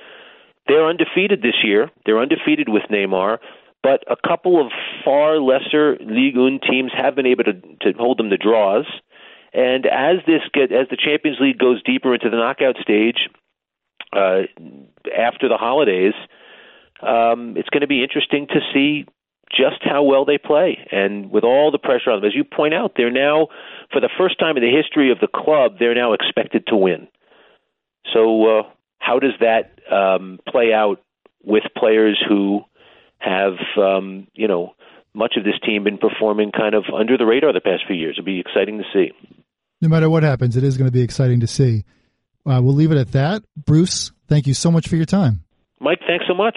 they're 0.69 0.87
undefeated 0.87 1.43
this 1.43 1.65
year. 1.65 1.91
They're 2.07 2.21
undefeated 2.21 2.69
with 2.69 2.85
Neymar, 2.85 3.39
but 3.83 4.05
a 4.09 4.17
couple 4.17 4.65
of 4.65 4.71
far 5.05 5.39
lesser 5.39 5.97
Ligue 6.01 6.37
1 6.37 6.61
teams 6.71 6.93
have 6.97 7.17
been 7.17 7.27
able 7.27 7.45
to, 7.45 7.55
to 7.55 7.93
hold 7.99 8.19
them 8.19 8.31
to 8.31 8.37
draws. 8.37 8.87
And 9.53 9.87
as 9.87 10.19
this 10.25 10.41
get 10.55 10.73
as 10.73 10.87
the 10.89 10.97
Champions 10.97 11.39
League 11.41 11.59
goes 11.59 11.83
deeper 11.83 12.15
into 12.15 12.31
the 12.31 12.37
knockout 12.37 12.77
stage 12.81 13.29
uh, 14.13 14.43
after 15.17 15.49
the 15.49 15.57
holidays, 15.57 16.15
um, 17.03 17.57
it's 17.57 17.69
going 17.71 17.81
to 17.81 17.87
be 17.87 18.03
interesting 18.03 18.47
to 18.49 18.61
see 18.73 19.07
just 19.51 19.83
how 19.83 20.03
well 20.03 20.25
they 20.25 20.39
play. 20.39 20.79
And 20.91 21.31
with 21.31 21.45
all 21.45 21.71
the 21.71 21.79
pressure 21.79 22.11
on 22.11 22.21
them, 22.21 22.27
as 22.27 22.35
you 22.35 22.45
point 22.45 22.75
out, 22.75 22.93
they're 22.97 23.11
now, 23.11 23.49
for 23.93 24.01
the 24.01 24.11
first 24.19 24.39
time 24.39 24.57
in 24.57 24.63
the 24.63 24.75
history 24.75 25.11
of 25.13 25.19
the 25.21 25.29
club, 25.29 25.73
they're 25.79 25.95
now 25.95 26.15
expected 26.15 26.67
to 26.69 26.77
win. 26.77 27.09
So 28.13 28.61
uh, 28.61 28.63
how 28.99 29.19
does 29.19 29.33
that 29.41 29.79
um, 29.93 30.41
play 30.49 30.73
out 30.73 31.03
with 31.45 31.65
players 31.77 32.23
who 32.27 32.63
have, 33.19 33.55
um, 33.77 34.27
you 34.35 34.49
know, 34.49 34.75
much 35.15 35.35
of 35.37 35.45
this 35.45 35.55
team 35.65 35.85
been 35.85 35.99
performing 35.99 36.51
kind 36.53 36.75
of 36.75 36.85
under 36.95 37.19
the 37.19 37.27
radar 37.27 37.53
the 37.53 37.61
past 37.61 37.83
few 37.87 37.97
years? 37.97 38.17
It'll 38.19 38.25
be 38.25 38.41
exciting 38.41 38.79
to 38.79 38.85
see. 38.93 39.13
No 39.81 39.89
matter 39.89 40.09
what 40.09 40.23
happens, 40.23 40.57
it 40.57 40.65
is 40.65 40.77
going 40.79 40.89
to 40.89 40.93
be 40.93 41.03
exciting 41.03 41.41
to 41.41 41.47
see. 41.47 41.85
Uh, 42.45 42.61
we'll 42.63 42.75
leave 42.75 42.93
it 42.93 42.99
at 42.99 43.13
that. 43.13 43.43
Bruce, 43.57 44.13
thank 44.29 44.47
you 44.47 44.55
so 44.55 44.71
much 44.71 44.89
for 44.89 44.97
your 44.97 45.07
time. 45.07 45.45
Mike, 45.81 46.01
thanks 46.07 46.25
so 46.29 46.35
much. 46.35 46.57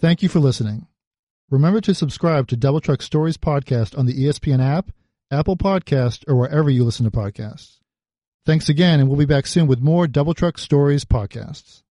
Thank 0.00 0.22
you 0.22 0.28
for 0.28 0.38
listening. 0.38 0.86
Remember 1.50 1.80
to 1.80 1.94
subscribe 1.94 2.46
to 2.48 2.56
Double 2.56 2.80
Truck 2.80 3.00
Stories 3.00 3.36
podcast 3.38 3.98
on 3.98 4.06
the 4.06 4.12
ESPN 4.12 4.62
app, 4.62 4.90
Apple 5.30 5.56
Podcast, 5.56 6.24
or 6.28 6.36
wherever 6.36 6.68
you 6.68 6.84
listen 6.84 7.04
to 7.04 7.10
podcasts. 7.10 7.78
Thanks 8.44 8.68
again, 8.68 9.00
and 9.00 9.08
we'll 9.08 9.18
be 9.18 9.24
back 9.24 9.46
soon 9.46 9.66
with 9.66 9.80
more 9.80 10.06
Double 10.06 10.34
Truck 10.34 10.58
Stories 10.58 11.04
podcasts. 11.04 11.82